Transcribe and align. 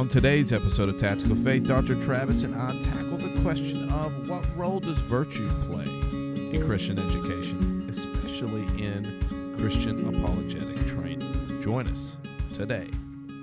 On 0.00 0.08
today's 0.08 0.50
episode 0.50 0.88
of 0.88 0.96
Tactical 0.96 1.36
Faith, 1.36 1.66
Dr. 1.66 1.94
Travis 2.02 2.42
and 2.42 2.54
I 2.54 2.72
tackle 2.80 3.18
the 3.18 3.38
question 3.42 3.90
of 3.90 4.30
what 4.30 4.42
role 4.56 4.80
does 4.80 4.96
virtue 4.96 5.46
play 5.66 5.84
in 5.84 6.64
Christian 6.64 6.98
education, 6.98 7.86
especially 7.86 8.62
in 8.82 9.54
Christian 9.58 10.08
apologetic 10.08 10.86
training. 10.86 11.60
Join 11.60 11.86
us 11.86 12.16
today 12.54 12.88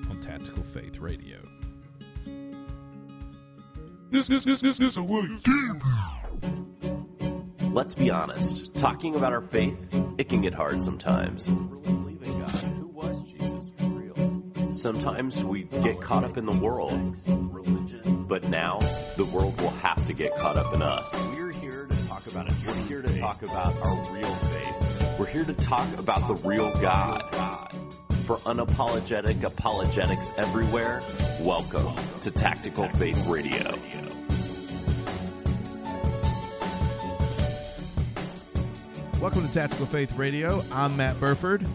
on 0.09 0.19
Tactical 0.19 0.63
Faith 0.63 0.97
Radio. 0.97 1.37
This, 4.09 4.27
this, 4.27 4.43
this, 4.43 4.59
this, 4.59 4.79
this, 4.79 4.97
Let's 7.71 7.93
be 7.93 8.09
honest. 8.09 8.73
Talking 8.73 9.13
about 9.13 9.31
our 9.31 9.41
faith, 9.41 9.77
it 10.17 10.27
can 10.27 10.41
get 10.41 10.55
hard 10.55 10.81
sometimes. 10.81 11.51
Sometimes 14.77 15.43
we 15.43 15.63
get 15.63 16.01
caught 16.01 16.23
up 16.23 16.37
in 16.37 16.45
the 16.45 16.51
world. 16.51 17.17
But 18.27 18.47
now, 18.47 18.77
the 19.15 19.25
world 19.25 19.59
will 19.59 19.71
have 19.71 20.05
to 20.05 20.13
get 20.13 20.35
caught 20.35 20.55
up 20.55 20.71
in 20.71 20.83
us. 20.83 21.15
We're 21.35 21.51
here 21.51 21.87
to 21.87 22.07
talk 22.07 22.27
about 22.27 22.47
it. 22.47 22.53
We're 22.63 22.85
here 22.85 23.01
to 23.01 23.19
talk 23.19 23.41
about 23.41 23.75
our 23.81 24.13
real 24.13 24.35
faith. 24.35 25.19
We're 25.19 25.25
here 25.25 25.45
to 25.45 25.53
talk 25.55 25.87
about 25.97 26.27
the 26.27 26.35
real 26.47 26.71
God. 26.79 27.23
For 28.25 28.37
unapologetic 28.37 29.41
apologetics 29.43 30.31
everywhere, 30.37 31.01
welcome 31.41 31.95
to 32.21 32.29
Tactical 32.29 32.87
Faith 32.89 33.25
Radio. 33.27 33.73
Welcome 39.19 39.47
to 39.47 39.51
Tactical 39.51 39.87
Faith 39.87 40.15
Radio. 40.15 40.61
I'm 40.71 40.95
Matt 40.97 41.19
Burford. 41.19 41.65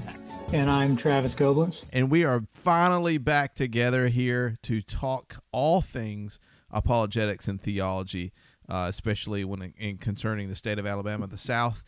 And 0.52 0.70
I'm 0.70 0.96
Travis 0.96 1.34
Goblins. 1.34 1.82
And 1.92 2.10
we 2.10 2.24
are 2.24 2.42
finally 2.50 3.16
back 3.16 3.54
together 3.54 4.08
here 4.08 4.56
to 4.64 4.82
talk 4.82 5.42
all 5.50 5.80
things 5.80 6.38
apologetics 6.70 7.48
and 7.48 7.60
theology, 7.60 8.32
uh, 8.68 8.86
especially 8.88 9.44
when 9.44 9.62
in, 9.62 9.74
in 9.78 9.96
concerning 9.98 10.48
the 10.50 10.54
state 10.54 10.78
of 10.78 10.86
Alabama, 10.86 11.26
the 11.26 11.38
South, 11.38 11.82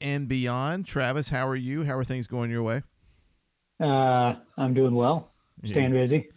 and 0.00 0.28
beyond. 0.28 0.86
Travis, 0.86 1.28
how 1.28 1.46
are 1.46 1.56
you? 1.56 1.84
How 1.84 1.96
are 1.96 2.04
things 2.04 2.26
going 2.26 2.50
your 2.50 2.62
way? 2.62 2.82
Uh, 3.80 4.34
I'm 4.56 4.72
doing 4.72 4.94
well. 4.94 5.32
Staying 5.64 5.92
Yeah. 5.94 6.00
busy. 6.00 6.28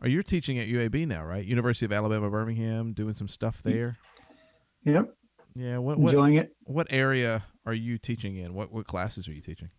Are 0.00 0.08
you 0.08 0.22
teaching 0.24 0.58
at 0.58 0.66
UAB 0.68 1.06
now, 1.06 1.24
right? 1.24 1.44
University 1.44 1.84
of 1.86 1.92
Alabama, 1.92 2.30
Birmingham, 2.30 2.92
doing 2.92 3.14
some 3.14 3.28
stuff 3.28 3.60
there? 3.62 3.96
Yep. 4.84 5.14
Yeah. 5.54 5.78
What 5.78 5.98
what, 5.98 6.10
Enjoying 6.12 6.34
it. 6.36 6.50
what 6.64 6.86
area 6.90 7.44
are 7.66 7.74
you 7.74 7.98
teaching 7.98 8.36
in? 8.36 8.54
What 8.54 8.72
what 8.72 8.86
classes 8.86 9.28
are 9.28 9.32
you 9.32 9.40
teaching? 9.40 9.70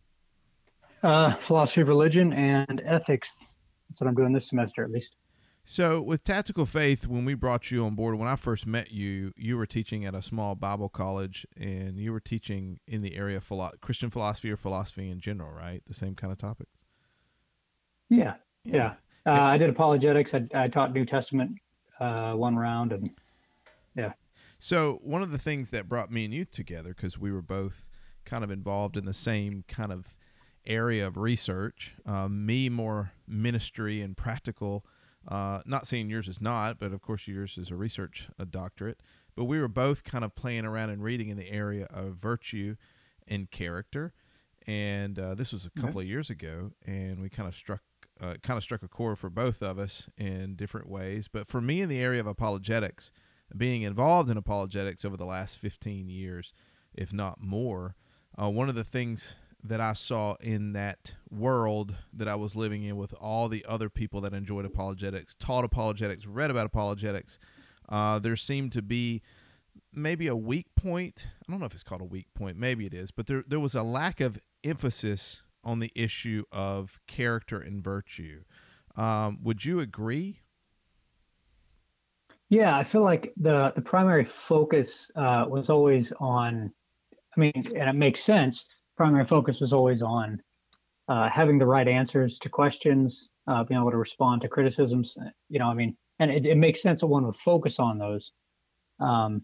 Uh, 1.03 1.36
philosophy 1.38 1.81
of 1.81 1.88
religion 1.88 2.33
and 2.33 2.81
ethics. 2.86 3.45
That's 3.89 4.02
what 4.02 4.08
I'm 4.08 4.16
doing 4.16 4.33
this 4.33 4.47
semester, 4.47 4.83
at 4.83 4.92
least. 4.92 5.16
So, 5.64 6.02
with 6.02 6.23
Tactical 6.23 6.66
Faith, 6.66 7.05
when 7.05 7.25
we 7.25 7.36
brought 7.36 7.69
you 7.69 7.86
on 7.86 7.94
board, 7.94 8.16
when 8.16 8.28
I 8.28 8.36
first 8.36 8.66
met 8.66 8.92
you, 8.92 9.33
you 9.38 9.55
were 9.55 9.67
teaching 9.67 10.03
at 10.03 10.16
a 10.16 10.22
small 10.22 10.55
Bible 10.55 10.89
college, 10.89 11.45
and 11.55 12.00
you 12.00 12.11
were 12.11 12.20
teaching 12.20 12.80
in 12.88 13.03
the 13.03 13.16
area 13.16 13.38
of 13.38 13.44
philo- 13.44 13.73
Christian 13.80 14.09
philosophy 14.09 14.50
or 14.50 14.58
philosophy 14.58 15.09
in 15.11 15.20
general, 15.20 15.52
right? 15.52 15.83
The 15.86 15.94
same 15.94 16.16
kind 16.16 16.33
of 16.33 16.39
topics. 16.39 16.72
Yeah. 18.09 18.36
Yeah. 18.64 18.95
Uh, 19.27 19.31
I 19.33 19.58
did 19.59 19.70
apologetics. 19.70 20.33
I, 20.33 20.47
I 20.55 20.67
taught 20.70 20.92
New 20.92 21.05
Testament 21.05 21.52
uh, 22.00 22.33
one 22.33 22.55
round, 22.55 22.92
and 22.92 23.11
yeah. 23.95 24.14
So, 24.58 25.00
one 25.03 25.22
of 25.22 25.31
the 25.31 25.38
things 25.38 25.70
that 25.70 25.88
brought 25.88 26.11
me 26.11 26.25
and 26.25 26.33
you 26.33 26.45
together, 26.45 26.95
because 26.95 27.20
we 27.20 27.31
were 27.31 27.44
both 27.44 27.86
kind 28.25 28.44
of 28.44 28.50
involved 28.50 28.97
in 28.97 29.05
the 29.05 29.14
same 29.14 29.64
kind 29.67 29.92
of 29.92 30.16
area 30.66 31.06
of 31.06 31.18
research, 31.18 31.96
um, 32.06 32.46
me 32.46 32.70
more 32.70 33.12
ministry 33.28 34.02
and 34.02 34.16
practical. 34.16 34.86
Uh, 35.28 35.62
not 35.66 35.88
saying 35.88 36.10
yours 36.10 36.28
is 36.28 36.42
not, 36.42 36.80
but 36.80 36.92
of 36.92 37.02
course 37.02 37.28
yours 37.28 37.58
is 37.58 37.72
a 37.72 37.76
research 37.76 38.28
a 38.38 38.46
doctorate. 38.46 39.00
But 39.36 39.46
we 39.46 39.60
were 39.60 39.68
both 39.68 40.04
kind 40.04 40.24
of 40.24 40.36
playing 40.36 40.66
around 40.66 40.90
and 40.90 41.04
reading 41.04 41.30
in 41.30 41.38
the 41.38 41.50
area 41.50 41.88
of 41.90 42.16
virtue 42.16 42.76
and 43.28 43.50
character. 43.50 44.14
And 44.67 45.17
uh, 45.17 45.36
this 45.36 45.54
was 45.54 45.66
a 45.66 45.82
couple 45.82 46.02
of 46.02 46.08
years 46.08 46.30
ago, 46.30 46.72
and 46.86 47.22
we 47.22 47.30
kind 47.30 47.48
of 47.48 47.56
struck 47.56 47.82
uh, 48.22 48.36
kind 48.44 48.58
of 48.58 48.64
struck 48.64 48.83
a 48.83 48.88
chord 48.88 49.17
for 49.17 49.30
both 49.30 49.62
of 49.62 49.80
us 49.80 50.10
in 50.17 50.56
different 50.56 50.89
ways. 50.89 51.30
But 51.32 51.48
for 51.48 51.62
me, 51.62 51.82
in 51.82 51.89
the 51.89 52.02
area 52.02 52.20
of 52.20 52.28
apologetics, 52.28 53.12
being 53.56 53.83
involved 53.83 54.30
in 54.30 54.38
apologetics 54.38 55.06
over 55.06 55.16
the 55.16 55.26
last 55.26 55.58
15 55.58 56.10
years, 56.10 56.54
if 56.94 57.14
not 57.14 57.42
more, 57.42 57.95
uh, 58.39 58.50
one 58.50 58.70
of 58.70 58.76
the 58.76 58.83
things 58.83 59.36
that 59.64 59.81
I 59.81 59.93
saw 59.93 60.36
in 60.39 60.73
that 60.73 61.15
world 61.30 61.95
that 62.14 62.27
I 62.27 62.36
was 62.36 62.55
living 62.55 62.83
in 62.83 62.95
with 62.97 63.14
all 63.14 63.49
the 63.49 63.65
other 63.67 63.89
people 63.89 64.21
that 64.21 64.33
enjoyed 64.33 64.65
apologetics, 64.65 65.36
taught 65.36 65.65
apologetics, 65.65 66.25
read 66.25 66.49
about 66.49 66.65
apologetics, 66.65 67.39
uh, 67.89 68.20
there 68.20 68.36
seemed 68.36 68.71
to 68.73 68.81
be 68.81 69.21
maybe 69.93 70.27
a 70.27 70.36
weak 70.36 70.67
point. 70.75 71.27
I 71.47 71.52
don't 71.52 71.59
know 71.59 71.65
if 71.65 71.73
it's 71.73 71.83
called 71.83 72.02
a 72.02 72.05
weak 72.05 72.27
point, 72.33 72.58
maybe 72.58 72.86
it 72.86 72.93
is, 72.93 73.11
but 73.11 73.27
there, 73.27 73.43
there 73.45 73.59
was 73.59 73.75
a 73.75 73.83
lack 73.83 74.21
of 74.21 74.39
emphasis 74.64 75.42
on 75.64 75.80
the 75.80 75.91
issue 75.93 76.43
of 76.52 76.99
character 77.08 77.59
and 77.59 77.83
virtue. 77.83 78.43
Um, 78.95 79.39
would 79.43 79.65
you 79.65 79.80
agree? 79.80 80.41
yeah, 82.49 82.76
I 82.76 82.83
feel 82.83 83.03
like 83.03 83.31
the 83.37 83.71
the 83.76 83.81
primary 83.81 84.26
focus 84.26 85.09
uh, 85.15 85.45
was 85.47 85.70
always 85.70 86.11
on. 86.20 86.71
I 87.37 87.39
mean, 87.39 87.53
and 87.55 87.89
it 87.89 87.95
makes 87.95 88.21
sense. 88.23 88.65
Primary 88.99 89.26
focus 89.26 89.61
was 89.61 89.71
always 89.71 90.02
on 90.02 90.42
uh, 91.08 91.30
having 91.30 91.58
the 91.58 91.65
right 91.65 91.87
answers 91.87 92.37
to 92.39 92.49
questions, 92.49 93.30
uh, 93.48 93.64
being 93.64 93.80
able 93.80 93.92
to 93.92 93.98
respond 93.98 94.42
to 94.42 94.49
criticisms. 94.49 95.15
You 95.48 95.60
know, 95.60 95.67
I 95.67 95.73
mean, 95.73 95.95
and 96.20 96.30
it, 96.30 96.45
it 96.45 96.58
makes 96.58 96.82
sense 96.82 96.99
that 96.99 97.08
one 97.08 97.26
would 97.26 97.38
focus 97.38 97.80
on 97.80 97.98
those. 97.98 98.33
Um, 98.99 99.42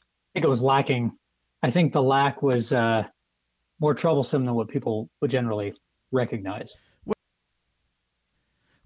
I 0.00 0.28
think 0.32 0.46
it 0.46 0.48
was 0.48 0.62
lacking. 0.62 1.12
I 1.62 1.70
think 1.70 1.92
the 1.92 2.02
lack 2.02 2.40
was 2.42 2.72
uh, 2.72 3.02
more 3.80 3.92
troublesome 3.92 4.46
than 4.46 4.54
what 4.54 4.68
people 4.68 5.10
would 5.20 5.30
generally 5.30 5.74
recognize. 6.10 6.72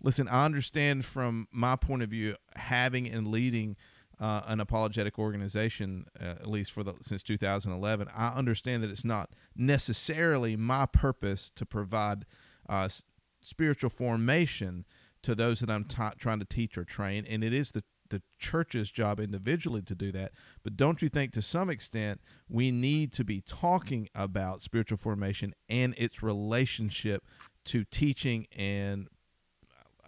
Listen, 0.02 0.26
I 0.26 0.44
understand 0.44 1.04
from 1.04 1.46
my 1.52 1.76
point 1.76 2.02
of 2.02 2.10
view, 2.10 2.34
having 2.56 3.08
and 3.08 3.28
leading 3.28 3.76
uh, 4.22 4.42
an 4.46 4.60
apologetic 4.60 5.18
organization, 5.18 6.06
uh, 6.20 6.24
at 6.24 6.46
least 6.46 6.70
for 6.70 6.84
the 6.84 6.94
since 7.02 7.24
2011, 7.24 8.08
I 8.14 8.28
understand 8.28 8.84
that 8.84 8.90
it's 8.90 9.04
not 9.04 9.30
necessarily 9.56 10.54
my 10.54 10.86
purpose 10.86 11.50
to 11.56 11.66
provide 11.66 12.24
uh, 12.68 12.88
spiritual 13.40 13.90
formation 13.90 14.86
to 15.22 15.34
those 15.34 15.58
that 15.58 15.70
I'm 15.70 15.84
ta 15.84 16.12
trying 16.16 16.38
to 16.38 16.44
teach 16.44 16.78
or 16.78 16.84
train, 16.84 17.26
and 17.28 17.42
it 17.42 17.52
is 17.52 17.72
the 17.72 17.82
the 18.10 18.22
church's 18.38 18.90
job 18.90 19.18
individually 19.18 19.82
to 19.82 19.94
do 19.94 20.12
that. 20.12 20.32
But 20.62 20.76
don't 20.76 21.02
you 21.02 21.08
think, 21.08 21.32
to 21.32 21.42
some 21.42 21.68
extent, 21.70 22.20
we 22.48 22.70
need 22.70 23.10
to 23.14 23.24
be 23.24 23.40
talking 23.40 24.08
about 24.14 24.62
spiritual 24.62 24.98
formation 24.98 25.54
and 25.68 25.94
its 25.96 26.22
relationship 26.22 27.24
to 27.64 27.84
teaching 27.84 28.46
and 28.54 29.08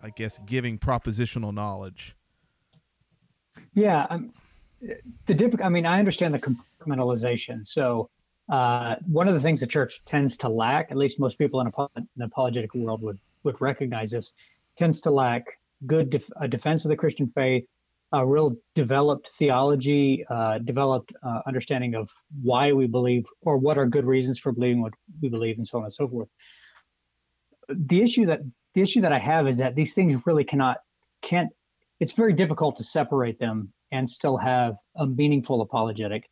I 0.00 0.10
guess 0.10 0.38
giving 0.46 0.78
propositional 0.78 1.52
knowledge. 1.52 2.14
Yeah, 3.74 4.06
um, 4.10 4.32
the 5.26 5.34
difficult. 5.34 5.66
I 5.66 5.68
mean, 5.68 5.86
I 5.86 5.98
understand 5.98 6.34
the 6.34 6.38
compartmentalization. 6.38 7.66
So, 7.66 8.08
uh, 8.50 8.96
one 9.06 9.28
of 9.28 9.34
the 9.34 9.40
things 9.40 9.60
the 9.60 9.66
church 9.66 10.02
tends 10.04 10.36
to 10.38 10.48
lack, 10.48 10.90
at 10.90 10.96
least 10.96 11.18
most 11.18 11.38
people 11.38 11.60
in, 11.60 11.66
apo- 11.66 11.90
in 11.96 12.06
the 12.16 12.24
apologetic 12.26 12.74
world 12.74 13.02
would 13.02 13.18
would 13.42 13.60
recognize 13.60 14.10
this, 14.12 14.32
tends 14.78 15.00
to 15.02 15.10
lack 15.10 15.44
good 15.86 16.10
def- 16.10 16.30
a 16.40 16.48
defense 16.48 16.84
of 16.84 16.88
the 16.88 16.96
Christian 16.96 17.30
faith, 17.34 17.66
a 18.12 18.24
real 18.24 18.56
developed 18.74 19.30
theology, 19.38 20.24
uh, 20.30 20.58
developed 20.58 21.12
uh, 21.22 21.40
understanding 21.46 21.94
of 21.94 22.08
why 22.42 22.72
we 22.72 22.86
believe 22.86 23.26
or 23.42 23.58
what 23.58 23.76
are 23.76 23.86
good 23.86 24.04
reasons 24.04 24.38
for 24.38 24.52
believing 24.52 24.82
what 24.82 24.92
we 25.20 25.28
believe, 25.28 25.58
and 25.58 25.66
so 25.66 25.78
on 25.78 25.84
and 25.84 25.94
so 25.94 26.06
forth. 26.08 26.28
The 27.68 28.02
issue 28.02 28.26
that 28.26 28.40
the 28.74 28.82
issue 28.82 29.00
that 29.00 29.12
I 29.12 29.18
have 29.18 29.48
is 29.48 29.56
that 29.58 29.74
these 29.74 29.94
things 29.94 30.20
really 30.26 30.44
cannot 30.44 30.78
can't 31.22 31.50
it's 32.00 32.12
very 32.12 32.32
difficult 32.32 32.76
to 32.76 32.84
separate 32.84 33.38
them 33.38 33.72
and 33.92 34.08
still 34.08 34.36
have 34.36 34.76
a 34.96 35.06
meaningful 35.06 35.60
apologetic. 35.60 36.28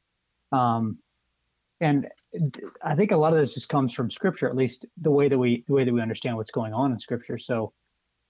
Um, 0.50 0.98
and 1.80 2.08
I 2.84 2.94
think 2.94 3.10
a 3.10 3.16
lot 3.16 3.32
of 3.32 3.38
this 3.38 3.54
just 3.54 3.68
comes 3.68 3.92
from 3.92 4.10
Scripture, 4.10 4.48
at 4.48 4.56
least 4.56 4.86
the 5.00 5.10
way 5.10 5.28
that 5.28 5.38
we 5.38 5.64
the 5.66 5.74
way 5.74 5.84
that 5.84 5.92
we 5.92 6.00
understand 6.00 6.36
what's 6.36 6.50
going 6.50 6.72
on 6.72 6.92
in 6.92 6.98
Scripture. 6.98 7.38
So, 7.38 7.72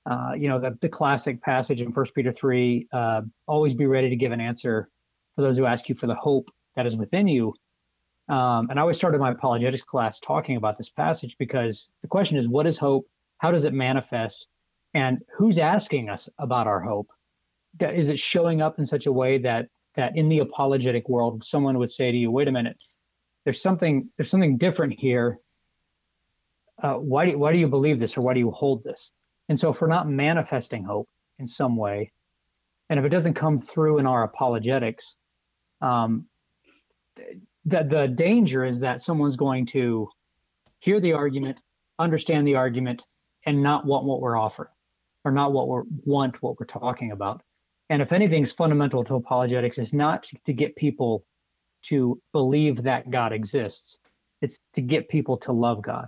uh, 0.06 0.32
you 0.36 0.48
know, 0.48 0.58
the, 0.58 0.76
the 0.80 0.88
classic 0.88 1.40
passage 1.42 1.80
in 1.80 1.92
First 1.92 2.14
Peter 2.14 2.32
three: 2.32 2.88
uh, 2.92 3.22
"Always 3.46 3.74
be 3.74 3.86
ready 3.86 4.08
to 4.08 4.16
give 4.16 4.32
an 4.32 4.40
answer 4.40 4.88
for 5.34 5.42
those 5.42 5.56
who 5.56 5.66
ask 5.66 5.88
you 5.88 5.94
for 5.94 6.06
the 6.06 6.14
hope 6.14 6.48
that 6.76 6.86
is 6.86 6.96
within 6.96 7.28
you." 7.28 7.54
Um, 8.28 8.70
and 8.70 8.78
I 8.78 8.82
always 8.82 8.96
started 8.96 9.20
my 9.20 9.32
apologetics 9.32 9.82
class 9.82 10.20
talking 10.20 10.56
about 10.56 10.78
this 10.78 10.88
passage 10.88 11.36
because 11.38 11.90
the 12.02 12.08
question 12.08 12.38
is, 12.38 12.48
what 12.48 12.66
is 12.66 12.78
hope? 12.78 13.06
How 13.38 13.50
does 13.50 13.64
it 13.64 13.74
manifest? 13.74 14.46
And 14.94 15.18
who's 15.36 15.58
asking 15.58 16.08
us 16.08 16.28
about 16.38 16.66
our 16.66 16.80
hope? 16.80 17.08
That- 17.78 17.94
is 17.94 18.08
it 18.08 18.18
showing 18.18 18.60
up 18.62 18.78
in 18.78 18.86
such 18.86 19.06
a 19.06 19.12
way 19.12 19.38
that 19.38 19.68
that 19.94 20.16
in 20.16 20.28
the 20.28 20.38
apologetic 20.38 21.08
world 21.08 21.44
someone 21.44 21.78
would 21.78 21.90
say 21.90 22.10
to 22.10 22.16
you 22.16 22.30
wait 22.30 22.48
a 22.48 22.52
minute 22.52 22.76
there's 23.44 23.60
something 23.60 24.08
there's 24.16 24.30
something 24.30 24.56
different 24.56 24.92
here 24.92 25.38
uh, 26.82 26.94
why 26.94 27.26
do 27.26 27.38
why 27.38 27.52
do 27.52 27.58
you 27.58 27.68
believe 27.68 27.98
this 27.98 28.16
or 28.16 28.22
why 28.22 28.34
do 28.34 28.40
you 28.40 28.50
hold 28.50 28.82
this 28.84 29.12
and 29.48 29.58
so 29.58 29.70
if 29.70 29.80
we're 29.80 29.88
not 29.88 30.08
manifesting 30.08 30.84
hope 30.84 31.08
in 31.42 31.48
some 31.48 31.76
way. 31.76 32.12
And 32.88 32.98
if 32.98 33.04
it 33.04 33.10
doesn't 33.10 33.34
come 33.34 33.60
through 33.60 33.98
in 33.98 34.06
our 34.06 34.22
apologetics, 34.22 35.16
um, 35.80 36.26
the, 37.64 37.84
the 37.84 38.08
danger 38.08 38.64
is 38.64 38.80
that 38.80 39.02
someone's 39.02 39.36
going 39.36 39.66
to 39.66 40.08
hear 40.78 41.00
the 41.00 41.12
argument, 41.12 41.60
understand 41.98 42.46
the 42.46 42.54
argument, 42.54 43.02
and 43.44 43.62
not 43.62 43.84
want 43.84 44.04
what 44.04 44.20
we're 44.20 44.38
offering 44.38 44.70
or 45.24 45.32
not 45.32 45.52
what 45.52 45.68
we 45.68 45.82
want 46.04 46.42
what 46.42 46.58
we're 46.58 46.66
talking 46.66 47.12
about. 47.12 47.42
And 47.92 48.00
if 48.00 48.10
anything's 48.10 48.52
fundamental 48.52 49.04
to 49.04 49.16
apologetics 49.16 49.76
is 49.76 49.92
not 49.92 50.26
to 50.46 50.52
get 50.54 50.74
people 50.76 51.26
to 51.82 52.18
believe 52.32 52.82
that 52.84 53.10
God 53.10 53.34
exists. 53.34 53.98
It's 54.40 54.58
to 54.72 54.80
get 54.80 55.10
people 55.10 55.36
to 55.38 55.52
love 55.52 55.82
God. 55.82 56.06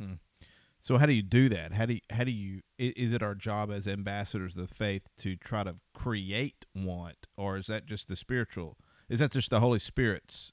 Hmm. 0.00 0.14
So 0.80 0.98
how 0.98 1.06
do 1.06 1.12
you 1.12 1.22
do 1.22 1.48
that? 1.50 1.72
How 1.72 1.86
do 1.86 1.94
you, 1.94 2.00
how 2.10 2.24
do 2.24 2.32
you 2.32 2.62
is 2.78 3.12
it 3.12 3.22
our 3.22 3.36
job 3.36 3.70
as 3.70 3.86
ambassadors 3.86 4.56
of 4.56 4.68
the 4.68 4.74
faith 4.74 5.02
to 5.18 5.36
try 5.36 5.62
to 5.62 5.76
create 5.94 6.66
want 6.74 7.28
or 7.36 7.58
is 7.58 7.68
that 7.68 7.86
just 7.86 8.08
the 8.08 8.16
spiritual 8.16 8.76
is 9.08 9.20
that 9.20 9.30
just 9.30 9.50
the 9.50 9.60
Holy 9.60 9.78
Spirit's 9.78 10.50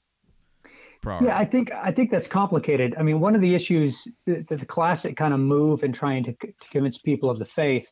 priority? 1.00 1.26
Yeah, 1.26 1.38
I 1.38 1.44
think 1.44 1.72
I 1.72 1.90
think 1.90 2.12
that's 2.12 2.28
complicated. 2.28 2.94
I 2.96 3.02
mean, 3.02 3.18
one 3.18 3.34
of 3.34 3.40
the 3.40 3.52
issues 3.52 4.06
that 4.26 4.46
the 4.46 4.64
classic 4.64 5.16
kind 5.16 5.34
of 5.34 5.40
move 5.40 5.82
in 5.82 5.92
trying 5.92 6.22
to, 6.22 6.32
to 6.34 6.68
convince 6.70 6.98
people 6.98 7.28
of 7.30 7.40
the 7.40 7.44
faith, 7.44 7.88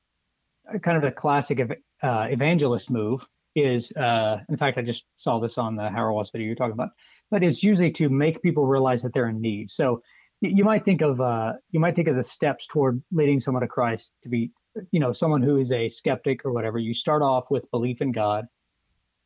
uh, 0.73 0.79
kind 0.79 0.97
of 0.97 1.03
a 1.03 1.11
classic 1.11 1.59
uh, 2.03 2.27
evangelist 2.31 2.91
move, 2.91 3.27
is 3.57 3.93
uh, 3.93 4.39
in 4.49 4.57
fact 4.57 4.79
I 4.79 4.83
just 4.83 5.05
saw 5.17 5.39
this 5.39 5.59
on 5.59 5.77
the 5.77 5.83
Hauerwas 5.83 6.31
video 6.33 6.47
you're 6.47 6.57
talking 6.57 6.73
about, 6.73 6.91
but 7.31 7.43
it's 7.43 7.63
usually 7.63 7.91
to 7.93 8.09
make 8.09 8.43
people 8.43 8.67
realize 8.67 9.03
that 9.03 9.13
they're 9.13 9.29
in 9.29 9.41
need. 9.41 9.71
So 9.71 10.03
you 10.41 10.65
might 10.65 10.85
think 10.85 11.03
of 11.03 11.21
uh, 11.21 11.53
you 11.71 11.81
might 11.81 11.97
think 11.97 12.09
of 12.09 12.17
the 12.17 12.25
steps 12.25 12.67
toward 12.67 13.03
leading 13.13 13.41
someone 13.41 13.63
to 13.63 13.69
Christ 13.69 14.13
to 14.23 14.29
be 14.29 14.53
you 14.93 15.01
know 15.01 15.13
someone 15.13 15.43
who 15.43 15.57
is 15.57 15.73
a 15.73 15.89
skeptic 15.89 16.45
or 16.45 16.53
whatever. 16.53 16.79
You 16.79 16.95
start 16.95 17.23
off 17.23 17.51
with 17.51 17.71
belief 17.71 18.01
in 18.01 18.13
God. 18.13 18.47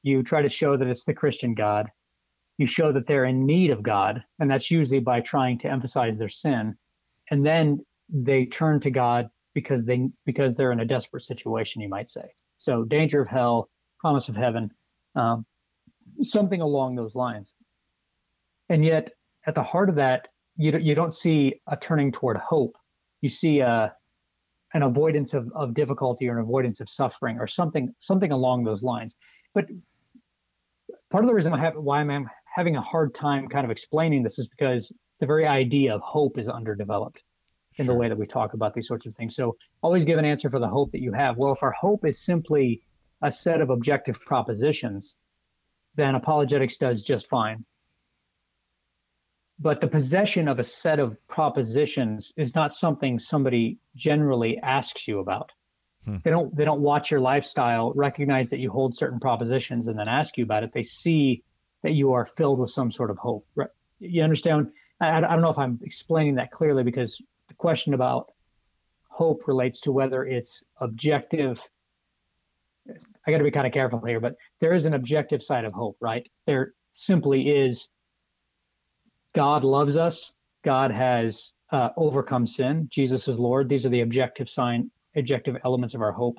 You 0.03 0.23
try 0.23 0.43
to 0.43 0.49
show 0.49 0.77
that 0.77 0.89
it's 0.89 1.05
the 1.05 1.15
Christian 1.15 1.55
God. 1.55 1.89
You 2.59 2.67
show 2.67 2.93
that 2.93 3.07
they're 3.07 3.25
in 3.25 3.47
need 3.47 3.71
of 3.71 3.83
God, 3.83 4.23
and 4.39 4.51
that's 4.51 4.71
usually 4.71 5.01
by 5.01 5.21
trying 5.21 5.59
to 5.61 5.71
emphasize 5.71 6.17
their 6.17 6.29
sin, 6.29 6.77
and 7.31 7.45
then 7.45 7.85
they 8.09 8.47
turn 8.47 8.81
to 8.81 8.91
God 8.91 9.29
because 9.55 9.85
they 9.85 10.09
because 10.25 10.55
they're 10.55 10.73
in 10.73 10.81
a 10.81 10.85
desperate 10.85 11.23
situation. 11.23 11.83
You 11.83 11.89
might 11.89 12.11
say 12.11 12.33
so. 12.65 12.85
Danger 12.85 13.21
of 13.21 13.29
hell, 13.29 13.69
promise 13.99 14.29
of 14.29 14.37
heaven, 14.37 14.71
um, 15.15 15.45
something 16.23 16.61
along 16.61 16.95
those 16.95 17.15
lines. 17.15 17.53
And 18.69 18.85
yet, 18.85 19.11
at 19.47 19.55
the 19.55 19.63
heart 19.63 19.89
of 19.89 19.97
that, 19.97 20.29
you 20.57 20.77
you 20.79 20.95
don't 20.95 21.15
see 21.15 21.61
a 21.67 21.77
turning 21.77 22.11
toward 22.11 22.37
hope. 22.39 22.77
You 23.21 23.29
see 23.29 23.61
a 23.61 23.69
uh, 23.69 23.89
an 24.75 24.83
avoidance 24.83 25.35
of, 25.35 25.51
of 25.55 25.73
difficulty 25.73 26.29
or 26.29 26.37
an 26.39 26.43
avoidance 26.43 26.81
of 26.81 26.91
suffering 26.91 27.39
or 27.39 27.47
something 27.47 27.95
something 27.99 28.33
along 28.33 28.65
those 28.65 28.83
lines. 28.83 29.15
But 29.55 29.67
part 31.11 31.25
of 31.25 31.29
the 31.29 31.35
reason 31.35 31.53
I 31.53 31.61
have 31.61 31.77
why 31.77 32.01
I'm 32.01 32.29
having 32.55 32.77
a 32.77 32.83
hard 32.83 33.15
time 33.15 33.49
kind 33.49 33.65
of 33.65 33.71
explaining 33.71 34.23
this 34.23 34.39
is 34.39 34.49
because 34.49 34.93
the 35.21 35.27
very 35.27 35.47
idea 35.47 35.95
of 35.95 36.01
hope 36.01 36.39
is 36.39 36.49
underdeveloped 36.49 37.23
in 37.77 37.87
sure. 37.87 37.95
the 37.95 37.99
way 37.99 38.09
that 38.09 38.19
we 38.19 38.27
talk 38.27 38.55
about 38.55 38.75
these 38.75 38.87
sorts 38.87 39.07
of 39.07 39.15
things. 39.15 39.35
So 39.35 39.57
always 39.83 40.05
give 40.05 40.19
an 40.19 40.25
answer 40.25 40.51
for 40.51 40.61
the 40.61 40.69
hope 40.69 40.93
that 40.93 41.01
you 41.01 41.13
have. 41.13 41.37
Well, 41.37 41.53
if 41.53 41.63
our 41.63 41.73
hope 41.73 42.05
is 42.05 42.25
simply 42.25 42.83
a 43.23 43.31
set 43.33 43.61
of 43.61 43.71
objective 43.71 44.21
propositions, 44.21 45.15
then 45.97 46.15
apologetics 46.15 46.77
does 46.77 47.03
just 47.03 47.29
fine. 47.29 47.65
But 49.59 49.81
the 49.81 49.87
possession 49.87 50.49
of 50.49 50.59
a 50.59 50.65
set 50.65 50.99
of 50.99 51.17
propositions 51.29 52.33
is 52.37 52.55
not 52.55 52.75
something 52.75 53.19
somebody 53.19 53.79
generally 53.95 54.59
asks 54.59 55.07
you 55.07 55.21
about. 55.21 55.53
Hmm. 56.05 56.17
They 56.25 56.31
don't 56.31 56.55
they 56.55 56.65
don't 56.65 56.81
watch 56.81 57.11
your 57.11 57.21
lifestyle, 57.21 57.93
recognize 57.95 58.51
that 58.51 58.59
you 58.59 58.71
hold 58.71 58.97
certain 58.97 59.21
propositions, 59.21 59.87
and 59.87 59.99
then 59.99 60.09
ask 60.09 60.37
you 60.37 60.45
about 60.45 60.65
it. 60.65 60.73
They 60.75 60.83
see 60.83 61.45
that 61.83 61.93
you 61.93 62.13
are 62.13 62.29
filled 62.37 62.59
with 62.59 62.71
some 62.71 62.91
sort 62.91 63.11
of 63.11 63.19
hope. 63.19 63.47
You 64.01 64.23
understand? 64.23 64.71
I, 65.01 65.19
I 65.19 65.21
don't 65.21 65.41
know 65.41 65.51
if 65.51 65.59
I'm 65.59 65.79
explaining 65.83 66.35
that 66.35 66.51
clearly 66.51 66.83
because 66.83 67.21
the 67.49 67.55
question 67.55 67.95
about 67.95 68.31
hope 69.09 69.47
relates 69.47 69.81
to 69.81 69.93
whether 69.93 70.25
it's 70.25 70.63
objective 70.81 71.61
I 73.27 73.31
got 73.31 73.39
to 73.39 73.45
be 73.45 73.51
kind 73.51 73.67
of 73.67 73.73
careful 73.73 74.01
here, 74.01 74.21
but 74.21 74.37
there 74.61 74.75
is 74.75 74.85
an 74.85 74.95
objective 74.95 75.43
side 75.43 75.65
of 75.65 75.73
hope, 75.73 75.97
right? 76.01 76.29
There 76.47 76.75
simply 76.93 77.49
is 77.49 77.89
God 79.35 79.65
loves 79.65 79.97
us. 79.97 80.33
God 80.63 80.91
has 80.91 81.53
uh, 81.73 81.91
overcome 81.97 82.47
sin. 82.47 82.87
Jesus 82.91 83.27
is 83.27 83.39
Lord. 83.39 83.69
These 83.69 83.87
are 83.87 83.91
the 83.91 84.03
objective 84.03 84.49
sign, 84.49 84.91
objective 85.17 85.57
elements 85.65 85.95
of 85.95 86.03
our 86.03 86.13
hope. 86.13 86.39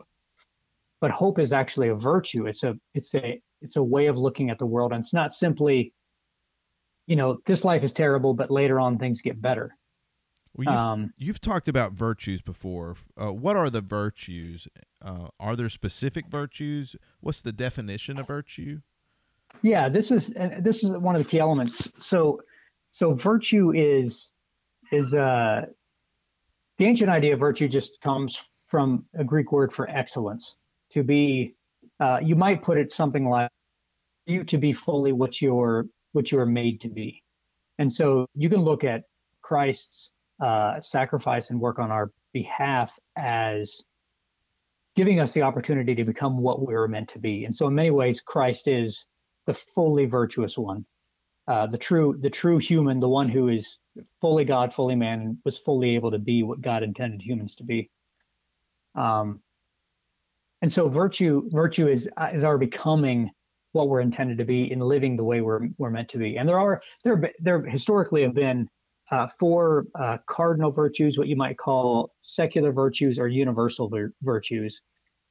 But 1.02 1.12
hope 1.12 1.40
is 1.40 1.52
actually 1.52 1.90
a 1.90 1.96
virtue. 1.96 2.46
It's 2.46 2.64
a 2.64 2.76
it's 2.94 3.14
a 3.16 3.42
it's 3.62 3.76
a 3.76 3.84
way 3.84 4.08
of 4.08 4.18
looking 4.18 4.50
at 4.50 4.60
the 4.60 4.66
world, 4.66 4.94
and 4.94 5.04
it's 5.04 5.14
not 5.14 5.36
simply, 5.36 5.94
you 7.06 7.16
know, 7.16 7.40
this 7.46 7.64
life 7.64 7.84
is 7.84 7.92
terrible, 7.92 8.34
but 8.34 8.50
later 8.50 8.80
on 8.80 8.98
things 8.98 9.22
get 9.22 9.42
better. 9.42 9.76
Well, 10.56 10.66
you've, 10.66 10.86
um, 10.86 11.14
you've 11.18 11.42
talked 11.42 11.68
about 11.68 11.94
virtues 11.94 12.42
before. 12.42 12.96
Uh, 13.22 13.34
what 13.34 13.58
are 13.58 13.70
the 13.70 13.82
virtues? 13.82 14.68
Uh, 15.04 15.28
are 15.40 15.56
there 15.56 15.70
specific 15.70 16.28
virtues? 16.28 16.96
What's 17.20 17.42
the 17.42 17.52
definition 17.52 18.18
of 18.18 18.28
virtue? 18.28 18.80
Yeah, 19.62 19.90
this 19.90 20.12
is 20.12 20.34
this 20.60 20.84
is 20.84 20.92
one 20.92 21.16
of 21.16 21.24
the 21.24 21.30
key 21.30 21.40
elements. 21.40 21.90
So, 22.00 22.42
so 22.92 23.14
virtue 23.14 23.72
is 23.74 24.32
is 24.92 25.14
uh, 25.14 25.66
the 26.78 26.86
ancient 26.86 27.10
idea 27.10 27.34
of 27.34 27.40
virtue 27.40 27.68
just 27.68 28.00
comes 28.02 28.42
from 28.68 29.06
a 29.14 29.24
Greek 29.24 29.52
word 29.52 29.74
for 29.74 29.90
excellence. 29.90 30.56
To 30.92 31.04
be, 31.04 31.56
uh, 32.00 32.20
you 32.22 32.36
might 32.36 32.64
put 32.64 32.78
it 32.78 32.92
something 32.92 33.28
like 33.28 33.50
you 34.26 34.44
to 34.46 34.58
be 34.58 34.72
fully 34.72 35.12
what 35.12 35.42
you're 35.42 35.86
what 36.14 36.32
you 36.32 36.40
are 36.40 36.46
made 36.46 36.80
to 36.82 36.90
be, 36.90 37.24
and 37.78 37.92
so 37.92 38.28
you 38.36 38.50
can 38.50 38.62
look 38.62 38.84
at 38.84 39.04
Christ's 39.42 40.12
uh, 40.40 40.80
sacrifice 40.80 41.50
and 41.50 41.60
work 41.60 41.80
on 41.80 41.92
our 41.92 42.12
behalf 42.34 42.92
as 43.16 43.82
giving 44.96 45.20
us 45.20 45.34
the 45.34 45.42
opportunity 45.42 45.96
to 45.96 46.04
become 46.04 46.38
what 46.38 46.66
we 46.66 46.74
were 46.74 46.88
meant 46.88 47.10
to 47.10 47.20
be. 47.20 47.46
And 47.46 47.56
so, 47.56 47.68
in 47.68 47.76
many 47.76 47.92
ways, 47.92 48.22
Christ 48.22 48.68
is 48.68 49.06
the 49.46 49.54
fully 49.54 50.06
virtuous 50.06 50.58
one, 50.58 50.86
uh, 51.48 51.68
the 51.68 51.78
true, 51.78 52.18
the 52.20 52.30
true 52.30 52.58
human, 52.58 53.00
the 53.00 53.10
one 53.10 53.30
who 53.30 53.50
is 53.50 53.80
fully 54.22 54.46
God, 54.46 54.74
fully 54.74 54.96
man, 54.96 55.22
and 55.22 55.38
was 55.46 55.58
fully 55.58 55.96
able 55.96 56.12
to 56.12 56.20
be 56.20 56.44
what 56.44 56.62
God 56.62 56.84
intended 56.84 57.22
humans 57.22 57.56
to 57.56 57.64
be. 57.64 57.90
Um, 58.96 59.42
and 60.62 60.72
so, 60.72 60.90
virtue, 60.90 61.50
virtue 61.52 61.88
is 61.88 62.10
is 62.34 62.44
our 62.44 62.58
becoming 62.58 63.30
what 63.74 63.90
we're 63.90 64.00
intended 64.00 64.38
to 64.38 64.46
be 64.46 64.72
in 64.72 64.80
living 64.80 65.18
the 65.18 65.24
way 65.24 65.42
we're 65.42 65.68
we're 65.78 65.90
meant 65.90 66.10
to 66.10 66.18
be. 66.18 66.38
And 66.38 66.48
there 66.48 66.60
are 66.60 66.82
there 67.04 67.32
there 67.40 67.62
historically 67.62 68.24
have 68.24 68.34
been 68.34 68.70
uh, 69.12 69.28
four 69.40 69.86
uh, 69.96 70.18
cardinal 70.28 70.72
virtues, 70.72 71.18
what 71.18 71.28
you 71.28 71.36
might 71.36 71.58
call 71.58 72.12
secular 72.22 72.72
virtues 72.72 73.20
or 73.20 73.28
universal 73.28 73.88
vir- 73.88 74.14
virtues. 74.22 74.82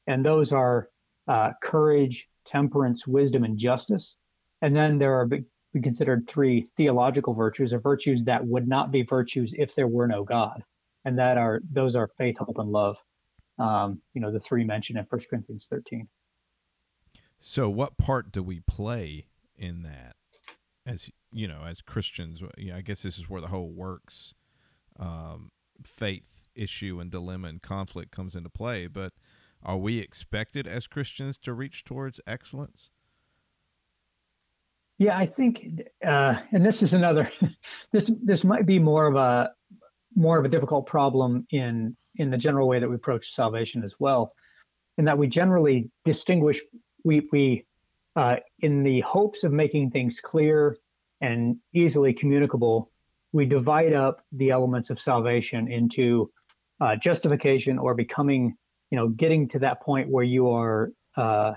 And 0.07 0.25
those 0.25 0.53
are 0.53 0.89
uh, 1.29 1.53
courage, 1.63 2.29
temperance, 2.45 3.07
wisdom, 3.07 3.45
and 3.45 3.59
justice. 3.59 4.17
And 4.63 4.75
then 4.75 4.99
there 4.99 5.15
are 5.15 5.27
be 5.27 5.81
considered 5.81 6.29
three 6.29 6.69
theological 6.77 7.35
virtues 7.35 7.73
or 7.73 7.81
virtues 7.81 8.23
that 8.25 8.47
would 8.47 8.69
not 8.69 8.93
be 8.93 9.03
virtues 9.03 9.55
if 9.59 9.75
there 9.75 9.89
were 9.89 10.07
no 10.07 10.23
God. 10.23 10.63
And 11.05 11.19
that 11.19 11.37
are 11.37 11.61
those 11.71 11.97
are 11.97 12.09
faith, 12.17 12.39
hope, 12.39 12.59
and 12.59 12.71
love. 12.71 12.97
Um, 13.59 14.01
you 14.15 14.21
know, 14.21 14.31
the 14.33 14.41
three 14.41 14.65
mentioned 14.65 14.99
in 14.99 15.05
1 15.05 15.21
Corinthians 15.29 15.67
13. 15.69 16.09
So 17.39 17.69
what 17.69 17.99
part 17.99 18.33
do 18.33 18.43
we 18.43 18.61
play 18.61 19.27
in 19.57 19.83
that? 19.83 20.14
As 20.87 21.11
you 21.33 21.49
know, 21.49 21.63
as 21.67 21.81
Christians, 21.81 22.43
you 22.57 22.71
know, 22.71 22.77
I 22.77 22.81
guess 22.81 23.03
this 23.03 23.19
is 23.19 23.29
where 23.29 23.41
the 23.41 23.49
whole 23.49 23.71
works 23.71 24.35
um, 24.99 25.51
faith 25.83 26.45
issue 26.55 27.01
and 27.01 27.11
dilemma 27.11 27.49
and 27.49 27.63
conflict 27.63 28.11
comes 28.13 28.37
into 28.37 28.51
play. 28.51 28.87
But 28.87 29.13
are 29.63 29.79
we 29.79 29.99
expected 29.99 30.67
as 30.67 30.87
Christians 30.87 31.39
to 31.39 31.53
reach 31.53 31.85
towards 31.85 32.21
excellence? 32.27 32.91
Yeah, 34.99 35.19
I 35.19 35.27
think, 35.27 35.83
uh, 36.07 36.35
and 36.53 36.65
this 36.65 36.83
is 36.83 36.93
another. 36.93 37.31
this 37.93 38.11
this 38.23 38.45
might 38.45 38.67
be 38.67 38.79
more 38.79 39.07
of 39.07 39.17
a 39.17 39.51
more 40.15 40.39
of 40.39 40.45
a 40.45 40.49
difficult 40.49 40.87
problem 40.87 41.47
in 41.51 41.97
in 42.17 42.31
the 42.31 42.39
general 42.39 42.69
way 42.69 42.79
that 42.79 42.89
we 42.89 42.95
approach 42.95 43.35
salvation 43.35 43.83
as 43.83 43.95
well, 43.99 44.33
in 44.99 45.05
that 45.07 45.19
we 45.19 45.27
generally 45.27 45.91
distinguish 46.05 46.61
we 47.03 47.27
we 47.33 47.67
uh, 48.17 48.37
in 48.61 48.83
the 48.83 49.01
hopes 49.01 49.45
of 49.45 49.53
making 49.53 49.91
things 49.91 50.21
clear 50.21 50.77
and 51.21 51.57
easily 51.75 52.13
communicable, 52.13 52.91
we 53.33 53.45
divide 53.45 53.93
up 53.93 54.25
the 54.33 54.51
elements 54.51 54.91
of 54.91 55.01
salvation 55.01 55.71
into 55.71 56.31
uh, 56.81 56.95
justification 56.97 57.79
or 57.79 57.95
becoming, 57.95 58.55
you 58.91 58.99
know, 58.99 59.09
getting 59.09 59.49
to 59.49 59.59
that 59.59 59.83
point 59.83 60.09
where 60.09 60.25
you 60.25 60.49
are 60.51 60.93
uh, 61.17 61.53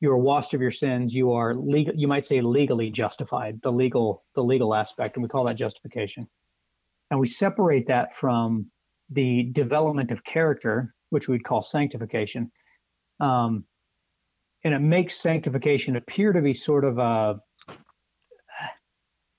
you 0.00 0.10
are 0.10 0.18
washed 0.18 0.52
of 0.52 0.60
your 0.60 0.70
sins. 0.70 1.14
You 1.14 1.32
are 1.32 1.54
legal. 1.54 1.94
You 1.94 2.08
might 2.08 2.26
say 2.26 2.40
legally 2.40 2.90
justified. 2.90 3.60
The 3.62 3.72
legal 3.72 4.24
the 4.34 4.44
legal 4.44 4.74
aspect, 4.74 5.16
and 5.16 5.22
we 5.22 5.28
call 5.28 5.44
that 5.44 5.56
justification. 5.56 6.28
And 7.10 7.20
we 7.20 7.26
separate 7.26 7.86
that 7.88 8.16
from 8.16 8.70
the 9.10 9.44
development 9.52 10.10
of 10.10 10.24
character, 10.24 10.94
which 11.10 11.28
we'd 11.28 11.44
call 11.44 11.62
sanctification. 11.62 12.50
Um, 13.20 13.64
and 14.64 14.74
it 14.74 14.80
makes 14.80 15.16
sanctification 15.16 15.96
appear 15.96 16.32
to 16.32 16.40
be 16.40 16.54
sort 16.54 16.84
of 16.84 16.98
a 16.98 17.40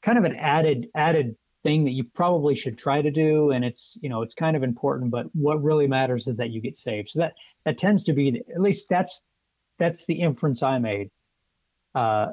kind 0.02 0.18
of 0.18 0.24
an 0.24 0.36
added 0.36 0.88
added 0.96 1.36
thing 1.64 1.84
that 1.84 1.92
you 1.92 2.04
probably 2.04 2.54
should 2.54 2.78
try 2.78 3.02
to 3.02 3.10
do. 3.12 3.52
And 3.52 3.66
it's 3.66 3.98
you 4.02 4.10
know 4.10 4.22
it's 4.22 4.34
kind 4.34 4.56
of 4.56 4.64
important 4.64 5.12
but 5.12 5.28
what 5.34 5.64
really 5.64 5.88
matters 5.88 6.28
is 6.28 6.38
that 6.38 6.52
you 6.52 6.62
get 6.62 6.78
saved. 6.78 7.10
So 7.10 7.20
that 7.20 7.34
that 7.66 7.78
tends 7.78 8.04
to 8.06 8.14
be 8.14 8.42
at 8.54 8.62
least 8.62 8.86
that's 8.90 9.22
that's 9.78 10.06
the 10.06 10.14
inference 10.14 10.64
i 10.64 10.80
made 10.80 11.12
uh, 11.96 12.28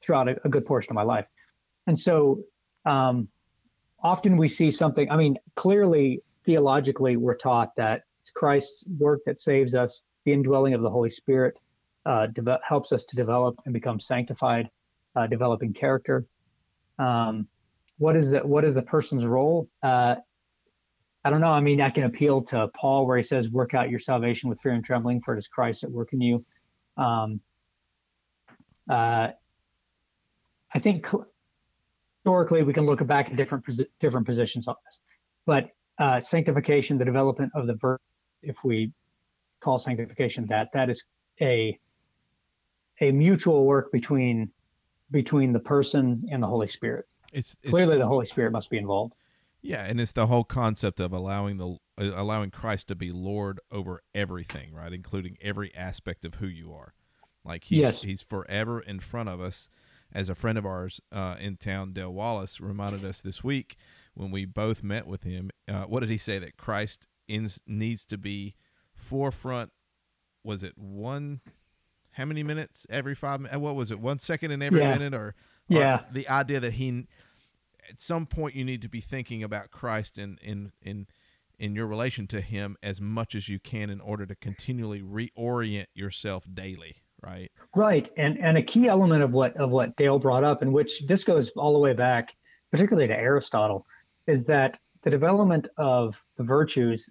throughout 0.00 0.28
a, 0.28 0.36
a, 0.44 0.48
good 0.48 0.66
portion 0.66 0.90
of 0.90 0.96
my 0.96 1.02
life. 1.02 1.26
And 1.86 1.96
so 1.96 2.42
um, 2.84 3.28
often 4.02 4.36
we 4.36 4.48
see 4.48 4.70
something 4.70 5.10
i 5.10 5.16
mean 5.16 5.36
clearly 5.56 6.20
theologically 6.44 7.16
we're 7.16 7.36
taught 7.36 7.74
that 7.76 8.02
it's 8.20 8.30
christ's 8.30 8.84
work 8.98 9.20
that 9.26 9.38
saves 9.38 9.74
us 9.74 10.02
the 10.24 10.32
indwelling 10.32 10.74
of 10.74 10.82
the 10.82 10.90
holy 10.90 11.10
spirit 11.10 11.56
uh, 12.06 12.26
de- 12.26 12.60
helps 12.66 12.92
us 12.92 13.04
to 13.04 13.16
develop 13.16 13.58
and 13.64 13.74
become 13.74 14.00
sanctified 14.00 14.68
uh, 15.16 15.26
developing 15.26 15.72
character 15.72 16.26
um, 16.98 17.48
what 17.98 18.16
is 18.16 18.30
the 18.30 18.40
what 18.40 18.64
is 18.64 18.74
the 18.74 18.82
person's 18.82 19.24
role? 19.24 19.68
Uh, 19.82 20.16
I 21.24 21.30
don't 21.30 21.40
know. 21.40 21.52
I 21.52 21.60
mean, 21.60 21.80
I 21.80 21.90
can 21.90 22.04
appeal 22.04 22.42
to 22.42 22.68
Paul 22.74 23.06
where 23.06 23.16
he 23.16 23.22
says, 23.22 23.48
"Work 23.48 23.74
out 23.74 23.90
your 23.90 24.00
salvation 24.00 24.48
with 24.48 24.60
fear 24.60 24.72
and 24.72 24.84
trembling, 24.84 25.20
for 25.20 25.34
it 25.34 25.38
is 25.38 25.48
Christ 25.48 25.84
at 25.84 25.90
work 25.90 26.12
in 26.12 26.20
you." 26.20 26.44
Um, 26.96 27.40
uh, 28.90 29.28
I 30.74 30.78
think 30.80 31.06
historically 32.24 32.62
we 32.62 32.72
can 32.72 32.86
look 32.86 33.06
back 33.06 33.30
at 33.30 33.36
different 33.36 33.64
different 34.00 34.26
positions 34.26 34.66
on 34.66 34.74
this, 34.84 35.00
but 35.46 35.70
uh, 35.98 36.20
sanctification, 36.20 36.98
the 36.98 37.04
development 37.04 37.52
of 37.54 37.66
the 37.66 37.74
verb, 37.74 38.00
if 38.42 38.56
we 38.64 38.92
call 39.60 39.78
sanctification 39.78 40.46
that, 40.48 40.68
that 40.72 40.90
is 40.90 41.04
a 41.40 41.78
a 43.00 43.10
mutual 43.10 43.64
work 43.64 43.90
between 43.92 44.50
between 45.10 45.52
the 45.52 45.60
person 45.60 46.26
and 46.30 46.42
the 46.42 46.46
Holy 46.46 46.68
Spirit. 46.68 47.06
It's, 47.32 47.56
it's 47.62 47.70
clearly 47.70 47.98
the 47.98 48.06
Holy 48.06 48.26
Spirit 48.26 48.52
must 48.52 48.70
be 48.70 48.78
involved. 48.78 49.14
Yeah, 49.60 49.84
and 49.84 50.00
it's 50.00 50.12
the 50.12 50.26
whole 50.26 50.44
concept 50.44 50.98
of 50.98 51.12
allowing 51.12 51.56
the 51.56 51.76
uh, 51.98 52.12
allowing 52.16 52.50
Christ 52.50 52.88
to 52.88 52.94
be 52.94 53.12
Lord 53.12 53.60
over 53.70 54.02
everything, 54.14 54.74
right, 54.74 54.92
including 54.92 55.36
every 55.40 55.74
aspect 55.74 56.24
of 56.24 56.36
who 56.36 56.46
you 56.46 56.72
are. 56.72 56.94
Like 57.44 57.64
he's 57.64 57.82
yes. 57.82 58.02
he's 58.02 58.22
forever 58.22 58.80
in 58.80 59.00
front 59.00 59.28
of 59.28 59.40
us. 59.40 59.68
As 60.14 60.28
a 60.28 60.34
friend 60.34 60.58
of 60.58 60.66
ours 60.66 61.00
uh, 61.10 61.36
in 61.40 61.56
town, 61.56 61.94
Dale 61.94 62.12
Wallace, 62.12 62.60
reminded 62.60 63.02
us 63.02 63.22
this 63.22 63.42
week 63.42 63.76
when 64.12 64.30
we 64.30 64.44
both 64.44 64.82
met 64.82 65.06
with 65.06 65.22
him. 65.22 65.50
Uh, 65.66 65.84
what 65.84 66.00
did 66.00 66.10
he 66.10 66.18
say? 66.18 66.38
That 66.38 66.58
Christ 66.58 67.06
ins, 67.28 67.60
needs 67.66 68.04
to 68.06 68.18
be 68.18 68.54
forefront. 68.94 69.70
Was 70.44 70.62
it 70.62 70.76
one? 70.76 71.40
How 72.12 72.24
many 72.24 72.42
minutes 72.42 72.86
every 72.90 73.14
five? 73.14 73.46
Uh, 73.52 73.58
what 73.58 73.74
was 73.74 73.90
it? 73.90 74.00
One 74.00 74.18
second 74.18 74.50
in 74.50 74.62
every 74.62 74.80
yeah. 74.80 74.92
minute, 74.92 75.14
or 75.14 75.34
yeah 75.68 76.00
the 76.10 76.28
idea 76.28 76.60
that 76.60 76.74
he 76.74 77.06
at 77.88 78.00
some 78.00 78.26
point 78.26 78.54
you 78.54 78.64
need 78.64 78.82
to 78.82 78.88
be 78.88 79.00
thinking 79.00 79.42
about 79.42 79.70
christ 79.70 80.18
in 80.18 80.38
in 80.42 80.72
in 80.82 81.06
in 81.58 81.74
your 81.74 81.86
relation 81.86 82.26
to 82.26 82.40
him 82.40 82.76
as 82.82 83.00
much 83.00 83.34
as 83.34 83.48
you 83.48 83.58
can 83.58 83.90
in 83.90 84.00
order 84.00 84.26
to 84.26 84.34
continually 84.34 85.00
reorient 85.00 85.86
yourself 85.94 86.44
daily 86.52 86.96
right 87.22 87.50
right 87.74 88.10
and 88.16 88.38
and 88.38 88.58
a 88.58 88.62
key 88.62 88.88
element 88.88 89.22
of 89.22 89.32
what 89.32 89.56
of 89.56 89.70
what 89.70 89.94
dale 89.96 90.18
brought 90.18 90.44
up 90.44 90.62
and 90.62 90.72
which 90.72 91.02
this 91.06 91.24
goes 91.24 91.50
all 91.56 91.72
the 91.72 91.78
way 91.78 91.92
back 91.92 92.34
particularly 92.70 93.06
to 93.06 93.16
aristotle 93.16 93.86
is 94.26 94.44
that 94.44 94.78
the 95.02 95.10
development 95.10 95.68
of 95.78 96.20
the 96.36 96.44
virtues 96.44 97.08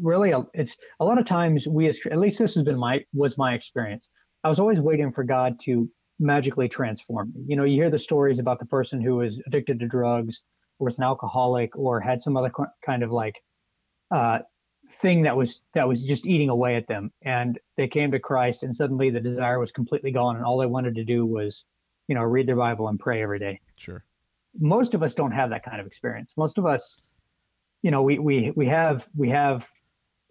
really 0.00 0.32
it's 0.54 0.76
a 1.00 1.04
lot 1.04 1.18
of 1.18 1.26
times 1.26 1.66
we 1.68 1.86
as 1.86 1.98
at 2.10 2.18
least 2.18 2.38
this 2.38 2.54
has 2.54 2.64
been 2.64 2.78
my 2.78 3.04
was 3.12 3.36
my 3.36 3.52
experience 3.52 4.08
i 4.44 4.48
was 4.48 4.58
always 4.58 4.80
waiting 4.80 5.12
for 5.12 5.24
god 5.24 5.58
to 5.60 5.88
magically 6.22 6.68
transform 6.68 7.32
me. 7.34 7.44
You 7.46 7.56
know, 7.56 7.64
you 7.64 7.74
hear 7.74 7.90
the 7.90 7.98
stories 7.98 8.38
about 8.38 8.58
the 8.58 8.66
person 8.66 9.00
who 9.00 9.16
was 9.16 9.40
addicted 9.46 9.80
to 9.80 9.86
drugs 9.86 10.40
or 10.78 10.86
was 10.86 10.98
an 10.98 11.04
alcoholic 11.04 11.76
or 11.76 12.00
had 12.00 12.22
some 12.22 12.36
other 12.36 12.50
kind 12.84 13.02
of 13.02 13.10
like 13.10 13.42
uh, 14.10 14.38
thing 15.00 15.22
that 15.22 15.36
was 15.36 15.60
that 15.74 15.86
was 15.86 16.04
just 16.04 16.26
eating 16.26 16.48
away 16.48 16.76
at 16.76 16.86
them 16.86 17.10
and 17.22 17.58
they 17.76 17.88
came 17.88 18.10
to 18.12 18.18
Christ 18.18 18.62
and 18.62 18.74
suddenly 18.74 19.10
the 19.10 19.20
desire 19.20 19.58
was 19.58 19.72
completely 19.72 20.10
gone 20.10 20.36
and 20.36 20.44
all 20.44 20.58
they 20.58 20.66
wanted 20.66 20.94
to 20.94 21.04
do 21.04 21.26
was 21.26 21.64
you 22.08 22.14
know 22.14 22.22
read 22.22 22.46
their 22.46 22.56
bible 22.56 22.88
and 22.88 22.98
pray 22.98 23.22
every 23.22 23.38
day. 23.38 23.60
Sure. 23.76 24.04
Most 24.58 24.92
of 24.94 25.02
us 25.02 25.14
don't 25.14 25.32
have 25.32 25.50
that 25.50 25.64
kind 25.64 25.80
of 25.80 25.86
experience. 25.86 26.34
Most 26.36 26.58
of 26.58 26.66
us 26.66 27.00
you 27.82 27.90
know 27.90 28.02
we 28.02 28.18
we 28.18 28.52
we 28.54 28.66
have 28.66 29.06
we 29.16 29.30
have 29.30 29.66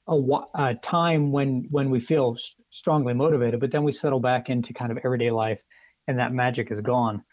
a, 0.08 0.20
a 0.56 0.76
time 0.76 1.32
when 1.32 1.68
when 1.70 1.90
we 1.90 2.00
feel 2.00 2.38
strongly 2.70 3.14
motivated 3.14 3.60
but 3.60 3.72
then 3.72 3.84
we 3.84 3.92
settle 3.92 4.20
back 4.20 4.50
into 4.50 4.74
kind 4.74 4.92
of 4.92 4.98
everyday 5.04 5.30
life 5.30 5.60
and 6.08 6.20
that 6.20 6.34
magic 6.34 6.72
is 6.72 6.82
gone. 6.82 7.24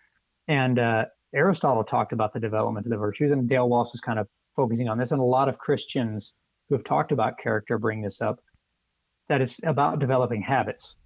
And 0.46 0.78
uh, 0.78 1.06
Aristotle 1.34 1.84
talked 1.84 2.12
about 2.12 2.32
the 2.32 2.40
development 2.40 2.86
of 2.86 2.90
the 2.90 2.96
virtues, 2.96 3.32
and 3.32 3.48
Dale 3.48 3.68
Wallace 3.68 3.92
was 3.92 4.00
kind 4.00 4.18
of 4.18 4.28
focusing 4.56 4.88
on 4.88 4.98
this. 4.98 5.12
And 5.12 5.20
a 5.20 5.24
lot 5.24 5.48
of 5.48 5.58
Christians 5.58 6.32
who 6.68 6.74
have 6.76 6.84
talked 6.84 7.12
about 7.12 7.38
character 7.38 7.78
bring 7.78 8.02
this 8.02 8.20
up 8.20 8.40
that 9.28 9.40
it's 9.40 9.60
about 9.64 9.98
developing 9.98 10.40
habits, 10.40 10.96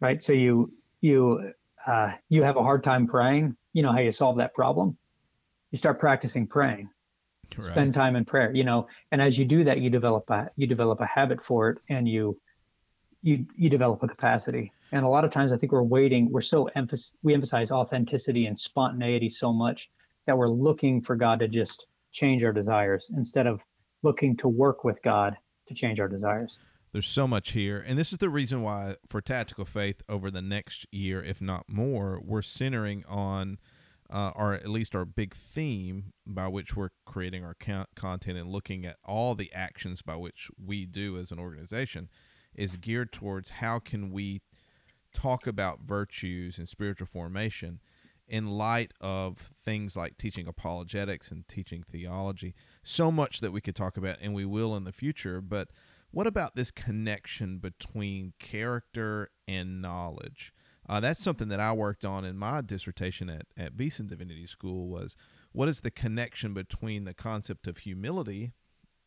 right? 0.00 0.22
So 0.22 0.32
you 0.32 0.72
you 1.00 1.52
uh, 1.86 2.12
you 2.28 2.42
have 2.42 2.56
a 2.56 2.62
hard 2.62 2.84
time 2.84 3.06
praying. 3.06 3.56
You 3.72 3.82
know 3.82 3.92
how 3.92 3.98
you 3.98 4.12
solve 4.12 4.38
that 4.38 4.54
problem? 4.54 4.96
You 5.72 5.78
start 5.78 5.98
practicing 5.98 6.46
praying. 6.46 6.88
Right. 7.56 7.66
Spend 7.66 7.94
time 7.94 8.16
in 8.16 8.24
prayer. 8.24 8.54
You 8.54 8.64
know, 8.64 8.88
and 9.10 9.20
as 9.20 9.38
you 9.38 9.44
do 9.44 9.64
that, 9.64 9.80
you 9.80 9.90
develop 9.90 10.28
a 10.30 10.48
you 10.56 10.66
develop 10.66 11.00
a 11.00 11.06
habit 11.06 11.42
for 11.42 11.70
it, 11.70 11.78
and 11.88 12.08
you 12.08 12.38
you 13.22 13.46
you 13.56 13.70
develop 13.70 14.02
a 14.02 14.08
capacity. 14.08 14.72
And 14.92 15.04
a 15.04 15.08
lot 15.08 15.24
of 15.24 15.30
times, 15.30 15.52
I 15.52 15.56
think 15.56 15.72
we're 15.72 15.82
waiting. 15.82 16.30
We're 16.30 16.42
so 16.42 16.68
emphasis 16.74 17.12
we 17.22 17.34
emphasize 17.34 17.70
authenticity 17.70 18.46
and 18.46 18.58
spontaneity 18.58 19.30
so 19.30 19.52
much 19.52 19.90
that 20.26 20.36
we're 20.36 20.48
looking 20.48 21.02
for 21.02 21.16
God 21.16 21.40
to 21.40 21.48
just 21.48 21.86
change 22.12 22.44
our 22.44 22.52
desires 22.52 23.10
instead 23.16 23.46
of 23.46 23.60
looking 24.02 24.36
to 24.36 24.48
work 24.48 24.84
with 24.84 25.02
God 25.02 25.36
to 25.68 25.74
change 25.74 25.98
our 25.98 26.08
desires. 26.08 26.58
There's 26.92 27.08
so 27.08 27.26
much 27.26 27.52
here, 27.52 27.82
and 27.86 27.98
this 27.98 28.12
is 28.12 28.18
the 28.18 28.28
reason 28.28 28.62
why 28.62 28.96
for 29.08 29.22
Tactical 29.22 29.64
Faith 29.64 30.02
over 30.08 30.30
the 30.30 30.42
next 30.42 30.86
year, 30.92 31.22
if 31.22 31.40
not 31.40 31.64
more, 31.68 32.20
we're 32.22 32.42
centering 32.42 33.04
on. 33.08 33.58
Uh, 34.12 34.30
or 34.36 34.52
at 34.52 34.68
least 34.68 34.94
our 34.94 35.06
big 35.06 35.34
theme 35.34 36.12
by 36.26 36.46
which 36.46 36.76
we're 36.76 36.90
creating 37.06 37.42
our 37.42 37.56
content 37.96 38.38
and 38.38 38.50
looking 38.50 38.84
at 38.84 38.98
all 39.06 39.34
the 39.34 39.50
actions 39.54 40.02
by 40.02 40.14
which 40.14 40.50
we 40.62 40.84
do 40.84 41.16
as 41.16 41.30
an 41.30 41.38
organization 41.38 42.10
is 42.54 42.76
geared 42.76 43.10
towards 43.10 43.48
how 43.50 43.78
can 43.78 44.12
we 44.12 44.42
talk 45.14 45.46
about 45.46 45.80
virtues 45.80 46.58
and 46.58 46.68
spiritual 46.68 47.06
formation 47.06 47.80
in 48.28 48.46
light 48.46 48.92
of 49.00 49.52
things 49.64 49.96
like 49.96 50.16
teaching 50.16 50.46
apologetics 50.46 51.30
and 51.30 51.46
teaching 51.48 51.82
theology. 51.82 52.54
So 52.82 53.10
much 53.10 53.40
that 53.40 53.52
we 53.52 53.60
could 53.60 53.76
talk 53.76 53.96
about, 53.96 54.18
and 54.20 54.34
we 54.34 54.44
will 54.44 54.76
in 54.76 54.84
the 54.84 54.92
future. 54.92 55.40
But 55.40 55.68
what 56.10 56.26
about 56.26 56.54
this 56.54 56.70
connection 56.70 57.58
between 57.58 58.32
character 58.38 59.30
and 59.48 59.82
knowledge? 59.82 60.52
Uh, 60.92 61.00
that's 61.00 61.20
something 61.20 61.48
that 61.48 61.58
I 61.58 61.72
worked 61.72 62.04
on 62.04 62.22
in 62.26 62.36
my 62.36 62.60
dissertation 62.60 63.30
at, 63.30 63.46
at 63.56 63.78
Beeson 63.78 64.08
Divinity 64.08 64.44
School 64.44 64.88
was 64.88 65.16
what 65.52 65.66
is 65.66 65.80
the 65.80 65.90
connection 65.90 66.52
between 66.52 67.06
the 67.06 67.14
concept 67.14 67.66
of 67.66 67.78
humility 67.78 68.52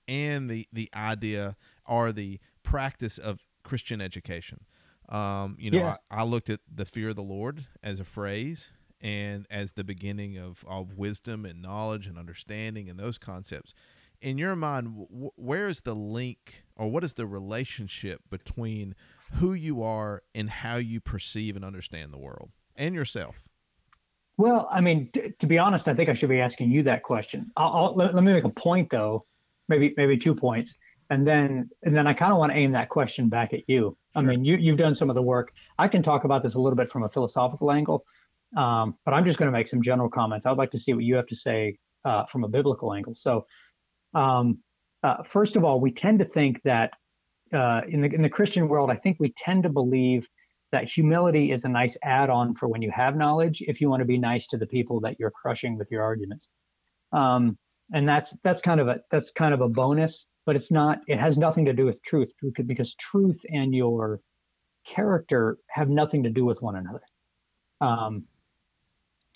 and 0.08 0.50
the, 0.50 0.68
the 0.74 0.90
idea 0.96 1.56
or 1.86 2.12
the 2.12 2.40
practice 2.64 3.20
of 3.20 3.44
Christian 3.64 4.02
education. 4.02 4.66
Um, 5.10 5.58
you 5.60 5.70
know, 5.70 5.78
yeah. 5.78 5.98
I, 6.10 6.22
I, 6.22 6.24
looked 6.24 6.50
at 6.50 6.62
the 6.74 6.86
fear 6.86 7.10
of 7.10 7.18
the 7.18 7.22
Lord 7.22 7.68
as 7.84 8.00
a 8.00 8.04
phrase 8.04 8.70
and 9.00 9.46
as 9.52 9.74
the 9.74 9.84
beginning 9.84 10.40
of, 10.40 10.66
of 10.68 10.98
wisdom 10.98 11.46
and 11.46 11.62
knowledge 11.62 12.08
and 12.08 12.18
understanding 12.18 12.90
and 12.90 13.00
those 13.00 13.20
concepts. 13.20 13.76
In 14.22 14.40
your 14.40 14.56
mind, 14.56 15.08
w- 15.12 15.30
where 15.36 15.70
is 15.70 15.82
the 15.82 15.94
link 15.94 16.64
or 16.76 16.90
what 16.90 17.04
is 17.04 17.14
the 17.14 17.28
relationship 17.28 18.22
between 18.32 18.96
who 19.34 19.54
you 19.54 19.84
are 19.84 20.24
and 20.34 20.50
how 20.50 20.78
you 20.78 21.00
perceive 21.00 21.56
and 21.56 21.66
understand 21.66 22.14
the 22.14 22.18
world 22.18 22.52
and 22.76 22.96
yourself? 22.96 23.44
Well, 24.38 24.68
I 24.72 24.82
mean, 24.82 25.10
t- 25.14 25.34
to 25.40 25.48
be 25.48 25.58
honest, 25.58 25.88
I 25.88 25.94
think 25.94 26.10
I 26.10 26.14
should 26.14 26.30
be 26.30 26.42
asking 26.42 26.72
you 26.72 26.84
that 26.84 27.04
question. 27.04 27.52
I'll, 27.56 27.72
I'll, 27.74 27.96
let, 27.96 28.14
let 28.14 28.24
me 28.24 28.34
make 28.34 28.44
a 28.44 28.50
point, 28.50 28.90
though, 28.90 29.26
maybe 29.70 29.94
maybe 29.98 30.18
two 30.18 30.36
points 30.36 30.78
and 31.10 31.26
then 31.26 31.70
and 31.84 31.96
then 31.96 32.08
I 32.08 32.14
kind 32.14 32.32
of 32.32 32.38
want 32.38 32.52
to 32.52 32.58
aim 32.58 32.72
that 32.72 32.90
question 32.90 33.30
back 33.30 33.54
at 33.54 33.62
you. 33.68 33.82
Sure. 33.82 33.98
I 34.16 34.22
mean, 34.22 34.44
you 34.44 34.56
you've 34.56 34.78
done 34.78 34.96
some 34.96 35.10
of 35.10 35.16
the 35.16 35.22
work. 35.22 35.52
I 35.78 35.88
can 35.88 36.02
talk 36.02 36.24
about 36.24 36.44
this 36.44 36.56
a 36.56 36.60
little 36.60 36.78
bit 36.78 36.92
from 36.92 37.04
a 37.04 37.10
philosophical 37.10 37.72
angle, 37.72 38.06
um, 38.58 38.96
but 39.06 39.14
I'm 39.14 39.26
just 39.26 39.38
going 39.38 39.48
to 39.48 39.58
make 39.58 39.68
some 39.68 39.82
general 39.82 40.10
comments. 40.10 40.46
I'd 40.46 40.58
like 40.58 40.72
to 40.72 40.80
see 40.80 40.94
what 40.94 41.04
you 41.04 41.16
have 41.16 41.28
to 41.28 41.36
say 41.36 41.78
uh, 42.06 42.26
from 42.26 42.44
a 42.44 42.48
biblical 42.48 42.94
angle. 42.94 43.14
So, 43.16 43.46
um, 44.14 44.60
uh, 45.04 45.24
first 45.24 45.56
of 45.56 45.64
all, 45.64 45.80
we 45.80 45.92
tend 45.92 46.20
to 46.20 46.26
think 46.26 46.62
that 46.64 46.94
uh, 47.56 47.82
in 47.88 48.02
the 48.02 48.14
in 48.14 48.22
the 48.22 48.30
Christian 48.30 48.68
world, 48.68 48.90
I 48.90 48.96
think 48.96 49.18
we 49.20 49.34
tend 49.38 49.64
to 49.64 49.70
believe 49.70 50.28
that 50.72 50.90
humility 50.90 51.52
is 51.52 51.64
a 51.64 51.70
nice 51.70 51.96
add-on 52.04 52.56
for 52.56 52.68
when 52.68 52.82
you 52.82 52.92
have 52.92 53.16
knowledge. 53.16 53.64
If 53.66 53.80
you 53.80 53.90
want 53.90 54.02
to 54.02 54.06
be 54.06 54.18
nice 54.18 54.48
to 54.48 54.58
the 54.58 54.68
people 54.68 55.00
that 55.02 55.16
you're 55.20 55.32
crushing 55.32 55.78
with 55.78 55.88
your 55.90 56.04
arguments, 56.04 56.48
um, 57.14 57.58
and 57.94 58.08
that's 58.08 58.36
that's 58.44 58.62
kind 58.62 58.80
of 58.80 58.88
a 58.88 59.00
that's 59.12 59.32
kind 59.32 59.54
of 59.54 59.62
a 59.62 59.70
bonus 59.70 60.28
but 60.46 60.56
it's 60.56 60.72
not. 60.72 61.00
It 61.08 61.20
has 61.20 61.38
nothing 61.38 61.66
to 61.66 61.74
do 61.74 61.86
with 61.86 62.02
truth 62.04 62.32
because 62.66 62.94
truth 62.96 63.40
and 63.50 63.74
your 63.74 64.22
character 64.86 65.58
have 65.70 65.90
nothing 65.90 66.24
to 66.24 66.30
do 66.30 66.46
with 66.46 66.62
one 66.62 66.76
another. 66.76 67.02
Um, 67.82 68.26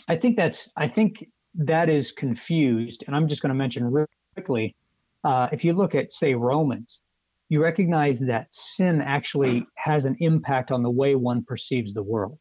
I 0.07 0.15
think 0.15 0.37
that's. 0.37 0.69
I 0.77 0.87
think 0.87 1.25
that 1.55 1.89
is 1.89 2.11
confused, 2.11 3.03
and 3.07 3.15
I'm 3.15 3.27
just 3.27 3.41
going 3.41 3.49
to 3.49 3.55
mention 3.55 3.89
real 3.91 4.05
quickly. 4.35 4.75
Uh, 5.23 5.49
if 5.51 5.65
you 5.65 5.73
look 5.73 5.95
at, 5.95 6.11
say, 6.11 6.33
Romans, 6.33 7.01
you 7.49 7.61
recognize 7.61 8.19
that 8.19 8.53
sin 8.53 9.01
actually 9.01 9.65
has 9.75 10.05
an 10.05 10.15
impact 10.19 10.71
on 10.71 10.83
the 10.83 10.89
way 10.89 11.15
one 11.15 11.43
perceives 11.43 11.93
the 11.93 12.03
world. 12.03 12.37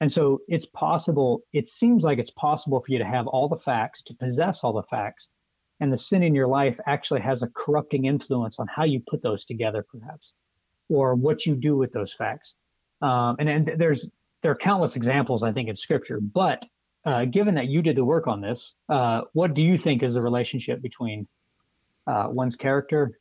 And 0.00 0.10
so 0.10 0.40
it's 0.48 0.66
possible, 0.66 1.42
it 1.52 1.68
seems 1.68 2.02
like 2.02 2.18
it's 2.18 2.30
possible 2.32 2.80
for 2.80 2.92
you 2.92 2.98
to 2.98 3.04
have 3.04 3.26
all 3.26 3.48
the 3.48 3.58
facts, 3.58 4.02
to 4.04 4.14
possess 4.14 4.60
all 4.62 4.72
the 4.72 4.82
facts, 4.84 5.28
and 5.80 5.92
the 5.92 5.98
sin 5.98 6.22
in 6.22 6.34
your 6.34 6.48
life 6.48 6.78
actually 6.86 7.20
has 7.20 7.42
a 7.42 7.48
corrupting 7.54 8.04
influence 8.04 8.58
on 8.58 8.66
how 8.68 8.84
you 8.84 9.00
put 9.08 9.22
those 9.22 9.44
together, 9.44 9.84
perhaps, 9.90 10.32
or 10.88 11.14
what 11.14 11.46
you 11.46 11.54
do 11.54 11.76
with 11.76 11.92
those 11.92 12.12
facts. 12.12 12.56
Um, 13.00 13.36
and, 13.38 13.48
and 13.48 13.72
there's 13.78 14.06
there 14.42 14.50
are 14.50 14.56
countless 14.56 14.96
examples, 14.96 15.42
I 15.42 15.52
think, 15.52 15.68
in 15.68 15.76
Scripture. 15.76 16.20
But 16.20 16.64
uh, 17.04 17.24
given 17.24 17.54
that 17.54 17.68
you 17.68 17.80
did 17.80 17.96
the 17.96 18.04
work 18.04 18.26
on 18.26 18.40
this, 18.40 18.74
uh, 18.88 19.22
what 19.32 19.54
do 19.54 19.62
you 19.62 19.78
think 19.78 20.02
is 20.02 20.14
the 20.14 20.22
relationship 20.22 20.82
between 20.82 21.26
uh, 22.06 22.26
one's 22.28 22.56
character 22.56 23.18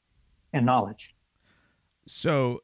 and 0.54 0.66
knowledge? 0.66 1.14
So 2.08 2.62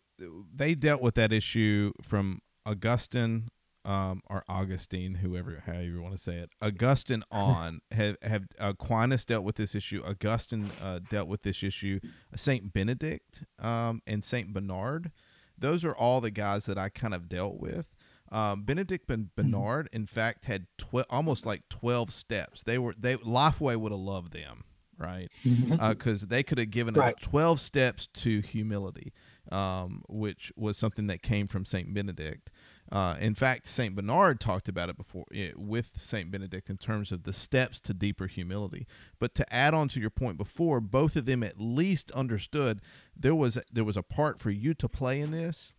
they 0.53 0.75
dealt 0.75 1.01
with 1.01 1.15
that 1.15 1.31
issue 1.31 1.93
from 2.01 2.41
Augustine 2.65 3.49
um, 3.87 4.21
or 4.29 4.43
Augustine, 4.49 5.15
whoever, 5.15 5.63
however 5.65 5.83
you 5.83 6.01
want 6.01 6.13
to 6.13 6.21
say 6.21 6.35
it, 6.35 6.49
Augustine 6.61 7.23
on 7.31 7.79
have 7.91 8.17
have 8.21 8.43
Aquinas 8.59 9.23
dealt 9.23 9.45
with 9.45 9.55
this 9.55 9.73
issue. 9.73 10.03
Augustine 10.05 10.71
uh, 10.81 10.99
dealt 11.09 11.29
with 11.29 11.43
this 11.43 11.63
issue. 11.63 11.99
Saint 12.35 12.73
Benedict 12.73 13.45
um, 13.59 14.01
and 14.05 14.23
Saint 14.23 14.53
Bernard, 14.53 15.11
those 15.57 15.85
are 15.85 15.95
all 15.95 16.19
the 16.19 16.31
guys 16.31 16.65
that 16.65 16.77
I 16.77 16.89
kind 16.89 17.13
of 17.13 17.29
dealt 17.29 17.59
with. 17.59 17.95
Um, 18.29 18.63
Benedict 18.63 19.09
and 19.09 19.27
mm-hmm. 19.27 19.51
Bernard, 19.51 19.89
in 19.93 20.05
fact, 20.05 20.45
had 20.45 20.67
tw- 20.77 21.07
almost 21.09 21.45
like 21.45 21.61
twelve 21.69 22.11
steps. 22.11 22.63
They 22.63 22.77
were 22.77 22.93
they 22.97 23.15
Lifeway 23.15 23.77
would 23.77 23.93
have 23.93 24.01
loved 24.01 24.33
them, 24.33 24.65
right? 24.97 25.29
Because 25.43 25.79
uh, 26.23 26.27
they 26.27 26.43
could 26.43 26.57
have 26.57 26.71
given 26.71 26.93
right. 26.93 27.15
twelve 27.21 27.61
steps 27.61 28.07
to 28.15 28.41
humility, 28.41 29.13
um, 29.51 30.03
which 30.07 30.51
was 30.55 30.77
something 30.77 31.07
that 31.07 31.21
came 31.21 31.47
from 31.47 31.65
Saint 31.65 31.93
Benedict. 31.93 32.51
Uh, 32.91 33.17
in 33.19 33.35
fact, 33.35 33.67
Saint 33.67 33.95
Bernard 33.95 34.39
talked 34.39 34.69
about 34.69 34.89
it 34.89 34.97
before 34.97 35.25
it, 35.31 35.51
eh, 35.51 35.53
with 35.57 35.91
Saint 35.97 36.31
Benedict 36.31 36.69
in 36.69 36.77
terms 36.77 37.11
of 37.11 37.23
the 37.23 37.33
steps 37.33 37.79
to 37.81 37.93
deeper 37.93 38.27
humility. 38.27 38.87
But 39.19 39.35
to 39.35 39.53
add 39.53 39.73
on 39.73 39.89
to 39.89 39.99
your 39.99 40.09
point 40.09 40.37
before, 40.37 40.79
both 40.79 41.15
of 41.15 41.25
them 41.25 41.43
at 41.43 41.59
least 41.59 42.11
understood 42.11 42.79
there 43.15 43.35
was 43.35 43.57
there 43.71 43.83
was 43.83 43.97
a 43.97 44.03
part 44.03 44.39
for 44.39 44.51
you 44.51 44.73
to 44.75 44.87
play 44.87 45.19
in 45.19 45.31
this, 45.31 45.73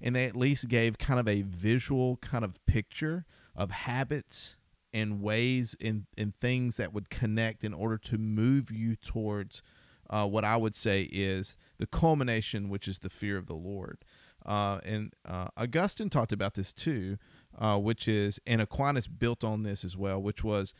and 0.00 0.16
they 0.16 0.24
at 0.24 0.34
least 0.34 0.68
gave 0.68 0.98
kind 0.98 1.20
of 1.20 1.28
a 1.28 1.42
visual 1.42 2.16
kind 2.16 2.44
of 2.44 2.64
picture 2.66 3.24
of 3.54 3.70
habits 3.70 4.56
and 4.92 5.20
ways 5.20 5.76
and 5.80 6.06
and 6.16 6.34
things 6.40 6.76
that 6.76 6.92
would 6.92 7.08
connect 7.08 7.62
in 7.62 7.74
order 7.74 7.98
to 7.98 8.18
move 8.18 8.72
you 8.72 8.96
towards 8.96 9.62
uh, 10.10 10.26
what 10.26 10.44
I 10.44 10.56
would 10.56 10.74
say 10.74 11.02
is 11.12 11.56
the 11.78 11.86
culmination, 11.86 12.68
which 12.68 12.88
is 12.88 13.00
the 13.00 13.10
fear 13.10 13.36
of 13.36 13.46
the 13.46 13.54
Lord. 13.54 13.98
Uh, 14.44 14.80
and 14.84 15.14
uh, 15.26 15.48
Augustine 15.56 16.10
talked 16.10 16.32
about 16.32 16.54
this 16.54 16.72
too, 16.72 17.18
uh, 17.58 17.78
which 17.78 18.08
is, 18.08 18.40
and 18.46 18.60
Aquinas 18.60 19.06
built 19.06 19.44
on 19.44 19.62
this 19.62 19.84
as 19.84 19.96
well, 19.96 20.22
which 20.22 20.42
was 20.42 20.74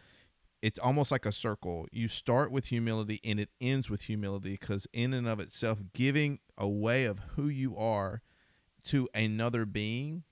it's 0.62 0.78
almost 0.78 1.11
like 1.12 1.26
a 1.26 1.32
circle. 1.32 1.87
You 1.92 2.08
start 2.08 2.50
with 2.50 2.66
humility 2.66 3.20
and 3.23 3.38
it 3.38 3.50
ends 3.61 3.88
with 3.88 4.02
humility 4.02 4.52
because, 4.52 4.87
in 4.92 5.12
and 5.12 5.28
of 5.28 5.40
itself, 5.40 5.78
giving 5.94 6.40
away 6.56 7.04
of 7.04 7.20
who 7.37 7.49
you 7.49 7.76
are 7.76 8.23
to 8.85 9.08
another 9.14 9.64
being 9.66 10.25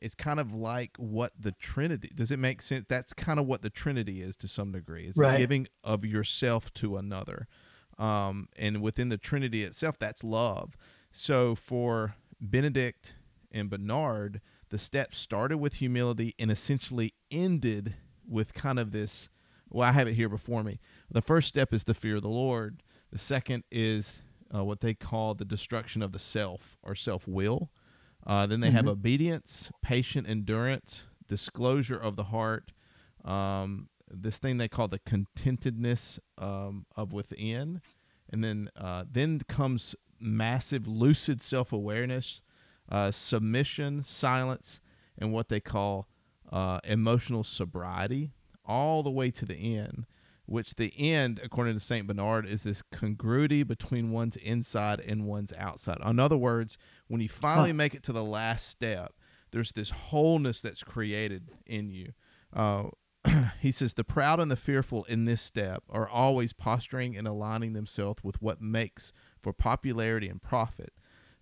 is 0.00 0.14
kind 0.14 0.38
of 0.38 0.54
like 0.54 0.96
what 0.98 1.32
the 1.38 1.52
Trinity 1.52 2.10
does 2.14 2.30
it 2.30 2.38
make 2.38 2.60
sense? 2.60 2.84
That's 2.88 3.12
kind 3.12 3.40
of 3.40 3.46
what 3.46 3.62
the 3.62 3.70
Trinity 3.70 4.20
is 4.20 4.36
to 4.36 4.48
some 4.48 4.72
degree. 4.72 5.06
It's 5.06 5.16
right. 5.16 5.38
giving 5.38 5.66
of 5.82 6.04
yourself 6.04 6.72
to 6.74 6.96
another. 6.96 7.48
Um, 7.98 8.48
and 8.56 8.82
within 8.82 9.08
the 9.08 9.18
Trinity 9.18 9.62
itself, 9.62 9.98
that's 9.98 10.24
love. 10.24 10.76
So 11.12 11.54
for 11.54 12.16
Benedict 12.40 13.14
and 13.52 13.70
Bernard, 13.70 14.40
the 14.70 14.78
steps 14.78 15.18
started 15.18 15.58
with 15.58 15.74
humility 15.74 16.34
and 16.38 16.50
essentially 16.50 17.14
ended 17.30 17.94
with 18.28 18.54
kind 18.54 18.78
of 18.78 18.90
this. 18.90 19.28
Well, 19.70 19.88
I 19.88 19.92
have 19.92 20.08
it 20.08 20.14
here 20.14 20.28
before 20.28 20.64
me. 20.64 20.80
The 21.10 21.22
first 21.22 21.48
step 21.48 21.72
is 21.72 21.84
the 21.84 21.94
fear 21.94 22.16
of 22.16 22.22
the 22.22 22.28
Lord. 22.28 22.82
The 23.12 23.18
second 23.18 23.64
is 23.70 24.18
uh, 24.54 24.64
what 24.64 24.80
they 24.80 24.94
call 24.94 25.34
the 25.34 25.44
destruction 25.44 26.02
of 26.02 26.12
the 26.12 26.18
self 26.18 26.76
or 26.82 26.94
self 26.94 27.28
will. 27.28 27.70
Uh, 28.26 28.46
then 28.46 28.60
they 28.60 28.68
mm-hmm. 28.68 28.76
have 28.76 28.88
obedience, 28.88 29.70
patient 29.82 30.28
endurance, 30.28 31.04
disclosure 31.28 31.98
of 31.98 32.16
the 32.16 32.24
heart, 32.24 32.72
um, 33.24 33.88
this 34.10 34.38
thing 34.38 34.58
they 34.58 34.68
call 34.68 34.88
the 34.88 34.98
contentedness 35.00 36.18
um, 36.38 36.86
of 36.96 37.12
within, 37.12 37.80
and 38.30 38.42
then 38.42 38.70
uh, 38.76 39.04
then 39.10 39.40
comes 39.48 39.94
massive 40.20 40.86
lucid 40.86 41.42
self 41.42 41.72
awareness, 41.72 42.42
uh, 42.88 43.10
submission, 43.10 44.02
silence, 44.02 44.80
and 45.18 45.32
what 45.32 45.48
they 45.48 45.60
call 45.60 46.08
uh, 46.52 46.80
emotional 46.84 47.44
sobriety, 47.44 48.30
all 48.64 49.02
the 49.02 49.10
way 49.10 49.30
to 49.30 49.44
the 49.44 49.76
end. 49.76 50.06
Which 50.46 50.74
the 50.74 50.92
end, 50.98 51.40
according 51.42 51.72
to 51.72 51.80
Saint 51.80 52.06
Bernard, 52.06 52.44
is 52.44 52.64
this 52.64 52.82
congruity 52.92 53.62
between 53.62 54.10
one's 54.10 54.36
inside 54.36 55.00
and 55.00 55.24
one's 55.24 55.54
outside. 55.54 55.96
In 56.04 56.18
other 56.18 56.36
words, 56.36 56.76
when 57.08 57.22
you 57.22 57.30
finally 57.30 57.70
huh. 57.70 57.76
make 57.76 57.94
it 57.94 58.02
to 58.02 58.12
the 58.12 58.22
last 58.22 58.68
step, 58.68 59.14
there's 59.52 59.72
this 59.72 59.88
wholeness 59.88 60.60
that's 60.60 60.84
created 60.84 61.52
in 61.64 61.90
you. 61.90 62.12
Uh, 62.52 62.88
he 63.60 63.70
says 63.70 63.94
the 63.94 64.04
proud 64.04 64.40
and 64.40 64.50
the 64.50 64.56
fearful 64.56 65.04
in 65.04 65.24
this 65.24 65.40
step 65.40 65.82
are 65.88 66.08
always 66.08 66.52
posturing 66.52 67.16
and 67.16 67.26
aligning 67.26 67.72
themselves 67.72 68.22
with 68.22 68.40
what 68.42 68.60
makes 68.60 69.12
for 69.40 69.52
popularity 69.52 70.28
and 70.28 70.42
profit. 70.42 70.92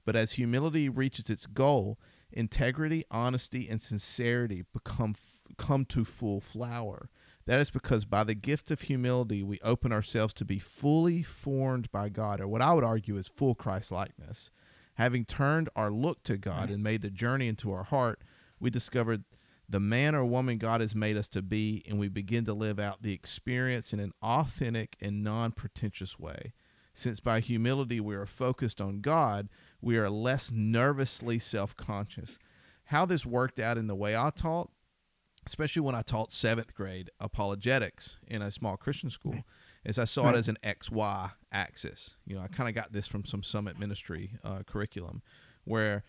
But 0.05 0.17
as 0.17 0.33
humility 0.33 0.89
reaches 0.89 1.31
its 1.31 1.47
goal, 1.47 1.99
integrity, 2.33 3.05
honesty, 3.11 3.69
and 3.69 3.81
sincerity 3.81 4.65
become 4.73 5.15
come 5.59 5.85
to 5.87 6.05
full 6.05 6.41
flower. 6.41 7.09
That 7.47 7.61
is 7.61 7.71
because 7.71 8.05
by 8.05 8.25
the 8.25 8.35
gift 8.35 8.71
of 8.71 8.83
humility, 8.83 9.43
we 9.43 9.59
open 9.63 9.93
ourselves 9.93 10.33
to 10.35 10.45
be 10.45 10.59
fully 10.59 11.23
formed 11.23 11.91
by 11.91 12.09
God, 12.09 12.41
or 12.41 12.47
what 12.49 12.63
I 12.63 12.73
would 12.73 12.85
argue 12.85 13.17
is 13.17 13.27
full 13.27 13.55
Christ 13.55 13.91
likeness. 13.91 14.51
Having 14.95 15.25
turned 15.25 15.69
our 15.75 15.91
look 15.91 16.23
to 16.25 16.37
God 16.37 16.71
and 16.71 16.83
made 16.83 17.03
the 17.03 17.11
journey 17.11 17.49
into 17.49 17.73
our 17.73 17.83
heart, 17.83 18.23
we 18.61 18.71
discovered 18.71 19.25
the 19.73 19.81
man 19.81 20.15
or 20.15 20.25
woman 20.25 20.59
God 20.59 20.83
has 20.83 20.95
made 20.95 21.17
us 21.17 21.27
to 21.29 21.41
be, 21.41 21.83
and 21.89 21.99
we 21.99 22.09
begin 22.09 22.45
to 22.45 22.53
live 22.53 22.79
out 22.79 23.03
the 23.03 23.15
experience 23.15 23.95
in 23.95 24.01
an 24.01 24.13
authentic 24.23 24.97
and 25.01 25.25
non 25.25 25.53
pretentious 25.53 26.19
way. 26.19 26.53
Since 26.95 27.21
by 27.21 27.41
humility 27.41 27.99
we 27.99 28.15
are 28.15 28.27
focused 28.27 28.83
on 28.83 29.01
God, 29.01 29.49
we 29.81 29.97
are 29.97 30.11
less 30.11 30.51
nervously 30.53 31.39
self 31.39 31.75
conscious. 31.75 32.39
How 32.87 33.07
this 33.07 33.25
worked 33.25 33.59
out 33.59 33.79
in 33.79 33.87
the 33.87 33.95
way 33.95 34.15
I 34.15 34.29
taught, 34.29 34.71
especially 35.47 35.81
when 35.81 35.95
I 35.95 36.03
taught 36.03 36.33
seventh 36.33 36.75
grade 36.75 37.11
apologetics 37.19 38.19
in 38.29 38.43
a 38.43 38.51
small 38.51 38.77
Christian 38.77 39.09
school, 39.09 39.43
is 39.87 39.99
I 39.99 40.05
saw 40.05 40.29
it 40.29 40.37
as 40.37 40.49
an 40.49 40.59
XY 40.63 41.33
axis. 41.51 42.15
You 42.27 42.37
know, 42.37 42.43
I 42.43 42.49
kind 42.49 42.69
of 42.69 42.75
got 42.75 42.93
this 42.93 43.07
from 43.07 43.25
some 43.25 43.43
summit 43.43 43.79
ministry 43.79 44.33
uh, 44.45 44.65
curriculum 44.67 45.23
where 45.65 46.05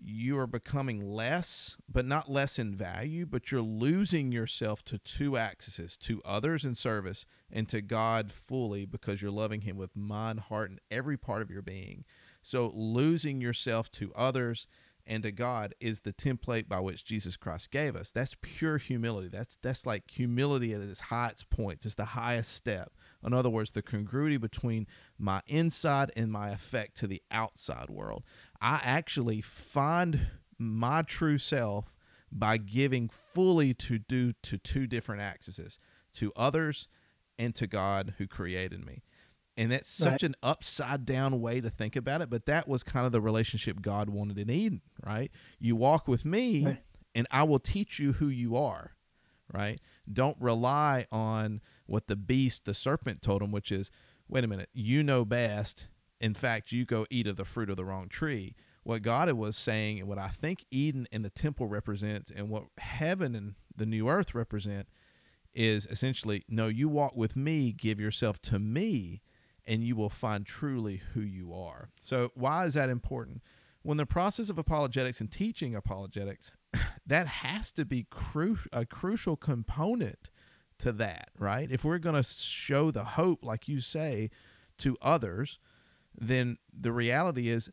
you 0.00 0.38
are 0.38 0.46
becoming 0.46 1.00
less, 1.02 1.76
but 1.90 2.06
not 2.06 2.30
less 2.30 2.58
in 2.58 2.76
value, 2.76 3.26
but 3.26 3.50
you're 3.50 3.60
losing 3.60 4.30
yourself 4.30 4.84
to 4.84 4.98
two 4.98 5.36
axes 5.36 5.96
to 5.96 6.22
others 6.24 6.64
in 6.64 6.74
service 6.74 7.26
and 7.50 7.68
to 7.68 7.80
God 7.80 8.30
fully 8.30 8.84
because 8.84 9.20
you're 9.20 9.30
loving 9.30 9.62
Him 9.62 9.76
with 9.76 9.96
mind, 9.96 10.40
heart, 10.40 10.70
and 10.70 10.80
every 10.90 11.16
part 11.16 11.42
of 11.42 11.50
your 11.50 11.62
being. 11.62 12.04
So, 12.42 12.72
losing 12.74 13.40
yourself 13.40 13.90
to 13.92 14.12
others 14.14 14.68
and 15.08 15.22
to 15.22 15.32
God 15.32 15.74
is 15.80 16.00
the 16.00 16.12
template 16.12 16.68
by 16.68 16.80
which 16.80 17.04
Jesus 17.04 17.36
Christ 17.36 17.70
gave 17.70 17.96
us. 17.96 18.10
That's 18.10 18.36
pure 18.42 18.76
humility. 18.76 19.28
That's 19.28 19.56
that's 19.62 19.86
like 19.86 20.10
humility 20.10 20.74
at 20.74 20.82
its 20.82 21.00
highest 21.00 21.48
point. 21.50 21.84
It's 21.84 21.94
the 21.94 22.04
highest 22.04 22.52
step. 22.52 22.92
In 23.24 23.32
other 23.32 23.50
words, 23.50 23.72
the 23.72 23.82
congruity 23.82 24.36
between 24.36 24.86
my 25.18 25.40
inside 25.46 26.12
and 26.14 26.30
my 26.30 26.50
effect 26.50 26.96
to 26.98 27.06
the 27.06 27.22
outside 27.30 27.88
world. 27.88 28.22
I 28.60 28.80
actually 28.82 29.40
find 29.40 30.28
my 30.58 31.02
true 31.02 31.38
self 31.38 31.94
by 32.30 32.56
giving 32.58 33.08
fully 33.08 33.72
to 33.72 33.98
do 33.98 34.32
to 34.42 34.58
two 34.58 34.86
different 34.86 35.22
axes 35.22 35.78
to 36.14 36.32
others 36.36 36.88
and 37.38 37.54
to 37.54 37.66
God 37.66 38.14
who 38.18 38.26
created 38.26 38.84
me. 38.84 39.02
And 39.56 39.72
that's 39.72 39.88
such 39.88 40.22
right. 40.22 40.22
an 40.22 40.36
upside 40.42 41.04
down 41.04 41.40
way 41.40 41.60
to 41.60 41.70
think 41.70 41.96
about 41.96 42.20
it, 42.20 42.30
but 42.30 42.46
that 42.46 42.68
was 42.68 42.84
kind 42.84 43.06
of 43.06 43.12
the 43.12 43.20
relationship 43.20 43.82
God 43.82 44.08
wanted 44.08 44.38
in 44.38 44.50
Eden, 44.50 44.82
right? 45.04 45.32
You 45.58 45.74
walk 45.74 46.06
with 46.06 46.24
me 46.24 46.64
right. 46.64 46.82
and 47.14 47.26
I 47.30 47.42
will 47.42 47.58
teach 47.58 47.98
you 47.98 48.12
who 48.14 48.28
you 48.28 48.56
are, 48.56 48.92
right? 49.52 49.80
Don't 50.12 50.36
rely 50.38 51.06
on 51.10 51.60
what 51.86 52.06
the 52.06 52.14
beast, 52.14 52.66
the 52.66 52.74
serpent 52.74 53.20
told 53.20 53.42
him, 53.42 53.50
which 53.50 53.72
is, 53.72 53.90
wait 54.28 54.44
a 54.44 54.46
minute, 54.46 54.68
you 54.72 55.02
know 55.02 55.24
best 55.24 55.88
in 56.20 56.34
fact, 56.34 56.72
you 56.72 56.84
go 56.84 57.06
eat 57.10 57.26
of 57.26 57.36
the 57.36 57.44
fruit 57.44 57.70
of 57.70 57.76
the 57.76 57.84
wrong 57.84 58.08
tree. 58.08 58.54
What 58.82 59.02
God 59.02 59.30
was 59.32 59.56
saying, 59.56 60.00
and 60.00 60.08
what 60.08 60.18
I 60.18 60.28
think 60.28 60.64
Eden 60.70 61.06
and 61.12 61.24
the 61.24 61.30
temple 61.30 61.66
represents, 61.66 62.30
and 62.30 62.48
what 62.48 62.64
heaven 62.78 63.34
and 63.34 63.54
the 63.74 63.86
new 63.86 64.08
earth 64.08 64.34
represent, 64.34 64.88
is 65.54 65.86
essentially 65.86 66.44
no, 66.48 66.68
you 66.68 66.88
walk 66.88 67.14
with 67.16 67.36
me, 67.36 67.72
give 67.72 68.00
yourself 68.00 68.40
to 68.42 68.58
me, 68.58 69.22
and 69.66 69.84
you 69.84 69.94
will 69.94 70.08
find 70.08 70.46
truly 70.46 71.02
who 71.12 71.20
you 71.20 71.52
are. 71.52 71.90
So, 72.00 72.32
why 72.34 72.66
is 72.66 72.74
that 72.74 72.88
important? 72.88 73.42
When 73.82 73.96
the 73.96 74.06
process 74.06 74.50
of 74.50 74.58
apologetics 74.58 75.20
and 75.20 75.30
teaching 75.30 75.74
apologetics, 75.74 76.52
that 77.06 77.26
has 77.26 77.70
to 77.72 77.84
be 77.84 78.06
cru- 78.10 78.58
a 78.72 78.86
crucial 78.86 79.36
component 79.36 80.30
to 80.78 80.92
that, 80.92 81.30
right? 81.38 81.70
If 81.70 81.84
we're 81.84 81.98
going 81.98 82.16
to 82.16 82.28
show 82.28 82.90
the 82.90 83.04
hope, 83.04 83.44
like 83.44 83.68
you 83.68 83.80
say, 83.80 84.30
to 84.78 84.96
others, 85.02 85.58
then 86.20 86.58
the 86.72 86.92
reality 86.92 87.48
is 87.48 87.70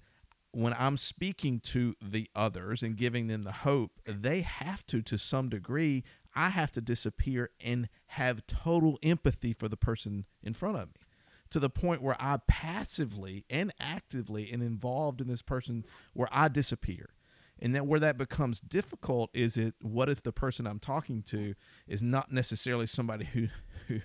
when 0.51 0.73
I'm 0.77 0.97
speaking 0.97 1.60
to 1.71 1.95
the 2.01 2.29
others 2.36 2.81
and 2.81 2.95
giving 2.95 3.27
them 3.27 3.43
the 3.43 3.51
hope, 3.51 3.91
they 4.05 4.41
have 4.41 4.86
to, 4.88 5.01
to 5.01 5.17
some 5.17 5.49
degree, 5.49 6.03
I 6.34 6.49
have 6.49 6.71
to 6.73 6.81
disappear 6.81 7.49
and 7.60 7.89
have 8.08 8.47
total 8.47 8.97
empathy 9.03 9.53
for 9.53 9.67
the 9.67 9.77
person 9.77 10.25
in 10.41 10.53
front 10.53 10.77
of 10.77 10.88
me 10.88 11.01
to 11.49 11.60
the 11.60 11.69
point 11.69 12.01
where 12.01 12.17
I 12.19 12.38
passively 12.47 13.45
and 13.49 13.73
actively 13.79 14.51
and 14.51 14.62
involved 14.62 15.21
in 15.21 15.27
this 15.27 15.41
person 15.41 15.86
where 16.13 16.27
I 16.31 16.47
disappear. 16.47 17.13
And 17.60 17.73
then 17.73 17.88
where 17.88 17.99
that 17.99 18.17
becomes 18.17 18.60
difficult 18.60 19.29
is 19.34 19.55
it 19.55 19.75
what 19.81 20.10
if 20.10 20.21
the 20.21 20.34
person 20.34 20.67
I'm 20.67 20.79
talking 20.79 21.21
to 21.23 21.55
is 21.88 22.01
not 22.01 22.31
necessarily 22.31 22.88
somebody 22.88 23.25
who 23.25 23.47
who 23.88 24.01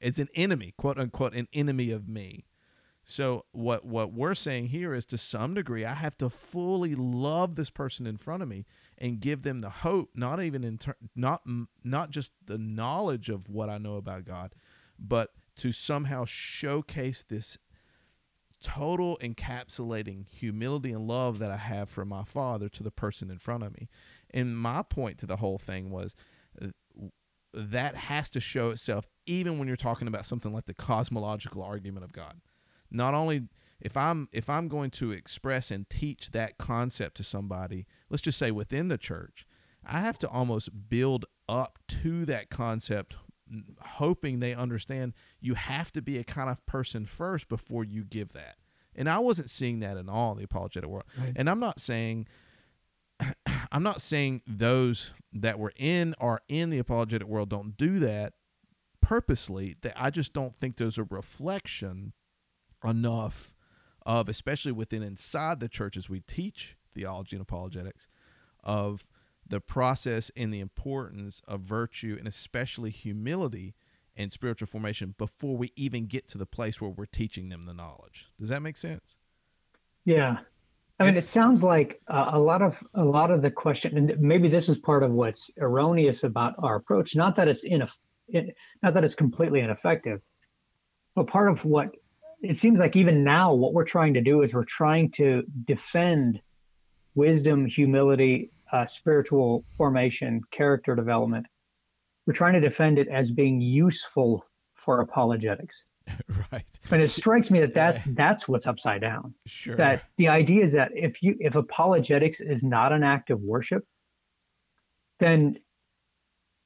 is 0.00 0.18
an 0.18 0.28
enemy, 0.34 0.74
quote 0.76 0.98
unquote, 0.98 1.34
an 1.34 1.48
enemy 1.54 1.90
of 1.90 2.08
me. 2.08 2.44
So 3.04 3.44
what 3.52 3.84
what 3.84 4.12
we're 4.12 4.34
saying 4.34 4.68
here 4.68 4.94
is 4.94 5.04
to 5.06 5.18
some 5.18 5.54
degree 5.54 5.84
I 5.84 5.94
have 5.94 6.16
to 6.18 6.30
fully 6.30 6.94
love 6.94 7.54
this 7.54 7.70
person 7.70 8.06
in 8.06 8.16
front 8.16 8.42
of 8.42 8.48
me 8.48 8.64
and 8.96 9.20
give 9.20 9.42
them 9.42 9.58
the 9.58 9.70
hope, 9.70 10.10
not 10.14 10.42
even 10.42 10.64
in 10.64 10.78
ter- 10.78 10.96
not 11.14 11.42
not 11.82 12.10
just 12.10 12.32
the 12.44 12.58
knowledge 12.58 13.28
of 13.28 13.48
what 13.50 13.68
I 13.68 13.78
know 13.78 13.96
about 13.96 14.24
God, 14.24 14.54
but 14.98 15.30
to 15.56 15.70
somehow 15.70 16.24
showcase 16.24 17.22
this 17.22 17.58
total 18.62 19.18
encapsulating 19.18 20.26
humility 20.26 20.90
and 20.90 21.06
love 21.06 21.38
that 21.38 21.50
I 21.50 21.58
have 21.58 21.90
for 21.90 22.06
my 22.06 22.24
father 22.24 22.70
to 22.70 22.82
the 22.82 22.90
person 22.90 23.30
in 23.30 23.38
front 23.38 23.62
of 23.62 23.74
me. 23.78 23.90
And 24.30 24.58
my 24.58 24.82
point 24.82 25.18
to 25.18 25.26
the 25.26 25.36
whole 25.36 25.58
thing 25.58 25.90
was 25.90 26.16
uh, 26.60 26.68
that 27.52 27.94
has 27.94 28.30
to 28.30 28.40
show 28.40 28.70
itself 28.70 29.06
even 29.26 29.58
when 29.58 29.68
you're 29.68 29.76
talking 29.76 30.08
about 30.08 30.24
something 30.24 30.52
like 30.52 30.64
the 30.64 30.74
cosmological 30.74 31.62
argument 31.62 32.04
of 32.04 32.12
God. 32.12 32.40
Not 32.94 33.14
only 33.14 33.48
if 33.80 33.96
I'm 33.96 34.28
if 34.32 34.48
I'm 34.48 34.68
going 34.68 34.90
to 34.92 35.12
express 35.12 35.70
and 35.70 35.88
teach 35.90 36.30
that 36.30 36.58
concept 36.58 37.16
to 37.18 37.24
somebody, 37.24 37.86
let's 38.08 38.22
just 38.22 38.38
say 38.38 38.50
within 38.50 38.88
the 38.88 38.98
church, 38.98 39.46
I 39.84 40.00
have 40.00 40.18
to 40.20 40.28
almost 40.28 40.88
build 40.88 41.26
up 41.48 41.78
to 41.88 42.24
that 42.26 42.48
concept 42.48 43.16
hoping 43.80 44.40
they 44.40 44.54
understand 44.54 45.12
you 45.40 45.54
have 45.54 45.92
to 45.92 46.00
be 46.00 46.18
a 46.18 46.24
kind 46.24 46.48
of 46.48 46.64
person 46.64 47.04
first 47.04 47.48
before 47.48 47.84
you 47.84 48.02
give 48.02 48.32
that. 48.32 48.56
And 48.96 49.08
I 49.08 49.18
wasn't 49.18 49.50
seeing 49.50 49.80
that 49.80 49.96
in 49.96 50.08
all 50.08 50.34
the 50.34 50.44
apologetic 50.44 50.88
world. 50.88 51.04
Right. 51.18 51.32
And 51.36 51.50
I'm 51.50 51.60
not 51.60 51.80
saying 51.80 52.26
I'm 53.72 53.82
not 53.82 54.00
saying 54.00 54.42
those 54.46 55.12
that 55.32 55.58
were 55.58 55.72
in 55.76 56.14
or 56.20 56.40
in 56.48 56.70
the 56.70 56.78
apologetic 56.78 57.26
world 57.26 57.48
don't 57.48 57.76
do 57.76 57.98
that 57.98 58.34
purposely. 59.00 59.76
That 59.82 59.94
I 59.96 60.10
just 60.10 60.32
don't 60.32 60.54
think 60.54 60.76
there's 60.76 60.98
a 60.98 61.04
reflection 61.04 62.12
enough 62.84 63.54
of, 64.06 64.28
especially 64.28 64.72
within 64.72 65.02
inside 65.02 65.60
the 65.60 65.68
churches 65.68 66.08
we 66.08 66.20
teach 66.20 66.76
theology 66.94 67.36
and 67.36 67.42
apologetics, 67.42 68.06
of 68.62 69.06
the 69.46 69.60
process 69.60 70.30
and 70.36 70.52
the 70.52 70.60
importance 70.60 71.42
of 71.46 71.60
virtue 71.60 72.16
and 72.18 72.26
especially 72.26 72.90
humility 72.90 73.74
and 74.16 74.32
spiritual 74.32 74.66
formation 74.66 75.14
before 75.18 75.56
we 75.56 75.72
even 75.76 76.06
get 76.06 76.28
to 76.28 76.38
the 76.38 76.46
place 76.46 76.80
where 76.80 76.90
we're 76.90 77.04
teaching 77.04 77.48
them 77.48 77.64
the 77.64 77.74
knowledge. 77.74 78.26
Does 78.38 78.48
that 78.48 78.62
make 78.62 78.76
sense? 78.76 79.16
Yeah. 80.04 80.38
I 81.00 81.04
mean, 81.04 81.16
it 81.16 81.26
sounds 81.26 81.62
like 81.62 82.00
uh, 82.06 82.30
a 82.34 82.38
lot 82.38 82.62
of 82.62 82.76
a 82.94 83.04
lot 83.04 83.32
of 83.32 83.42
the 83.42 83.50
question, 83.50 83.98
and 83.98 84.20
maybe 84.20 84.48
this 84.48 84.68
is 84.68 84.78
part 84.78 85.02
of 85.02 85.10
what's 85.10 85.50
erroneous 85.60 86.22
about 86.22 86.54
our 86.58 86.76
approach. 86.76 87.16
Not 87.16 87.34
that 87.34 87.48
it's 87.48 87.64
in 87.64 87.82
a, 87.82 87.88
not 88.80 88.94
that 88.94 89.02
it's 89.02 89.16
completely 89.16 89.60
ineffective, 89.60 90.20
but 91.16 91.26
part 91.26 91.50
of 91.50 91.64
what 91.64 91.96
it 92.44 92.58
seems 92.58 92.78
like 92.78 92.94
even 92.94 93.24
now, 93.24 93.54
what 93.54 93.72
we're 93.72 93.84
trying 93.84 94.14
to 94.14 94.20
do 94.20 94.42
is 94.42 94.52
we're 94.52 94.64
trying 94.64 95.10
to 95.12 95.42
defend 95.64 96.40
wisdom, 97.14 97.64
humility, 97.66 98.50
uh, 98.70 98.86
spiritual 98.86 99.64
formation, 99.76 100.42
character 100.50 100.94
development. 100.94 101.46
We're 102.26 102.34
trying 102.34 102.54
to 102.54 102.60
defend 102.60 102.98
it 102.98 103.08
as 103.08 103.30
being 103.30 103.60
useful 103.60 104.44
for 104.74 105.00
apologetics. 105.00 105.84
right. 106.52 106.64
And 106.90 107.00
it 107.00 107.10
strikes 107.10 107.50
me 107.50 107.60
that 107.60 107.72
that's 107.72 108.00
that's 108.08 108.46
what's 108.46 108.66
upside 108.66 109.00
down. 109.00 109.34
Sure. 109.46 109.76
That 109.76 110.02
the 110.18 110.28
idea 110.28 110.64
is 110.64 110.72
that 110.72 110.90
if 110.94 111.22
you 111.22 111.36
if 111.40 111.54
apologetics 111.54 112.40
is 112.40 112.62
not 112.62 112.92
an 112.92 113.02
act 113.02 113.30
of 113.30 113.40
worship, 113.40 113.84
then 115.18 115.58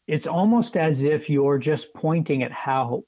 it's 0.09 0.27
almost 0.27 0.77
as 0.77 1.03
if 1.03 1.31
you're 1.31 1.59
just 1.59 1.95
pointing 1.95 2.43
at 2.43 2.51
how 2.51 3.05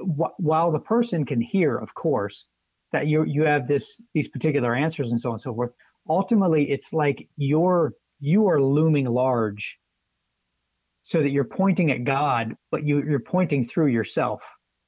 while 0.00 0.72
the 0.72 0.78
person 0.78 1.24
can 1.24 1.40
hear, 1.40 1.76
of 1.76 1.94
course, 1.94 2.46
that 2.92 3.06
you 3.06 3.24
you 3.24 3.42
have 3.44 3.66
this 3.66 4.00
these 4.12 4.28
particular 4.28 4.74
answers 4.74 5.10
and 5.10 5.20
so 5.20 5.30
on 5.30 5.34
and 5.34 5.42
so 5.42 5.54
forth 5.54 5.72
ultimately 6.08 6.70
it's 6.70 6.92
like 6.92 7.28
you're 7.36 7.94
you 8.20 8.48
are 8.48 8.60
looming 8.60 9.06
large 9.06 9.78
so 11.02 11.20
that 11.20 11.30
you're 11.30 11.44
pointing 11.44 11.90
at 11.90 12.04
God, 12.04 12.56
but 12.70 12.84
you, 12.84 13.02
you're 13.02 13.20
pointing 13.20 13.64
through 13.64 13.88
yourself. 13.88 14.42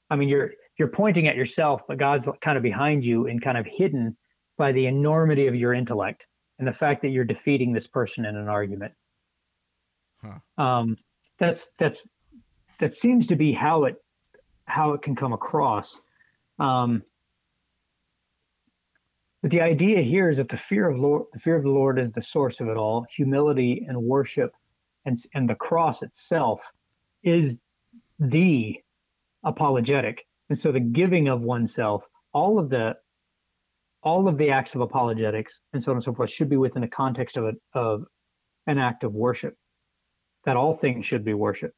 I 0.08 0.16
mean, 0.16 0.28
you're 0.28 0.52
you're 0.78 0.88
pointing 0.88 1.28
at 1.28 1.36
yourself, 1.36 1.82
but 1.86 1.98
God's 1.98 2.26
kind 2.40 2.56
of 2.56 2.62
behind 2.62 3.04
you 3.04 3.26
and 3.26 3.42
kind 3.42 3.58
of 3.58 3.66
hidden 3.66 4.16
by 4.56 4.72
the 4.72 4.86
enormity 4.86 5.46
of 5.46 5.54
your 5.54 5.74
intellect 5.74 6.24
and 6.58 6.66
the 6.66 6.72
fact 6.72 7.02
that 7.02 7.08
you're 7.08 7.24
defeating 7.24 7.72
this 7.72 7.86
person 7.86 8.24
in 8.24 8.36
an 8.36 8.48
argument. 8.48 8.92
Huh. 10.22 10.62
Um, 10.62 10.96
that's 11.38 11.68
that's 11.78 12.08
that 12.80 12.94
seems 12.94 13.26
to 13.26 13.36
be 13.36 13.52
how 13.52 13.84
it 13.84 13.96
how 14.66 14.92
it 14.92 15.02
can 15.02 15.16
come 15.16 15.32
across. 15.32 15.98
Um, 16.58 17.02
but 19.42 19.50
the 19.50 19.60
idea 19.60 20.02
here 20.02 20.30
is 20.30 20.38
that 20.38 20.48
the 20.48 20.56
fear 20.56 20.88
of 20.88 20.98
Lord, 20.98 21.24
the 21.32 21.38
fear 21.38 21.56
of 21.56 21.62
the 21.62 21.70
Lord 21.70 21.98
is 21.98 22.10
the 22.12 22.22
source 22.22 22.60
of 22.60 22.68
it 22.68 22.76
all. 22.76 23.06
Humility 23.14 23.86
and 23.88 23.96
worship, 24.02 24.52
and 25.04 25.22
and 25.34 25.48
the 25.48 25.54
cross 25.54 26.02
itself 26.02 26.60
is 27.22 27.58
the 28.18 28.80
apologetic. 29.44 30.26
And 30.48 30.58
so 30.58 30.72
the 30.72 30.80
giving 30.80 31.28
of 31.28 31.42
oneself, 31.42 32.04
all 32.32 32.58
of 32.58 32.70
the 32.70 32.96
all 34.02 34.28
of 34.28 34.38
the 34.38 34.50
acts 34.50 34.74
of 34.74 34.80
apologetics 34.80 35.60
and 35.72 35.82
so 35.82 35.90
on 35.90 35.96
and 35.96 36.04
so 36.04 36.14
forth 36.14 36.30
should 36.30 36.48
be 36.48 36.56
within 36.56 36.82
the 36.82 36.88
context 36.88 37.36
of 37.36 37.44
a, 37.44 37.52
of 37.78 38.04
an 38.66 38.78
act 38.78 39.04
of 39.04 39.12
worship. 39.14 39.56
That 40.44 40.56
all 40.56 40.72
things 40.72 41.04
should 41.04 41.24
be 41.24 41.34
worship. 41.34 41.74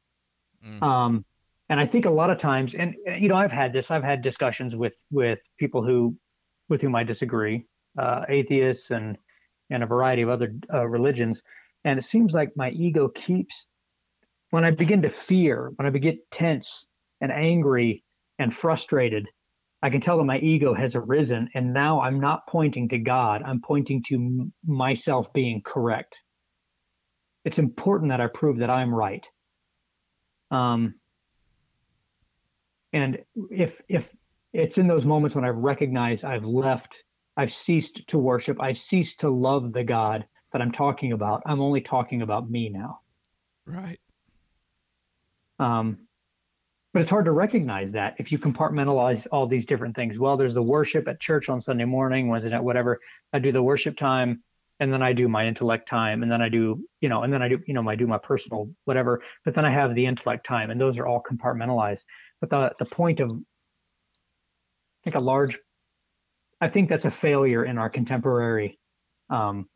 Mm. 0.65 0.81
Um, 0.81 1.25
and 1.69 1.79
I 1.79 1.85
think 1.85 2.05
a 2.05 2.09
lot 2.09 2.31
of 2.31 2.39
times, 2.39 2.73
and 2.73 2.95
you 3.19 3.29
know, 3.29 3.35
I've 3.35 3.51
had 3.51 3.73
this. 3.73 3.91
I've 3.91 4.03
had 4.03 4.21
discussions 4.21 4.75
with 4.75 4.93
with 5.11 5.39
people 5.59 5.83
who 5.83 6.15
with 6.67 6.81
whom 6.81 6.95
I 6.95 7.03
disagree, 7.03 7.65
uh, 7.97 8.25
atheists 8.27 8.91
and 8.91 9.17
and 9.69 9.83
a 9.83 9.87
variety 9.87 10.23
of 10.23 10.29
other 10.29 10.53
uh, 10.73 10.87
religions. 10.87 11.41
And 11.85 11.99
it 11.99 12.03
seems 12.03 12.33
like 12.33 12.51
my 12.55 12.71
ego 12.71 13.07
keeps, 13.09 13.67
when 14.49 14.65
I 14.65 14.71
begin 14.71 15.01
to 15.03 15.09
fear, 15.09 15.71
when 15.75 15.85
I 15.85 15.91
begin 15.91 16.19
tense 16.31 16.85
and 17.21 17.31
angry 17.31 18.03
and 18.39 18.53
frustrated, 18.53 19.27
I 19.81 19.89
can 19.89 20.01
tell 20.01 20.17
that 20.17 20.23
my 20.23 20.39
ego 20.39 20.73
has 20.73 20.95
arisen. 20.95 21.49
And 21.53 21.71
now 21.71 22.01
I'm 22.01 22.19
not 22.19 22.47
pointing 22.47 22.89
to 22.89 22.97
God, 22.97 23.43
I'm 23.45 23.61
pointing 23.61 24.03
to 24.07 24.15
m- 24.15 24.53
myself 24.65 25.31
being 25.33 25.61
correct. 25.63 26.17
It's 27.45 27.59
important 27.59 28.09
that 28.09 28.21
I 28.21 28.27
prove 28.27 28.57
that 28.57 28.69
I'm 28.69 28.93
right. 28.93 29.25
Um, 30.51 30.95
and 32.93 33.19
if 33.51 33.81
if 33.87 34.09
it's 34.53 34.77
in 34.77 34.87
those 34.87 35.05
moments 35.05 35.35
when 35.35 35.45
I 35.45 35.49
recognize 35.49 36.23
I've 36.23 36.45
left, 36.45 37.03
I've 37.37 37.51
ceased 37.51 38.07
to 38.07 38.17
worship, 38.17 38.61
I've 38.61 38.77
ceased 38.77 39.19
to 39.21 39.29
love 39.29 39.73
the 39.73 39.83
God 39.83 40.25
that 40.51 40.61
I'm 40.61 40.71
talking 40.71 41.11
about. 41.11 41.43
I'm 41.45 41.61
only 41.61 41.81
talking 41.81 42.21
about 42.21 42.49
me 42.49 42.69
now. 42.69 43.01
Right. 43.65 43.99
Um, 45.59 45.99
but 46.93 47.03
it's 47.03 47.11
hard 47.11 47.25
to 47.25 47.31
recognize 47.31 47.91
that 47.91 48.15
if 48.17 48.31
you 48.31 48.39
compartmentalize 48.39 49.27
all 49.31 49.45
these 49.45 49.65
different 49.65 49.95
things. 49.95 50.17
Well, 50.17 50.37
there's 50.37 50.55
the 50.55 50.63
worship 50.63 51.07
at 51.07 51.19
church 51.19 51.47
on 51.47 51.61
Sunday 51.61 51.85
morning, 51.85 52.29
Wednesday 52.29 52.49
night, 52.49 52.63
whatever. 52.63 52.99
I 53.31 53.37
do 53.37 53.51
the 53.51 53.61
worship 53.61 53.95
time, 53.95 54.41
and 54.79 54.91
then 54.91 55.03
I 55.03 55.13
do 55.13 55.27
my 55.27 55.45
intellect 55.45 55.87
time, 55.87 56.23
and 56.23 56.31
then 56.31 56.41
I 56.41 56.49
do, 56.49 56.83
you 57.01 57.09
know, 57.09 57.21
and 57.21 57.31
then 57.31 57.43
I 57.43 57.49
do, 57.49 57.59
you 57.67 57.75
know, 57.75 57.87
I 57.87 57.95
do 57.95 58.07
my 58.07 58.17
personal 58.17 58.71
whatever. 58.85 59.21
But 59.45 59.53
then 59.53 59.65
I 59.65 59.71
have 59.71 59.93
the 59.93 60.05
intellect 60.05 60.47
time, 60.47 60.71
and 60.71 60.81
those 60.81 60.97
are 60.97 61.05
all 61.05 61.21
compartmentalized. 61.21 62.05
But 62.41 62.49
the 62.49 62.71
the 62.79 62.85
point 62.85 63.19
of 63.19 63.31
I 63.31 63.33
think 65.03 65.15
a 65.15 65.19
large 65.19 65.57
I 66.61 66.69
think 66.69 66.89
that's 66.89 67.05
a 67.05 67.11
failure 67.11 67.65
in 67.65 67.77
our 67.77 67.89
contemporary 67.89 68.79
um, 69.29 69.67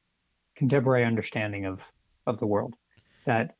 contemporary 0.55 1.05
understanding 1.05 1.65
of 1.65 1.79
of 2.25 2.39
the 2.39 2.45
world 2.47 2.75
that 3.25 3.55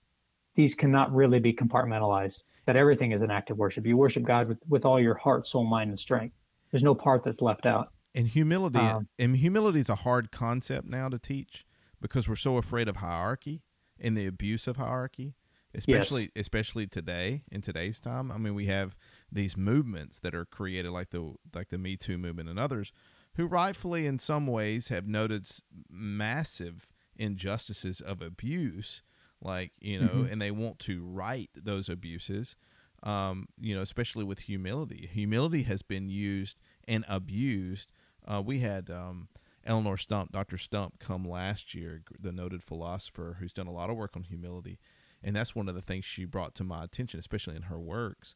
these 0.56 0.76
cannot 0.76 1.13
really 1.13 1.39
be 1.39 1.54
compartmentalized 1.54 2.39
that 2.66 2.76
everything 2.76 3.12
is 3.12 3.22
an 3.22 3.32
act 3.32 3.50
of 3.50 3.58
worship. 3.58 3.86
You 3.86 3.98
worship 3.98 4.24
god 4.24 4.48
with 4.48 4.63
with 4.70 4.86
all 4.86 5.00
your 5.00 5.16
heart 5.16 5.48
soul 5.48 5.66
mind 5.66 5.89
and 5.89 6.00
strength. 6.00 6.36
There's 6.72 6.84
no 6.84 6.96
part 6.96 7.24
that's 7.24 7.42
left 7.42 7.66
out. 7.66 7.89
And 8.16 8.28
humility 8.28 8.80
Um, 8.80 9.08
and 9.20 9.38
humility 9.38 9.80
is 9.80 9.89
a 9.89 9.96
hard 9.96 10.32
concept 10.32 10.88
now 10.88 11.10
to 11.10 11.20
teach 11.20 11.66
because 12.02 12.28
we're 12.28 12.36
so 12.36 12.58
afraid 12.58 12.88
of 12.88 12.98
hierarchy 12.98 13.63
and 14.00 14.18
the 14.18 14.26
abuse 14.26 14.68
of 14.68 14.78
hierarchy, 14.78 15.36
especially 15.76 16.32
especially 16.36 16.88
today 16.88 17.44
in 17.52 17.62
today's 17.62 18.00
time. 18.00 18.32
I 18.32 18.38
mean, 18.38 18.54
we 18.56 18.66
have 18.68 18.96
these 19.32 19.58
movements 19.58 20.20
that 20.20 20.36
are 20.36 20.46
created 20.46 20.92
like 20.92 21.10
the 21.12 21.34
like 21.54 21.70
the 21.70 21.78
Me 21.78 21.96
Too 21.98 22.18
movement 22.18 22.50
and 22.50 22.60
others 22.60 22.92
who 23.36 23.48
rightfully 23.48 24.06
in 24.06 24.20
some 24.20 24.46
ways 24.46 24.90
have 24.90 25.08
noted 25.08 25.48
massive 25.90 26.92
injustices 27.16 28.02
of 28.02 28.22
abuse 28.22 29.02
like, 29.42 29.72
you 29.82 30.00
know, 30.00 30.24
Mhm. 30.24 30.32
and 30.32 30.42
they 30.42 30.52
want 30.52 30.80
to 30.80 31.04
right 31.04 31.50
those 31.56 31.90
abuses. 31.90 32.56
Um, 33.04 33.50
you 33.60 33.76
know, 33.76 33.82
especially 33.82 34.24
with 34.24 34.40
humility. 34.42 35.08
Humility 35.12 35.64
has 35.64 35.82
been 35.82 36.10
used 36.10 36.58
and 36.88 37.04
abused. 37.10 37.92
Uh, 38.26 38.42
we 38.46 38.60
had 38.60 38.90
um, 38.90 39.28
Eleonore 39.66 39.98
Stump, 39.98 40.32
Dr. 40.32 40.58
Stump, 40.58 41.00
come 41.00 41.28
last 41.28 41.76
year, 41.76 42.02
the 42.18 42.32
noted 42.32 42.64
philosopher 42.64 43.36
who's 43.42 43.52
done 43.52 43.68
a 43.68 43.74
lot 43.74 43.90
of 43.90 43.98
work 43.98 44.16
on 44.16 44.24
humility. 44.24 44.80
And 45.24 45.36
that's 45.36 45.56
one 45.56 45.70
of 45.70 45.76
the 45.76 45.82
things 45.82 46.06
she 46.06 46.26
brought 46.26 46.56
to 46.56 46.64
my 46.64 46.84
attention, 46.84 47.20
especially 47.20 47.56
in 47.56 47.64
her 47.64 47.80
works, 47.80 48.36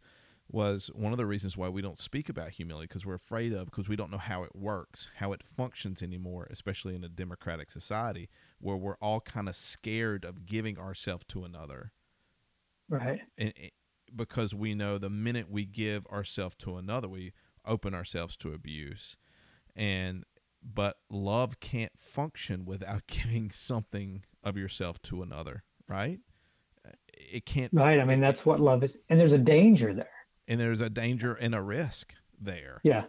was 0.50 0.90
one 0.94 1.12
of 1.12 1.18
the 1.18 1.26
reasons 1.26 1.58
why 1.58 1.68
we 1.68 1.82
don't 1.82 2.00
speak 2.00 2.30
about 2.30 2.52
humility 2.52 2.88
because 2.88 3.06
we're 3.06 3.14
afraid 3.16 3.52
of, 3.52 3.66
because 3.66 3.90
we 3.90 3.98
don't 3.98 4.12
know 4.12 4.18
how 4.18 4.44
it 4.44 4.56
works, 4.56 5.10
how 5.18 5.34
it 5.34 5.44
functions 5.44 6.02
anymore, 6.02 6.48
especially 6.50 6.96
in 6.96 7.04
a 7.04 7.10
democratic 7.10 7.70
society 7.70 8.30
where 8.60 8.78
we're 8.78 8.96
all 9.02 9.20
kind 9.20 9.50
of 9.50 9.56
scared 9.56 10.24
of 10.24 10.46
giving 10.46 10.78
ourselves 10.78 11.26
to 11.28 11.44
another 11.44 11.92
right 12.90 13.22
and, 13.38 13.54
and- 13.62 13.72
because 14.16 14.56
we 14.56 14.74
know 14.74 14.98
the 14.98 15.10
minute 15.10 15.50
we 15.52 15.66
give 15.66 16.06
ourselves 16.08 16.56
to 16.60 16.78
another, 16.78 17.10
we 17.10 17.34
open 17.66 17.94
ourselves 17.94 18.38
to 18.38 18.54
abuse. 18.54 19.18
And 19.76 20.24
but 20.64 20.98
love 21.10 21.60
can't 21.60 21.92
function 22.00 22.66
without 22.66 23.06
giving 23.08 23.52
something 23.52 24.24
of 24.44 24.58
yourself 24.58 25.02
to 25.04 25.22
another, 25.22 25.64
right? 25.88 26.20
It 27.20 27.46
can't. 27.46 27.72
right 27.74 28.00
i 28.00 28.06
mean 28.06 28.20
that's 28.20 28.46
what 28.46 28.60
love 28.60 28.84
is 28.84 28.96
and 29.10 29.20
there's 29.20 29.32
a 29.34 29.38
danger 29.38 29.94
there 29.94 30.10
and 30.48 30.60
there's 30.60 30.82
a 30.82 30.90
danger 30.90 31.34
and 31.34 31.54
a 31.54 31.62
risk 31.62 32.14
there. 32.40 32.80
yeah 32.84 33.04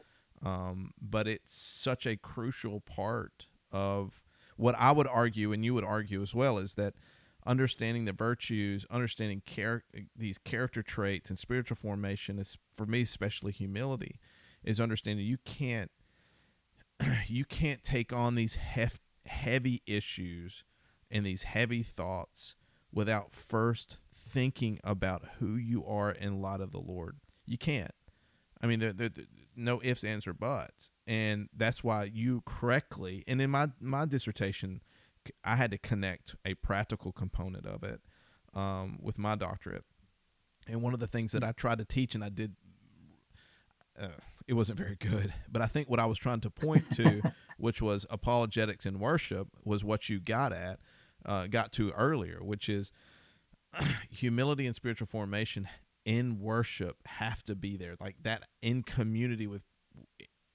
Um, 0.45 0.93
but 1.01 1.29
it's 1.29 1.53
such 1.55 2.07
a 2.07 2.17
crucial 2.17 2.81
part 2.81 3.47
of 3.71 4.23
what 4.57 4.75
I 4.77 4.91
would 4.91 5.07
argue, 5.07 5.53
and 5.53 5.65
you 5.65 5.73
would 5.75 5.85
argue 5.85 6.21
as 6.21 6.35
well, 6.35 6.59
is 6.59 6.75
that 6.75 6.95
understanding 7.47 8.07
the 8.07 8.13
virtues, 8.13 8.85
understanding 8.91 9.43
char- 9.47 9.85
these 10.17 10.39
character 10.39 10.83
traits 10.83 11.31
and 11.31 11.39
spiritual 11.39 11.77
formation 11.77 12.39
is, 12.41 12.59
for 12.77 12.87
me, 12.87 13.03
especially 13.03 13.53
humility, 13.53 14.19
is 14.65 14.81
understanding 14.81 15.25
you 15.25 15.39
can't 15.45 15.91
you 17.29 17.45
can't 17.45 17.85
take 17.85 18.13
on 18.13 18.35
these 18.35 18.57
hef- 18.57 19.01
heavy 19.27 19.83
issues 19.87 20.65
and 21.11 21.25
these 21.25 21.45
heavy 21.45 21.83
thoughts 21.85 22.55
without 22.99 23.33
first 23.33 23.99
thinking 24.13 24.81
about 24.83 25.23
who 25.39 25.55
you 25.55 25.87
are 25.87 26.11
in 26.11 26.43
light 26.43 26.61
of 26.61 26.73
the 26.73 26.81
Lord. 26.81 27.17
You 27.47 27.57
can't. 27.57 27.93
I 28.61 28.67
mean, 28.67 28.81
there, 28.81 28.93
there, 28.93 29.09
there- 29.09 29.25
no 29.55 29.81
ifs, 29.85 30.03
ands, 30.03 30.27
or 30.27 30.33
buts, 30.33 30.91
and 31.07 31.49
that's 31.57 31.85
why 31.85 32.11
you 32.13 32.43
correctly. 32.45 33.23
And 33.29 33.41
in 33.41 33.51
my 33.51 33.69
my 33.81 34.05
dissertation, 34.05 34.83
I 35.45 35.55
had 35.55 35.71
to 35.71 35.79
connect 35.79 36.35
a 36.45 36.55
practical 36.55 37.13
component 37.13 37.67
of 37.67 37.85
it 37.85 38.01
um, 38.53 38.99
with 39.01 39.17
my 39.17 39.37
doctorate, 39.37 39.85
and 40.67 40.83
one 40.83 40.93
of 40.93 40.99
the 40.99 41.07
things 41.07 41.31
that 41.33 41.45
I 41.45 41.53
tried 41.53 41.79
to 41.79 41.85
teach, 41.85 42.17
and 42.17 42.25
I 42.25 42.31
did, 42.31 42.57
uh, 44.01 44.09
it 44.49 44.55
wasn't 44.55 44.79
very 44.79 44.97
good. 44.97 45.33
But 45.49 45.63
I 45.63 45.67
think 45.67 45.89
what 45.89 46.01
I 46.01 46.07
was 46.07 46.19
trying 46.19 46.41
to 46.41 46.51
point 46.51 46.91
to, 46.97 47.23
which 47.59 47.81
was 47.81 48.07
apologetics 48.11 48.87
and 48.87 48.99
worship, 48.99 49.49
was 49.65 49.85
what 49.85 50.09
you 50.09 50.19
got 50.21 50.53
at, 50.53 50.81
uh, 51.27 51.47
got 51.47 51.73
to 51.73 51.91
earlier, 51.93 52.39
which 52.43 52.69
is 52.69 52.93
humility 54.11 54.67
and 54.67 54.75
spiritual 54.75 55.07
formation 55.07 55.69
in 56.05 56.41
worship 56.41 56.97
have 57.07 57.43
to 57.45 57.55
be 57.55 57.77
there. 57.77 57.97
Like 58.01 58.17
that 58.23 58.45
in 58.63 58.83
community 58.83 59.47
with 59.47 59.63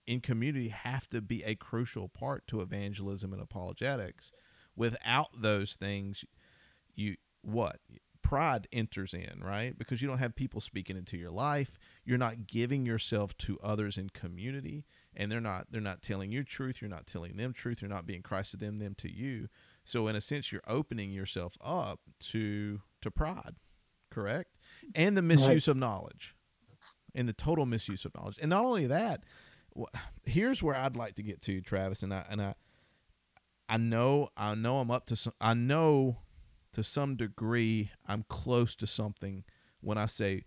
in 0.05 0.19
community 0.19 0.69
have 0.69 1.09
to 1.11 1.21
be 1.21 1.43
a 1.43 1.55
crucial 1.55 2.09
part 2.09 2.45
to 2.47 2.61
evangelism 2.61 3.31
and 3.33 3.41
apologetics. 3.41 4.31
Without 4.75 5.29
those 5.39 5.73
things 5.73 6.25
you 6.95 7.15
what? 7.41 7.77
Pride 8.21 8.67
enters 8.71 9.13
in 9.13 9.41
right? 9.43 9.77
Because 9.77 10.01
you 10.01 10.07
don't 10.07 10.17
have 10.17 10.35
people 10.35 10.61
speaking 10.61 10.97
into 10.97 11.17
your 11.17 11.29
life. 11.29 11.77
You're 12.03 12.17
not 12.17 12.47
giving 12.47 12.85
yourself 12.85 13.37
to 13.39 13.59
others 13.61 13.97
in 13.97 14.09
community 14.09 14.85
and 15.15 15.31
they're 15.31 15.39
not 15.39 15.67
they're 15.69 15.81
not 15.81 16.01
telling 16.01 16.31
you 16.31 16.43
truth. 16.43 16.81
You're 16.81 16.89
not 16.89 17.05
telling 17.05 17.37
them 17.37 17.53
truth. 17.53 17.81
You're 17.81 17.89
not 17.89 18.07
being 18.07 18.23
christ 18.23 18.51
to 18.51 18.57
them 18.57 18.79
them 18.79 18.95
to 18.99 19.11
you 19.11 19.49
so 19.83 20.07
in 20.07 20.15
a 20.15 20.21
sense 20.21 20.51
you're 20.51 20.61
opening 20.67 21.11
yourself 21.11 21.57
up 21.61 21.99
to 22.19 22.81
to 23.01 23.11
pride 23.11 23.55
correct? 24.09 24.51
And 24.93 25.17
the 25.17 25.23
misuse 25.23 25.67
of 25.67 25.75
knowledge 25.75 26.35
and 27.15 27.27
the 27.27 27.33
total 27.33 27.65
misuse 27.65 28.05
of 28.05 28.13
knowledge. 28.13 28.37
And 28.39 28.49
not 28.49 28.63
only 28.63 28.85
that 28.87 29.23
here's 30.25 30.61
where 30.61 30.75
i'd 30.75 30.95
like 30.95 31.15
to 31.15 31.23
get 31.23 31.41
to 31.41 31.61
travis 31.61 32.03
and 32.03 32.13
i 32.13 32.23
and 32.29 32.41
i 32.41 32.53
i 33.67 33.77
know 33.77 34.29
i 34.37 34.53
know 34.55 34.79
i'm 34.79 34.91
up 34.91 35.05
to 35.05 35.15
some 35.15 35.33
i 35.41 35.53
know 35.53 36.17
to 36.71 36.83
some 36.83 37.15
degree 37.15 37.89
i'm 38.05 38.23
close 38.29 38.75
to 38.75 38.85
something 38.85 39.43
when 39.81 39.97
i 39.97 40.05
say 40.05 40.43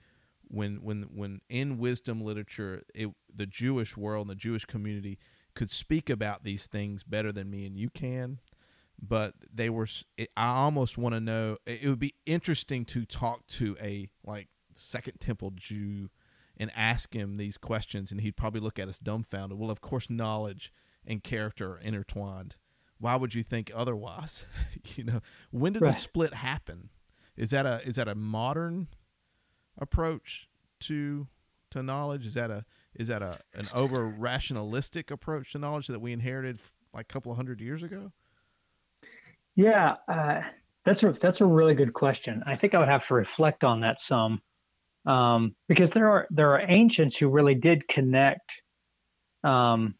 when 0.48 0.76
when 0.76 1.02
when 1.14 1.40
in 1.48 1.78
wisdom 1.78 2.20
literature 2.20 2.82
it, 2.94 3.08
the 3.34 3.46
jewish 3.46 3.96
world 3.96 4.28
and 4.28 4.30
the 4.30 4.40
jewish 4.40 4.64
community 4.64 5.18
could 5.54 5.70
speak 5.70 6.08
about 6.08 6.44
these 6.44 6.66
things 6.66 7.02
better 7.02 7.32
than 7.32 7.50
me 7.50 7.66
and 7.66 7.76
you 7.76 7.90
can 7.90 8.38
but 9.00 9.34
they 9.52 9.68
were 9.70 9.86
it, 10.16 10.30
i 10.36 10.46
almost 10.48 10.96
want 10.98 11.14
to 11.14 11.20
know 11.20 11.56
it 11.66 11.82
it 11.82 11.88
would 11.88 11.98
be 11.98 12.14
interesting 12.24 12.84
to 12.84 13.04
talk 13.04 13.46
to 13.46 13.76
a 13.80 14.08
like 14.24 14.48
second 14.74 15.20
temple 15.20 15.52
jew 15.54 16.08
and 16.56 16.70
ask 16.74 17.14
him 17.14 17.36
these 17.36 17.58
questions 17.58 18.10
and 18.10 18.20
he'd 18.22 18.36
probably 18.36 18.60
look 18.60 18.78
at 18.78 18.88
us 18.88 18.98
dumbfounded. 18.98 19.58
Well 19.58 19.70
of 19.70 19.80
course 19.82 20.08
knowledge 20.08 20.72
and 21.06 21.22
character 21.22 21.72
are 21.74 21.78
intertwined. 21.78 22.56
Why 22.98 23.16
would 23.16 23.34
you 23.34 23.42
think 23.42 23.70
otherwise? 23.74 24.44
You 24.96 25.04
know 25.04 25.20
when 25.50 25.72
did 25.74 25.82
Right. 25.82 25.92
the 25.94 26.00
split 26.00 26.32
happen? 26.34 26.88
Is 27.36 27.50
that 27.50 27.66
a 27.66 27.80
is 27.86 27.96
that 27.96 28.08
a 28.08 28.14
modern 28.14 28.88
approach 29.78 30.48
to 30.80 31.28
to 31.70 31.82
knowledge? 31.82 32.26
Is 32.26 32.34
that 32.34 32.50
a 32.50 32.64
is 32.94 33.08
that 33.08 33.22
a 33.22 33.40
an 33.54 33.68
over 33.74 34.06
rationalistic 34.08 35.10
approach 35.10 35.52
to 35.52 35.58
knowledge 35.58 35.86
that 35.88 36.00
we 36.00 36.12
inherited 36.12 36.60
like 36.94 37.06
a 37.10 37.12
couple 37.12 37.32
of 37.32 37.36
hundred 37.36 37.60
years 37.60 37.82
ago 37.82 38.12
Yeah, 39.56 39.94
uh, 40.06 40.42
that's 40.84 41.02
a 41.02 41.12
that's 41.12 41.40
a 41.40 41.46
really 41.46 41.74
good 41.74 41.92
question. 41.92 42.42
I 42.46 42.56
think 42.56 42.74
I 42.74 42.78
would 42.78 42.88
have 42.88 43.06
to 43.08 43.14
reflect 43.14 43.64
on 43.64 43.80
that 43.80 44.00
some, 44.00 44.40
um, 45.06 45.56
because 45.68 45.90
there 45.90 46.10
are 46.10 46.26
there 46.30 46.52
are 46.52 46.64
ancients 46.68 47.16
who 47.16 47.28
really 47.28 47.54
did 47.54 47.88
connect. 47.88 48.62
Um, 49.42 49.94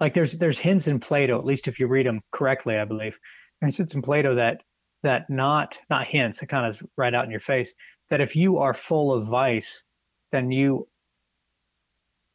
like 0.00 0.14
there's 0.14 0.32
there's 0.32 0.58
hints 0.58 0.88
in 0.88 0.98
Plato, 0.98 1.38
at 1.38 1.44
least 1.44 1.68
if 1.68 1.78
you 1.78 1.86
read 1.86 2.06
them 2.06 2.22
correctly, 2.32 2.76
I 2.76 2.84
believe. 2.84 3.16
There's 3.60 3.76
hints 3.76 3.94
in 3.94 4.02
Plato 4.02 4.34
that 4.34 4.62
that 5.02 5.28
not 5.30 5.78
not 5.90 6.06
hints, 6.06 6.42
it 6.42 6.48
kind 6.48 6.66
of 6.66 6.74
is 6.74 6.82
right 6.96 7.14
out 7.14 7.24
in 7.24 7.30
your 7.30 7.40
face 7.40 7.72
that 8.10 8.20
if 8.20 8.36
you 8.36 8.58
are 8.58 8.74
full 8.74 9.12
of 9.12 9.26
vice, 9.26 9.82
then 10.32 10.50
you 10.50 10.88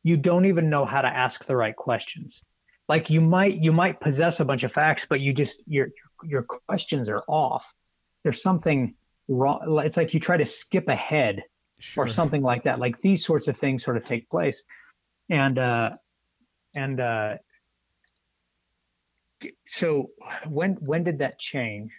you 0.04 0.18
don't 0.18 0.46
even 0.46 0.70
know 0.70 0.86
how 0.86 1.02
to 1.02 1.08
ask 1.08 1.46
the 1.46 1.56
right 1.56 1.76
questions. 1.76 2.42
Like 2.90 3.10
you 3.10 3.22
might 3.22 3.58
you 3.58 3.72
might 3.72 4.00
possess 4.00 4.40
a 4.40 4.46
bunch 4.46 4.64
of 4.64 4.72
facts, 4.72 5.06
but 5.10 5.20
you 5.22 5.34
just 5.34 5.62
you're 5.66 5.90
your 6.24 6.44
questions 6.44 7.10
are 7.10 7.24
off. 7.28 7.66
There's 8.24 8.42
something 8.42 8.96
wrong. 9.28 9.82
It's 9.86 9.98
like 9.98 10.14
you 10.14 10.20
try 10.20 10.38
to 10.38 10.46
skip 10.46 10.88
ahead 10.88 11.44
sure 11.80 12.06
or 12.06 12.08
something 12.08 12.42
like 12.42 12.64
that. 12.64 12.80
Like 12.80 13.02
these 13.02 13.26
sorts 13.26 13.48
of 13.48 13.58
things 13.58 13.84
sort 13.84 13.98
of 13.98 14.04
take 14.04 14.30
place, 14.30 14.64
and 15.30 15.58
uh, 15.58 15.92
and 16.76 17.00
uh, 17.00 17.34
so 19.68 20.12
when 20.48 20.74
when 20.76 21.04
did 21.04 21.20
that 21.20 21.40
change? 21.40 21.92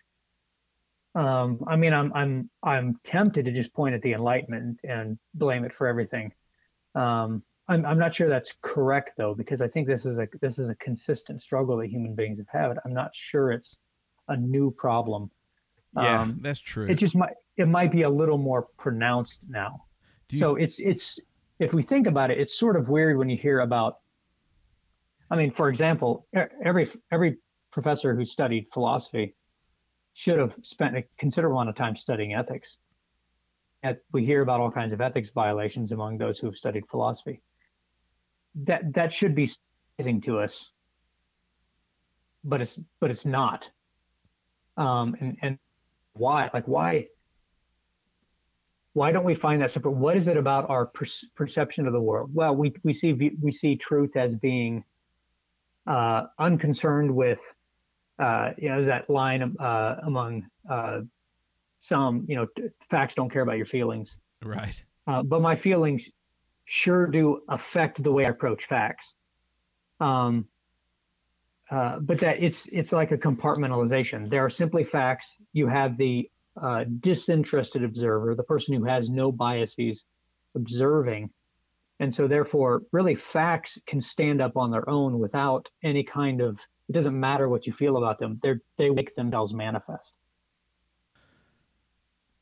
Um, 1.14 1.64
I 1.66 1.76
mean, 1.76 1.92
I'm 1.92 2.12
I'm 2.14 2.50
I'm 2.62 3.00
tempted 3.04 3.44
to 3.44 3.52
just 3.52 3.72
point 3.74 3.94
at 3.94 4.02
the 4.02 4.12
Enlightenment 4.14 4.78
and 4.84 5.18
blame 5.34 5.64
it 5.64 5.74
for 5.74 5.86
everything. 5.86 6.32
Um, 6.94 7.42
I'm 7.68 7.84
I'm 7.86 7.98
not 7.98 8.14
sure 8.14 8.28
that's 8.28 8.54
correct 8.62 9.12
though, 9.16 9.34
because 9.34 9.60
I 9.60 9.68
think 9.68 9.86
this 9.86 10.06
is 10.06 10.18
a 10.18 10.26
this 10.40 10.58
is 10.58 10.68
a 10.68 10.74
consistent 10.76 11.42
struggle 11.42 11.76
that 11.78 11.88
human 11.88 12.14
beings 12.14 12.38
have 12.38 12.48
had. 12.48 12.78
I'm 12.84 12.94
not 12.94 13.10
sure 13.14 13.50
it's 13.50 13.76
a 14.28 14.36
new 14.36 14.70
problem. 14.70 15.30
yeah 15.96 16.22
um, 16.22 16.38
that's 16.40 16.60
true 16.60 16.86
It 16.88 16.94
just 16.94 17.14
might 17.14 17.34
it 17.56 17.68
might 17.68 17.92
be 17.92 18.02
a 18.02 18.10
little 18.10 18.38
more 18.38 18.68
pronounced 18.78 19.44
now. 19.48 19.84
You 20.30 20.38
so 20.38 20.56
it's 20.56 20.78
it's 20.80 21.20
if 21.58 21.72
we 21.72 21.82
think 21.82 22.06
about 22.06 22.30
it, 22.30 22.38
it's 22.38 22.58
sort 22.58 22.76
of 22.76 22.88
weird 22.88 23.18
when 23.18 23.28
you 23.28 23.36
hear 23.36 23.60
about 23.60 23.98
I 25.30 25.36
mean, 25.36 25.50
for 25.50 25.68
example, 25.70 26.26
every 26.62 26.90
every 27.10 27.38
professor 27.70 28.14
who 28.14 28.24
studied 28.24 28.66
philosophy 28.72 29.34
should 30.12 30.38
have 30.38 30.54
spent 30.62 30.96
a 30.96 31.04
considerable 31.16 31.56
amount 31.56 31.70
of 31.70 31.74
time 31.74 31.96
studying 31.96 32.34
ethics. 32.34 32.76
And 33.82 33.96
we 34.12 34.26
hear 34.26 34.42
about 34.42 34.60
all 34.60 34.70
kinds 34.70 34.92
of 34.92 35.00
ethics 35.00 35.30
violations 35.30 35.90
among 35.90 36.18
those 36.18 36.38
who 36.38 36.46
have 36.46 36.56
studied 36.56 36.86
philosophy. 36.88 37.40
That 38.54 38.92
that 38.92 39.12
should 39.12 39.34
be 39.34 39.46
surprising 39.46 40.20
to 40.22 40.38
us, 40.38 40.70
but 42.44 42.60
it's 42.60 42.78
but 43.00 43.10
it's 43.10 43.24
not. 43.24 43.70
Um, 44.76 45.16
and 45.20 45.36
and 45.42 45.58
why? 46.14 46.50
Like 46.52 46.66
why? 46.66 47.08
Why 48.94 49.10
don't 49.10 49.24
we 49.24 49.34
find 49.34 49.62
that 49.62 49.70
separate? 49.70 49.92
What 49.92 50.16
is 50.16 50.28
it 50.28 50.36
about 50.36 50.68
our 50.68 50.86
per- 50.86 51.06
perception 51.34 51.86
of 51.86 51.92
the 51.92 52.00
world? 52.00 52.30
Well, 52.34 52.54
we 52.54 52.74
we 52.82 52.92
see 52.92 53.12
we 53.40 53.52
see 53.52 53.76
truth 53.76 54.16
as 54.16 54.34
being 54.34 54.84
uh, 55.86 56.24
unconcerned 56.38 57.14
with 57.14 57.40
uh, 58.18 58.52
you 58.56 58.68
know, 58.68 58.84
that 58.84 59.08
line 59.10 59.56
uh, 59.58 59.96
among 60.04 60.46
uh, 60.70 61.00
some, 61.80 62.24
you 62.28 62.36
know, 62.36 62.46
facts 62.88 63.14
don't 63.14 63.30
care 63.30 63.42
about 63.42 63.56
your 63.56 63.66
feelings. 63.66 64.16
Right. 64.44 64.80
Uh, 65.06 65.22
but 65.22 65.40
my 65.40 65.56
feelings 65.56 66.08
sure 66.64 67.06
do 67.06 67.40
affect 67.48 68.02
the 68.02 68.12
way 68.12 68.24
I 68.24 68.28
approach 68.28 68.66
facts. 68.66 69.14
Um, 69.98 70.46
uh, 71.72 71.98
but 72.00 72.18
that 72.20 72.36
it's 72.42 72.68
it's 72.70 72.92
like 72.92 73.12
a 73.12 73.16
compartmentalization. 73.16 74.28
There 74.28 74.44
are 74.44 74.50
simply 74.50 74.84
facts. 74.84 75.38
You 75.54 75.66
have 75.68 75.96
the 75.96 76.30
uh, 76.60 76.84
disinterested 77.00 77.82
observer, 77.82 78.34
the 78.34 78.42
person 78.42 78.74
who 78.74 78.84
has 78.84 79.08
no 79.08 79.32
biases, 79.32 80.04
observing, 80.54 81.30
and 81.98 82.14
so 82.14 82.28
therefore, 82.28 82.82
really, 82.92 83.14
facts 83.14 83.78
can 83.86 84.02
stand 84.02 84.42
up 84.42 84.58
on 84.58 84.70
their 84.70 84.86
own 84.88 85.18
without 85.18 85.66
any 85.82 86.04
kind 86.04 86.42
of 86.42 86.58
it 86.90 86.92
doesn't 86.92 87.18
matter 87.18 87.48
what 87.48 87.66
you 87.66 87.72
feel 87.72 87.96
about 87.96 88.18
them. 88.18 88.38
They 88.42 88.54
they 88.76 88.90
make 88.90 89.16
themselves 89.16 89.54
manifest. 89.54 90.12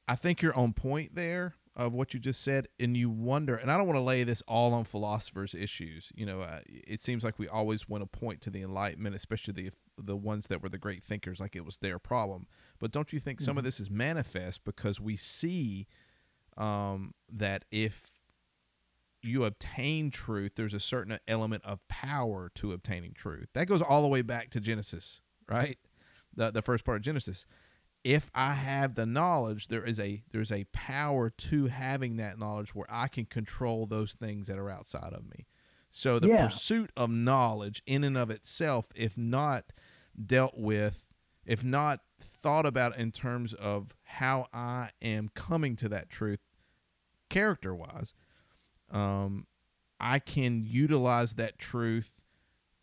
I 0.09 0.17
think 0.17 0.43
you're 0.43 0.57
on 0.57 0.73
point 0.73 1.15
there 1.15 1.55
of 1.77 1.93
what 1.93 2.13
you 2.13 2.21
just 2.21 2.43
said, 2.43 2.67
and 2.79 2.97
you 2.97 3.09
wonder. 3.09 3.55
And 3.57 3.71
I 3.71 3.77
don't 3.77 3.87
want 3.87 3.97
to 3.97 4.03
lay 4.03 4.25
this 4.25 4.43
all 4.49 4.75
on 4.75 4.85
philosophers' 4.85 5.55
issues. 5.55 6.11
You 6.15 6.27
know, 6.27 6.41
uh, 6.41 6.61
it 6.67 7.01
seems 7.01 7.23
like 7.23 7.39
we 7.39 7.49
always 7.49 7.89
want 7.89 8.03
to 8.03 8.19
point 8.19 8.41
to 8.43 8.51
the 8.51 8.63
Enlightenment, 8.63 9.15
especially 9.15 9.55
the 9.55 9.71
the 10.03 10.17
ones 10.17 10.47
that 10.49 10.63
were 10.63 10.69
the 10.69 10.79
great 10.79 11.03
thinkers, 11.03 11.41
like 11.41 11.55
it 11.55 11.65
was 11.65 11.77
their 11.79 11.99
problem. 11.99 12.47
But 12.79 12.91
don't 12.91 13.13
you 13.13 13.21
think 13.21 13.39
mm-hmm. 13.39 13.45
some 13.45 13.59
of 13.59 13.63
mm-hmm. 13.63 13.69
this 13.69 13.81
is 13.81 13.91
manifest 13.91 14.65
because 14.65 14.99
we 14.99 15.17
see 15.17 15.87
um, 16.57 17.15
that 17.31 17.65
if 17.71 18.21
you 19.23 19.45
obtain 19.45 20.11
truth, 20.11 20.53
there's 20.57 20.75
a 20.75 20.81
certain 20.81 21.19
element 21.29 21.63
of 21.65 21.87
power 21.89 22.51
to 22.55 22.73
obtaining 22.73 23.13
truth. 23.13 23.49
That 23.55 23.67
goes 23.67 23.83
all 23.83 24.03
the 24.03 24.09
way 24.09 24.23
back 24.23 24.51
to 24.51 24.61
Genesis, 24.61 25.21
right? 25.49 25.79
The 26.35 26.51
the 26.51 26.63
first 26.63 26.85
part 26.85 26.97
of 26.97 27.03
Genesis. 27.03 27.47
If 28.03 28.31
I 28.35 28.55
have 28.55 28.95
the 28.95 29.05
knowledge, 29.05 29.69
there 29.69 29.85
is 29.85 30.01
a 30.01 30.23
there's 30.33 30.53
a 30.53 30.65
power 30.73 31.31
to 31.31 31.67
having 31.67 32.17
that 32.17 32.39
knowledge 32.39 32.75
where 32.75 32.87
I 32.89 33.09
can 33.09 33.27
control 33.27 33.87
those 33.87 34.15
things 34.15 34.47
that 34.47 34.59
are 34.59 34.71
outside 34.71 35.13
of 35.13 35.29
me. 35.29 35.47
So 35.91 36.19
the 36.19 36.29
yeah. 36.29 36.47
pursuit 36.47 36.93
of 36.97 37.11
knowledge 37.11 37.83
in 37.87 38.05
and 38.05 38.17
of 38.17 38.31
itself, 38.31 38.91
if 38.95 39.19
not 39.19 39.73
dealt 40.25 40.57
with, 40.57 41.07
if 41.45 41.65
not 41.65 42.01
thought 42.21 42.65
about 42.65 42.97
in 42.97 43.11
terms 43.11 43.55
of 43.55 43.95
how 44.05 44.47
I 44.53 44.91
am 45.03 45.31
coming 45.35 45.77
to 45.77 45.89
that 45.89 46.09
truth 46.09 46.41
character 47.29 47.75
wise, 47.75 48.15
um, 48.91 49.47
I 49.99 50.21
can 50.21 50.65
utilize 50.65 51.35
that 51.35 51.59
truth 51.59 52.15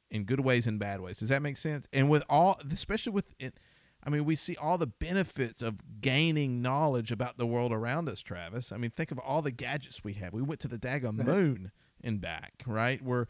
in 0.10 0.24
good 0.24 0.40
ways 0.40 0.68
and 0.68 0.80
bad 0.80 1.02
ways. 1.02 1.20
Does 1.20 1.30
that 1.30 1.42
make 1.42 1.58
sense? 1.58 1.88
And 1.94 2.10
with 2.10 2.24
all, 2.30 2.60
especially 2.72 3.14
with 3.14 3.34
it, 3.40 3.60
I 4.04 4.10
mean, 4.10 4.26
we 4.26 4.36
see 4.36 4.56
all 4.56 4.78
the 4.78 4.88
benefits 4.88 5.62
of 5.62 6.02
gaining 6.02 6.62
knowledge 6.62 7.12
about 7.12 7.38
the 7.38 7.46
world 7.46 7.74
around 7.74 8.08
us, 8.08 8.22
Travis. 8.22 8.72
I 8.72 8.78
mean, 8.78 8.92
think 8.92 9.12
of 9.12 9.20
all 9.20 9.42
the 9.42 9.52
gadgets 9.52 10.04
we 10.04 10.14
have. 10.14 10.34
We 10.34 10.42
went 10.42 10.62
to 10.62 10.68
the 10.68 10.78
daggone 10.78 11.26
moon 11.26 11.72
and 12.02 12.22
back, 12.22 12.54
right? 12.66 13.02
Where, 13.02 13.28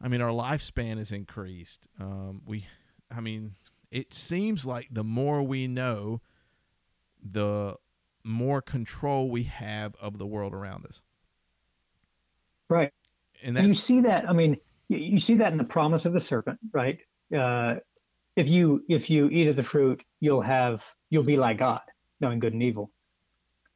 I 0.00 0.08
mean, 0.08 0.20
our 0.20 0.30
lifespan 0.30 0.98
is 0.98 1.12
increased. 1.12 1.88
Um, 2.00 2.42
we, 2.46 2.66
I 3.14 3.20
mean, 3.20 3.56
it 3.90 4.14
seems 4.14 4.64
like 4.64 4.88
the 4.90 5.04
more 5.04 5.42
we 5.42 5.66
know, 5.66 6.20
the 7.22 7.76
more 8.24 8.62
control 8.62 9.30
we 9.30 9.44
have 9.44 9.94
of 10.00 10.18
the 10.18 10.26
world 10.26 10.54
around 10.54 10.86
us. 10.86 11.02
Right. 12.68 12.92
And, 13.42 13.58
and 13.58 13.68
you 13.68 13.74
see 13.74 14.00
that. 14.00 14.28
I 14.28 14.32
mean, 14.32 14.56
you, 14.88 14.96
you, 14.98 15.20
see 15.20 15.34
that 15.34 15.52
in 15.52 15.58
the 15.58 15.64
promise 15.64 16.06
of 16.06 16.12
the 16.12 16.20
serpent, 16.20 16.58
right? 16.72 16.98
Uh, 17.36 17.76
if 18.36 18.48
you 18.48 18.84
if 18.88 19.10
you 19.10 19.28
eat 19.28 19.48
of 19.48 19.56
the 19.56 19.62
fruit, 19.62 20.02
you'll 20.20 20.42
have 20.42 20.82
you'll 21.10 21.22
be 21.22 21.36
like 21.36 21.58
God, 21.58 21.80
knowing 22.20 22.38
good 22.38 22.52
and 22.52 22.62
evil. 22.62 22.90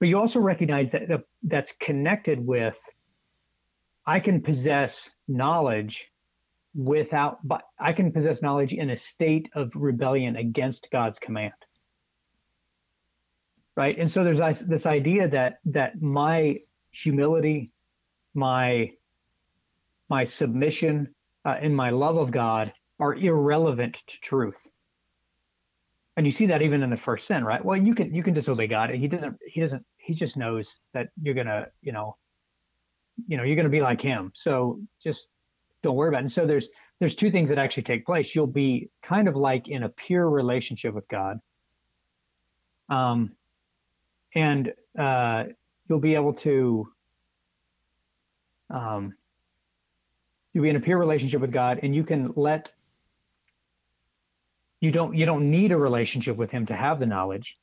But 0.01 0.09
you 0.09 0.19
also 0.19 0.41
recognize 0.41 0.91
that 0.91 1.09
that's 1.43 1.73
connected 1.81 2.45
with 2.45 2.79
I 4.07 4.21
can 4.21 4.41
possess 4.41 5.11
knowledge 5.27 6.11
without 6.75 7.47
but 7.47 7.63
I 7.79 7.93
can 7.93 8.13
possess 8.13 8.43
knowledge 8.43 8.73
in 8.73 8.91
a 8.91 8.97
state 8.97 9.51
of 9.55 9.71
rebellion 9.75 10.37
against 10.37 10.91
God's 10.91 11.19
command. 11.19 11.53
Right? 13.77 13.97
And 13.97 14.11
so 14.11 14.25
there's 14.25 14.61
this 14.61 14.87
idea 14.87 15.29
that 15.29 15.59
that 15.67 16.03
my 16.03 16.59
humility, 16.91 17.73
my 18.35 18.91
my 20.09 20.25
submission 20.25 21.15
uh, 21.45 21.57
and 21.61 21.77
my 21.77 21.91
love 21.91 22.17
of 22.17 22.31
God 22.31 22.73
are 23.01 23.15
irrelevant 23.15 24.03
to 24.07 24.21
truth. 24.21 24.67
And 26.17 26.27
you 26.27 26.33
see 26.33 26.47
that 26.47 26.63
even 26.63 26.83
in 26.83 26.91
the 26.91 26.97
first 26.97 27.27
sin, 27.27 27.45
right? 27.45 27.65
Well, 27.65 27.77
you 27.77 27.95
can 27.95 28.13
you 28.13 28.23
can 28.23 28.35
disobey 28.35 28.67
God. 28.67 28.91
He 28.91 29.07
doesn't 29.07 29.37
he 29.47 29.61
doesn't 29.61 29.85
he 29.99 30.15
just 30.15 30.37
knows 30.37 30.81
that 30.93 31.09
you're 31.23 31.35
gonna, 31.35 31.67
you 31.81 31.93
know, 31.93 32.17
you 33.29 33.37
know, 33.37 33.45
you're 33.45 33.57
gonna 33.57 33.69
be 33.69 33.83
like 33.83 34.01
him. 34.01 34.33
So 34.35 34.81
just 35.03 35.29
don't 35.83 35.95
worry 35.95 36.09
about 36.09 36.19
it. 36.19 36.23
And 36.23 36.33
so 36.33 36.45
there's 36.45 36.69
there's 36.99 37.15
two 37.15 37.31
things 37.31 37.49
that 37.51 37.59
actually 37.59 37.85
take 37.85 38.05
place. 38.05 38.35
You'll 38.35 38.49
be 38.49 38.91
kind 39.03 39.29
of 39.29 39.37
like 39.37 39.69
in 39.69 39.85
a 39.85 39.89
pure 39.89 40.29
relationship 40.29 40.93
with 40.95 41.07
God. 41.09 41.39
Um 42.89 43.33
and 44.35 44.73
uh 44.99 45.45
you'll 45.89 46.01
be 46.01 46.17
able 46.17 46.33
to 46.35 46.89
um, 48.71 49.15
you'll 50.53 50.63
be 50.63 50.71
in 50.71 50.77
a 50.77 50.81
peer 50.81 50.99
relationship 50.99 51.41
with 51.41 51.53
God, 51.53 51.81
and 51.83 51.95
you 51.95 52.05
can 52.05 52.33
let 52.37 52.73
you 54.81 54.91
don't 54.91 55.17
you 55.17 55.27
don't 55.27 55.51
need 55.51 55.73
a 55.73 55.77
relationship 55.77 56.37
with 56.37 56.51
Him 56.51 56.67
to 56.67 56.75
have 56.75 57.01
the 57.01 57.07
knowledge. 57.07 57.57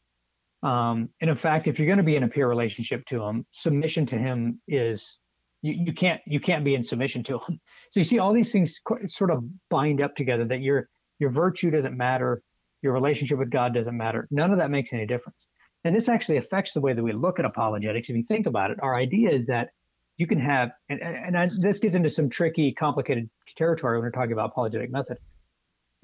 Um, 0.63 1.09
and 1.21 1.29
in 1.29 1.35
fact, 1.35 1.67
if 1.67 1.77
you're 1.77 1.87
going 1.87 1.97
to 1.97 2.03
be 2.03 2.15
in 2.15 2.23
a 2.23 2.27
peer 2.27 2.47
relationship 2.47 3.05
to 3.07 3.23
Him, 3.23 3.45
submission 3.51 4.05
to 4.07 4.17
Him 4.17 4.61
is 4.67 5.17
you, 5.61 5.73
you 5.73 5.93
can't 5.93 6.21
you 6.25 6.39
can't 6.39 6.65
be 6.65 6.75
in 6.75 6.83
submission 6.83 7.23
to 7.23 7.39
Him. 7.39 7.59
So 7.91 8.01
you 8.01 8.03
see, 8.03 8.19
all 8.19 8.33
these 8.33 8.51
things 8.51 8.81
sort 9.05 9.31
of 9.31 9.45
bind 9.69 10.01
up 10.01 10.15
together. 10.15 10.43
That 10.43 10.59
your 10.59 10.89
your 11.19 11.29
virtue 11.29 11.71
doesn't 11.71 11.95
matter, 11.95 12.41
your 12.81 12.91
relationship 12.91 13.37
with 13.37 13.49
God 13.49 13.73
doesn't 13.73 13.95
matter. 13.95 14.27
None 14.31 14.51
of 14.51 14.57
that 14.57 14.69
makes 14.69 14.91
any 14.91 15.05
difference. 15.05 15.47
And 15.85 15.95
this 15.95 16.09
actually 16.09 16.37
affects 16.37 16.73
the 16.73 16.81
way 16.81 16.93
that 16.93 17.03
we 17.03 17.13
look 17.13 17.39
at 17.39 17.45
apologetics. 17.45 18.09
If 18.09 18.15
you 18.15 18.23
think 18.23 18.47
about 18.47 18.71
it, 18.71 18.79
our 18.81 18.95
idea 18.95 19.29
is 19.29 19.45
that 19.45 19.69
you 20.17 20.27
can 20.27 20.39
have, 20.39 20.71
and, 20.89 21.01
and 21.01 21.37
I, 21.37 21.49
this 21.59 21.79
gets 21.79 21.95
into 21.95 22.09
some 22.09 22.29
tricky, 22.29 22.73
complicated 22.73 23.29
territory 23.55 23.97
when 23.97 24.03
we're 24.03 24.11
talking 24.11 24.31
about 24.31 24.51
apologetic 24.51 24.91
method. 24.91 25.17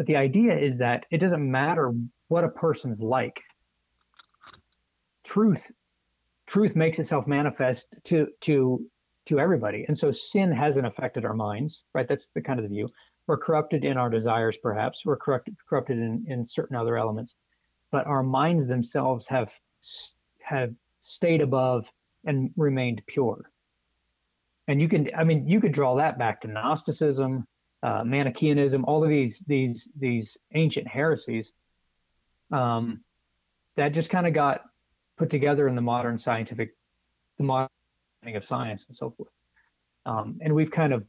But 0.02 0.08
the 0.08 0.16
idea 0.16 0.58
is 0.58 0.78
that 0.78 1.06
it 1.12 1.20
doesn't 1.20 1.52
matter 1.52 1.94
what 2.30 2.44
a 2.44 2.50
person's 2.50 3.02
like. 3.02 3.40
Truth, 5.24 5.72
truth 6.48 6.76
makes 6.76 6.98
itself 6.98 7.28
manifest 7.28 7.86
to 8.06 8.26
to 8.40 8.84
to 9.28 9.40
everybody, 9.40 9.86
and 9.88 9.96
so 9.96 10.12
sin 10.12 10.52
hasn't 10.52 10.88
affected 10.88 11.24
our 11.24 11.36
minds, 11.36 11.84
right? 11.94 12.08
That's 12.08 12.30
the 12.34 12.42
kind 12.42 12.58
of 12.58 12.64
the 12.64 12.70
view. 12.70 12.90
We're 13.28 13.38
corrupted 13.38 13.86
in 13.86 13.96
our 13.96 14.10
desires, 14.10 14.58
perhaps. 14.58 15.06
We're 15.06 15.18
corrupted 15.18 15.56
corrupted 15.70 16.00
in, 16.00 16.26
in 16.28 16.48
certain 16.48 16.76
other 16.76 16.98
elements, 16.98 17.36
but 17.92 18.08
our 18.08 18.24
minds 18.24 18.66
themselves 18.66 19.28
have 19.28 19.52
have 20.40 20.74
stayed 21.00 21.42
above 21.42 21.86
and 22.26 22.50
remained 22.58 23.04
pure 23.06 23.52
and 24.68 24.82
you 24.82 24.88
can 24.88 25.10
i 25.16 25.24
mean 25.24 25.48
you 25.48 25.60
could 25.60 25.72
draw 25.72 25.96
that 25.96 26.18
back 26.18 26.42
to 26.42 26.48
gnosticism 26.48 27.48
uh, 27.84 28.04
manichaeanism 28.04 28.86
all 28.86 29.04
of 29.04 29.10
these 29.10 29.42
these 29.48 29.90
these 29.98 30.38
ancient 30.54 30.88
heresies 30.88 31.52
um, 32.52 33.02
that 33.76 33.94
just 33.94 34.10
kind 34.10 34.28
of 34.28 34.34
got 34.34 34.62
put 35.18 35.30
together 35.30 35.68
in 35.68 35.76
the 35.76 35.82
modern 35.82 36.18
scientific 36.20 36.76
the 37.38 37.44
modern 37.44 37.70
of 38.36 38.46
science 38.46 38.86
and 38.88 38.96
so 38.96 39.10
forth. 39.18 39.32
Um, 40.06 40.38
and 40.42 40.54
we've 40.54 40.70
kind 40.70 40.94
of 40.94 41.04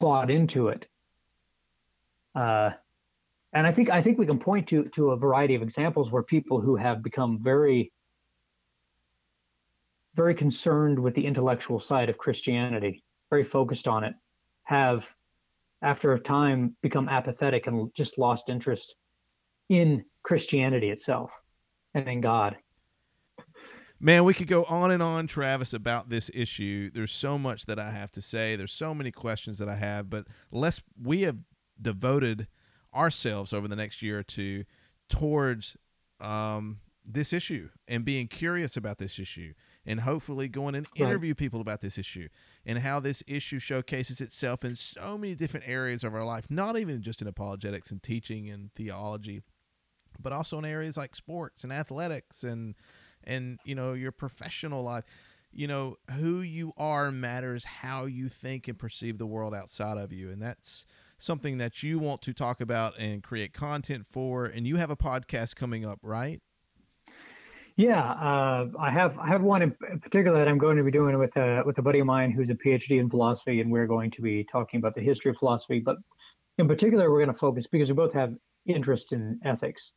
bought 0.00 0.30
into 0.30 0.68
it. 0.68 0.86
Uh, 2.34 2.70
and 3.52 3.66
i 3.66 3.72
think 3.72 3.90
i 3.90 4.00
think 4.00 4.16
we 4.16 4.26
can 4.26 4.38
point 4.38 4.68
to 4.68 4.84
to 4.90 5.10
a 5.10 5.16
variety 5.16 5.56
of 5.56 5.62
examples 5.62 6.12
where 6.12 6.22
people 6.22 6.60
who 6.60 6.76
have 6.76 7.02
become 7.02 7.40
very 7.42 7.90
very 10.14 10.34
concerned 10.34 10.98
with 10.98 11.14
the 11.14 11.24
intellectual 11.24 11.80
side 11.80 12.08
of 12.08 12.18
Christianity, 12.18 13.02
very 13.30 13.44
focused 13.44 13.86
on 13.86 14.04
it, 14.04 14.14
have 14.64 15.06
after 15.82 16.12
a 16.12 16.20
time 16.20 16.76
become 16.82 17.08
apathetic 17.08 17.66
and 17.66 17.92
just 17.94 18.18
lost 18.18 18.48
interest 18.48 18.94
in 19.68 20.04
Christianity 20.22 20.90
itself 20.90 21.30
and 21.94 22.08
in 22.08 22.20
God. 22.20 22.56
Man, 24.02 24.24
we 24.24 24.32
could 24.32 24.48
go 24.48 24.64
on 24.64 24.90
and 24.90 25.02
on, 25.02 25.26
Travis, 25.26 25.74
about 25.74 26.08
this 26.08 26.30
issue. 26.32 26.90
There's 26.90 27.12
so 27.12 27.38
much 27.38 27.66
that 27.66 27.78
I 27.78 27.90
have 27.90 28.10
to 28.12 28.22
say. 28.22 28.56
There's 28.56 28.72
so 28.72 28.94
many 28.94 29.10
questions 29.10 29.58
that 29.58 29.68
I 29.68 29.76
have, 29.76 30.08
but 30.08 30.26
less 30.50 30.80
we 31.00 31.22
have 31.22 31.36
devoted 31.80 32.48
ourselves 32.94 33.52
over 33.52 33.68
the 33.68 33.76
next 33.76 34.00
year 34.00 34.18
or 34.18 34.22
two 34.22 34.64
towards 35.10 35.76
um, 36.18 36.80
this 37.04 37.32
issue 37.32 37.68
and 37.86 38.04
being 38.04 38.26
curious 38.26 38.76
about 38.76 38.98
this 38.98 39.18
issue 39.18 39.52
and 39.86 40.00
hopefully 40.00 40.48
going 40.48 40.74
and 40.74 40.86
interview 40.94 41.30
right. 41.30 41.36
people 41.36 41.60
about 41.60 41.80
this 41.80 41.98
issue 41.98 42.28
and 42.66 42.78
how 42.78 43.00
this 43.00 43.22
issue 43.26 43.58
showcases 43.58 44.20
itself 44.20 44.64
in 44.64 44.74
so 44.74 45.16
many 45.16 45.34
different 45.34 45.68
areas 45.68 46.04
of 46.04 46.14
our 46.14 46.24
life, 46.24 46.50
not 46.50 46.78
even 46.78 47.02
just 47.02 47.22
in 47.22 47.28
apologetics 47.28 47.90
and 47.90 48.02
teaching 48.02 48.50
and 48.50 48.72
theology, 48.74 49.42
but 50.20 50.32
also 50.32 50.58
in 50.58 50.64
areas 50.64 50.96
like 50.96 51.16
sports 51.16 51.64
and 51.64 51.72
athletics 51.72 52.42
and 52.42 52.74
and 53.24 53.58
you 53.64 53.74
know 53.74 53.92
your 53.92 54.12
professional 54.12 54.82
life. 54.82 55.04
You 55.52 55.66
know 55.66 55.96
who 56.12 56.40
you 56.40 56.72
are 56.76 57.10
matters 57.10 57.64
how 57.64 58.04
you 58.04 58.28
think 58.28 58.68
and 58.68 58.78
perceive 58.78 59.18
the 59.18 59.26
world 59.26 59.54
outside 59.54 59.98
of 59.98 60.12
you. 60.12 60.30
And 60.30 60.40
that's 60.40 60.86
something 61.18 61.58
that 61.58 61.82
you 61.82 61.98
want 61.98 62.22
to 62.22 62.32
talk 62.32 62.60
about 62.60 62.96
and 62.98 63.22
create 63.22 63.52
content 63.52 64.06
for. 64.06 64.44
And 64.44 64.66
you 64.66 64.76
have 64.76 64.90
a 64.90 64.96
podcast 64.96 65.56
coming 65.56 65.84
up 65.84 65.98
right 66.02 66.40
yeah 67.80 68.12
uh, 68.12 68.66
i 68.78 68.90
have 68.90 69.18
i 69.18 69.26
have 69.26 69.42
one 69.42 69.62
in 69.62 69.70
particular 70.00 70.38
that 70.38 70.48
i'm 70.48 70.58
going 70.58 70.76
to 70.76 70.82
be 70.82 70.90
doing 70.90 71.18
with 71.18 71.34
a 71.36 71.62
with 71.64 71.78
a 71.78 71.82
buddy 71.82 72.00
of 72.00 72.06
mine 72.06 72.30
who's 72.30 72.50
a 72.50 72.54
phd 72.54 72.90
in 72.90 73.08
philosophy 73.08 73.60
and 73.60 73.70
we're 73.70 73.86
going 73.86 74.10
to 74.10 74.22
be 74.22 74.44
talking 74.44 74.78
about 74.78 74.94
the 74.94 75.00
history 75.00 75.30
of 75.30 75.36
philosophy 75.36 75.80
but 75.80 75.96
in 76.58 76.66
particular 76.68 77.10
we're 77.10 77.24
going 77.24 77.32
to 77.32 77.38
focus 77.38 77.66
because 77.66 77.88
we 77.88 77.94
both 77.94 78.12
have 78.12 78.34
interest 78.66 79.12
in 79.12 79.38
ethics 79.44 79.92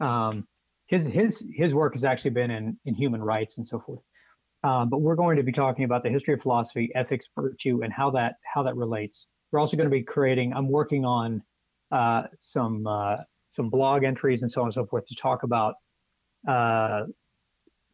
um, 0.00 0.46
his 0.92 1.06
his 1.06 1.44
his 1.54 1.74
work 1.74 1.94
has 1.94 2.04
actually 2.04 2.32
been 2.32 2.50
in 2.50 2.76
in 2.84 2.94
human 2.94 3.22
rights 3.22 3.56
and 3.56 3.66
so 3.66 3.80
forth. 3.80 4.02
Um, 4.64 4.90
but 4.90 5.00
we're 5.00 5.16
going 5.16 5.36
to 5.36 5.42
be 5.42 5.50
talking 5.50 5.84
about 5.84 6.02
the 6.04 6.10
history 6.10 6.34
of 6.34 6.42
philosophy, 6.42 6.90
ethics, 6.94 7.28
virtue, 7.34 7.82
and 7.82 7.92
how 7.92 8.10
that 8.10 8.34
how 8.44 8.62
that 8.62 8.76
relates. 8.76 9.26
We're 9.50 9.58
also 9.58 9.76
going 9.76 9.88
to 9.88 9.94
be 9.94 10.02
creating. 10.02 10.52
I'm 10.52 10.68
working 10.68 11.04
on 11.04 11.42
uh, 11.90 12.24
some 12.40 12.86
uh, 12.86 13.16
some 13.52 13.70
blog 13.70 14.04
entries 14.04 14.42
and 14.42 14.50
so 14.50 14.60
on 14.60 14.66
and 14.66 14.74
so 14.74 14.86
forth 14.86 15.06
to 15.06 15.14
talk 15.14 15.42
about 15.42 15.74
uh, 16.46 17.04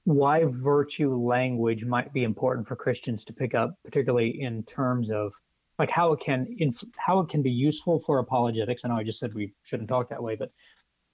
why 0.05 0.45
virtue 0.45 1.15
language 1.15 1.85
might 1.85 2.13
be 2.13 2.25
important 2.25 2.67
for 2.67 2.77
Christians 2.77 3.25
to 3.25 3.33
pick 3.33 3.55
up, 3.55 3.75
particularly 3.85 4.41
in 4.41 4.63
terms 4.65 5.11
of 5.11 5.33
like 5.79 5.91
how 5.91 6.13
it 6.13 6.21
can 6.21 6.47
inf- 6.59 6.83
how 6.97 7.21
it 7.21 7.29
can 7.29 7.43
be 7.43 7.51
useful 7.51 8.03
for 8.07 8.19
apologetics. 8.19 8.85
I 8.85 8.89
know 8.89 8.97
I 8.97 9.05
just 9.05 9.19
said 9.19 9.35
we 9.35 9.53
shouldn't 9.65 9.89
talk 9.89 10.09
that 10.09 10.23
way, 10.23 10.35
but 10.35 10.51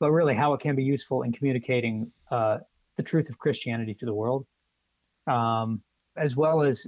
but 0.00 0.10
really 0.10 0.34
how 0.34 0.54
it 0.54 0.60
can 0.60 0.76
be 0.76 0.84
useful 0.84 1.22
in 1.22 1.32
communicating 1.32 2.10
uh, 2.30 2.58
the 2.96 3.02
truth 3.02 3.28
of 3.28 3.38
Christianity 3.38 3.94
to 3.94 4.06
the 4.06 4.14
world, 4.14 4.46
um, 5.26 5.82
as 6.16 6.36
well 6.36 6.62
as 6.62 6.86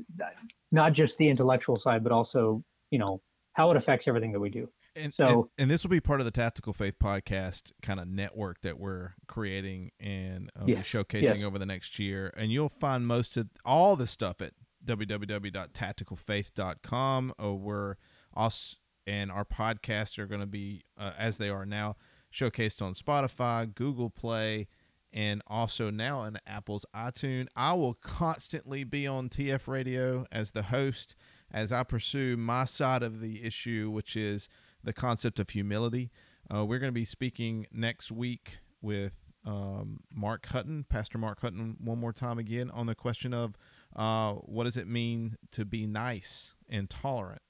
not 0.71 0.93
just 0.93 1.19
the 1.19 1.29
intellectual 1.29 1.79
side, 1.79 2.03
but 2.03 2.13
also 2.13 2.63
you 2.91 2.99
know 2.99 3.21
how 3.53 3.71
it 3.71 3.77
affects 3.77 4.07
everything 4.07 4.33
that 4.33 4.41
we 4.41 4.51
do. 4.51 4.69
And, 4.97 5.15
so, 5.15 5.27
and, 5.27 5.45
and, 5.59 5.71
this 5.71 5.85
will 5.85 5.91
be 5.91 6.01
part 6.01 6.21
of 6.21 6.25
the 6.25 6.31
Tactical 6.31 6.73
Faith 6.73 6.99
podcast 6.99 7.73
kind 7.83 8.01
of 8.01 8.09
network 8.09 8.63
that 8.63 8.81
we're 8.81 9.13
creating 9.27 9.93
and 10.01 10.51
uh, 10.59 10.65
yes, 10.67 10.87
showcasing 10.87 11.23
yes. 11.23 11.43
over 11.43 11.59
the 11.59 11.67
next 11.67 11.99
year. 11.99 12.33
And 12.37 12.51
you'll 12.51 12.69
find 12.69 13.07
most 13.07 13.37
of 13.37 13.49
all 13.65 13.97
the 13.97 14.07
stuff 14.07 14.41
at 14.41 14.53
www.tacticalfaith.com. 14.85 17.35
Or 17.39 17.59
we're 17.59 17.97
us 18.35 18.77
and 19.07 19.31
our 19.31 19.45
podcasts 19.45 20.19
are 20.19 20.27
going 20.27 20.41
to 20.41 20.47
be 20.47 20.83
uh, 20.99 21.13
as 21.19 21.39
they 21.39 21.49
are 21.49 21.67
now 21.67 21.97
showcased 22.33 22.83
on 22.83 22.95
Spotify, 22.95 23.73
Google 23.73 24.11
Play, 24.11 24.67
and 25.13 25.43
also 25.47 25.91
now 25.91 26.19
on 26.19 26.39
Apple's 26.47 26.85
iTunes. 26.95 27.47
I 27.55 27.75
will 27.75 27.95
constantly 27.95 28.85
be 28.85 29.07
on 29.07 29.29
TF 29.29 29.69
Radio 29.69 30.27
as 30.33 30.53
the 30.53 30.65
host 30.65 31.15
as 31.51 31.73
I 31.73 31.85
pursue 31.85 32.37
my 32.37 32.65
side 32.65 33.03
of 33.03 33.21
the 33.21 33.45
issue, 33.45 33.91
which 33.91 34.17
is 34.17 34.49
the 34.87 34.95
concept 34.95 35.39
of 35.39 35.51
humility. 35.51 36.11
Uh, 36.49 36.65
we're 36.65 36.79
going 36.79 36.89
to 36.89 36.99
be 36.99 37.05
speaking 37.05 37.67
next 37.73 38.11
week 38.11 38.61
with 38.81 39.21
um, 39.45 40.01
Mark 40.15 40.47
Hutton, 40.47 40.87
Pastor 40.89 41.19
Mark 41.19 41.41
Hutton, 41.41 41.77
one 41.83 41.99
more 41.99 42.13
time 42.13 42.39
again 42.39 42.71
on 42.71 42.87
the 42.87 42.95
question 42.95 43.35
of 43.35 43.57
uh, 43.95 44.35
what 44.35 44.65
does 44.65 44.77
it 44.77 44.87
mean 44.87 45.37
to 45.51 45.65
be 45.65 45.87
nice 45.87 46.55
and 46.69 46.89
tolerant, 46.89 47.43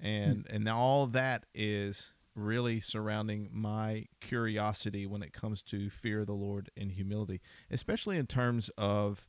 and 0.00 0.46
and 0.50 0.68
all 0.68 1.06
that 1.06 1.46
is 1.54 2.10
really 2.34 2.80
surrounding 2.80 3.48
my 3.52 4.06
curiosity 4.20 5.06
when 5.06 5.22
it 5.22 5.32
comes 5.32 5.62
to 5.62 5.90
fear 5.90 6.20
of 6.20 6.26
the 6.26 6.32
Lord 6.32 6.70
and 6.76 6.92
humility, 6.92 7.40
especially 7.70 8.16
in 8.16 8.26
terms 8.26 8.70
of 8.78 9.28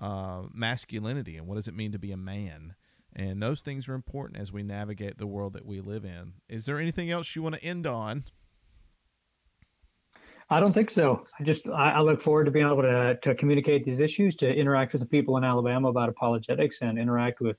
uh, 0.00 0.42
masculinity 0.52 1.36
and 1.36 1.46
what 1.46 1.54
does 1.54 1.68
it 1.68 1.74
mean 1.74 1.92
to 1.92 1.98
be 1.98 2.12
a 2.12 2.16
man. 2.16 2.74
And 3.14 3.42
those 3.42 3.60
things 3.60 3.88
are 3.88 3.94
important 3.94 4.40
as 4.40 4.52
we 4.52 4.62
navigate 4.62 5.18
the 5.18 5.26
world 5.26 5.52
that 5.54 5.66
we 5.66 5.80
live 5.80 6.04
in. 6.04 6.34
Is 6.48 6.64
there 6.64 6.78
anything 6.78 7.10
else 7.10 7.34
you 7.34 7.42
want 7.42 7.56
to 7.56 7.64
end 7.64 7.86
on? 7.86 8.24
I 10.48 10.58
don't 10.58 10.72
think 10.72 10.90
so. 10.90 11.24
I 11.38 11.44
just 11.44 11.68
I, 11.68 11.92
I, 11.92 12.00
look 12.00 12.20
forward 12.20 12.44
to 12.46 12.50
being 12.50 12.66
able 12.66 12.82
to 12.82 13.16
to 13.22 13.34
communicate 13.36 13.84
these 13.84 14.00
issues, 14.00 14.34
to 14.36 14.52
interact 14.52 14.92
with 14.92 15.00
the 15.00 15.06
people 15.06 15.36
in 15.36 15.44
Alabama 15.44 15.88
about 15.88 16.08
apologetics, 16.08 16.78
and 16.82 16.98
interact 16.98 17.40
with 17.40 17.56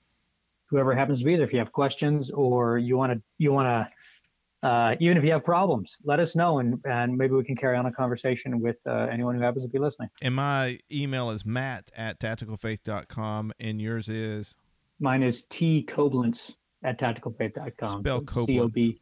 whoever 0.67 0.93
happens 0.93 1.19
to 1.19 1.25
be 1.25 1.37
there. 1.37 1.45
If 1.45 1.53
you 1.53 1.59
have 1.59 1.71
questions 1.71 2.31
or 2.31 2.77
you 2.77 2.97
want 2.97 3.13
to 3.13 3.21
you 3.37 3.53
want 3.53 3.67
to 3.67 4.67
uh, 4.67 4.95
even 4.99 5.17
if 5.17 5.23
you 5.23 5.31
have 5.31 5.43
problems, 5.43 5.97
let 6.03 6.19
us 6.19 6.35
know, 6.35 6.59
and, 6.59 6.79
and 6.85 7.17
maybe 7.17 7.33
we 7.33 7.43
can 7.43 7.55
carry 7.55 7.75
on 7.77 7.87
a 7.87 7.91
conversation 7.91 8.59
with 8.59 8.77
uh, 8.85 9.07
anyone 9.11 9.35
who 9.35 9.41
happens 9.41 9.63
to 9.63 9.69
be 9.69 9.79
listening. 9.79 10.07
And 10.21 10.35
my 10.35 10.79
email 10.91 11.31
is 11.31 11.45
matt 11.45 11.89
at 11.95 12.19
tacticalfaith.com, 12.19 13.53
and 13.59 13.81
yours 13.81 14.07
is? 14.07 14.55
Mine 15.01 15.23
is 15.23 15.43
T 15.49 15.85
Coblentz 15.89 16.53
at 16.83 16.99
tacticalfaith.com. 16.99 17.99
Spell 17.99 18.19
so 18.19 18.25
Coblentz. 18.25 18.99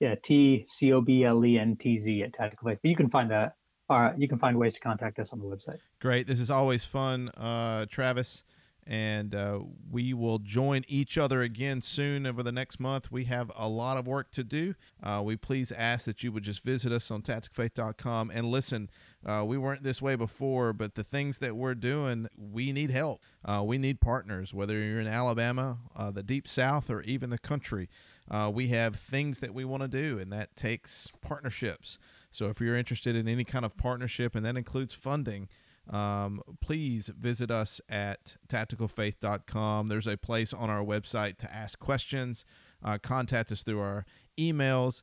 Yeah, 0.00 0.16
T 0.22 0.64
C 0.66 0.92
O 0.92 1.00
B 1.00 1.24
L 1.24 1.44
E 1.44 1.58
N 1.58 1.76
T 1.76 1.98
Z 1.98 2.22
at 2.22 2.32
Tactical 2.32 2.68
Faith. 2.68 2.78
But 2.82 2.88
you 2.88 2.96
can 2.96 3.10
find 3.10 3.30
that. 3.30 3.54
Uh, 3.88 4.10
you 4.16 4.26
can 4.26 4.38
find 4.38 4.58
ways 4.58 4.72
to 4.72 4.80
contact 4.80 5.18
us 5.18 5.28
on 5.32 5.38
the 5.38 5.44
website. 5.44 5.78
Great. 6.00 6.26
This 6.26 6.40
is 6.40 6.50
always 6.50 6.86
fun, 6.86 7.28
uh, 7.36 7.84
Travis 7.90 8.42
and 8.86 9.34
uh, 9.34 9.60
we 9.90 10.12
will 10.12 10.38
join 10.38 10.84
each 10.88 11.16
other 11.16 11.42
again 11.42 11.80
soon 11.80 12.26
over 12.26 12.42
the 12.42 12.52
next 12.52 12.78
month. 12.78 13.10
We 13.10 13.24
have 13.24 13.50
a 13.56 13.68
lot 13.68 13.96
of 13.96 14.06
work 14.06 14.30
to 14.32 14.44
do. 14.44 14.74
Uh, 15.02 15.22
we 15.24 15.36
please 15.36 15.72
ask 15.72 16.04
that 16.06 16.22
you 16.22 16.32
would 16.32 16.42
just 16.42 16.62
visit 16.62 16.92
us 16.92 17.10
on 17.10 17.22
tacticfaith.com 17.22 18.30
and 18.30 18.46
listen. 18.46 18.90
Uh, 19.24 19.42
we 19.46 19.56
weren't 19.56 19.82
this 19.82 20.02
way 20.02 20.16
before, 20.16 20.72
but 20.72 20.94
the 20.94 21.04
things 21.04 21.38
that 21.38 21.56
we're 21.56 21.74
doing, 21.74 22.28
we 22.36 22.72
need 22.72 22.90
help. 22.90 23.22
Uh, 23.44 23.62
we 23.64 23.78
need 23.78 24.00
partners, 24.00 24.52
whether 24.52 24.78
you're 24.78 25.00
in 25.00 25.06
Alabama, 25.06 25.78
uh, 25.96 26.10
the 26.10 26.22
Deep 26.22 26.46
South, 26.46 26.90
or 26.90 27.00
even 27.02 27.30
the 27.30 27.38
country. 27.38 27.88
Uh, 28.30 28.50
we 28.52 28.68
have 28.68 28.96
things 28.96 29.40
that 29.40 29.54
we 29.54 29.64
want 29.64 29.82
to 29.82 29.88
do, 29.88 30.18
and 30.18 30.32
that 30.32 30.54
takes 30.56 31.10
partnerships. 31.22 31.98
So 32.30 32.48
if 32.48 32.60
you're 32.60 32.76
interested 32.76 33.16
in 33.16 33.28
any 33.28 33.44
kind 33.44 33.64
of 33.64 33.76
partnership, 33.76 34.34
and 34.34 34.44
that 34.44 34.56
includes 34.56 34.92
funding, 34.92 35.48
um, 35.90 36.40
please 36.60 37.08
visit 37.08 37.50
us 37.50 37.80
at 37.88 38.36
tacticalfaith.com. 38.48 39.88
There's 39.88 40.06
a 40.06 40.16
place 40.16 40.52
on 40.52 40.70
our 40.70 40.82
website 40.82 41.36
to 41.38 41.54
ask 41.54 41.78
questions, 41.78 42.44
uh, 42.82 42.98
contact 43.02 43.52
us 43.52 43.62
through 43.62 43.80
our 43.80 44.06
emails, 44.38 45.02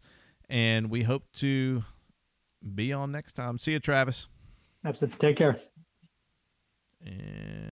and 0.50 0.90
we 0.90 1.04
hope 1.04 1.32
to 1.38 1.84
be 2.76 2.92
on 2.92 3.12
next 3.12 3.34
time. 3.34 3.58
See 3.58 3.74
you, 3.74 3.80
Travis. 3.80 4.28
Absolutely. 4.84 5.20
Take 5.20 5.38
care. 5.38 5.60
And. 7.06 7.70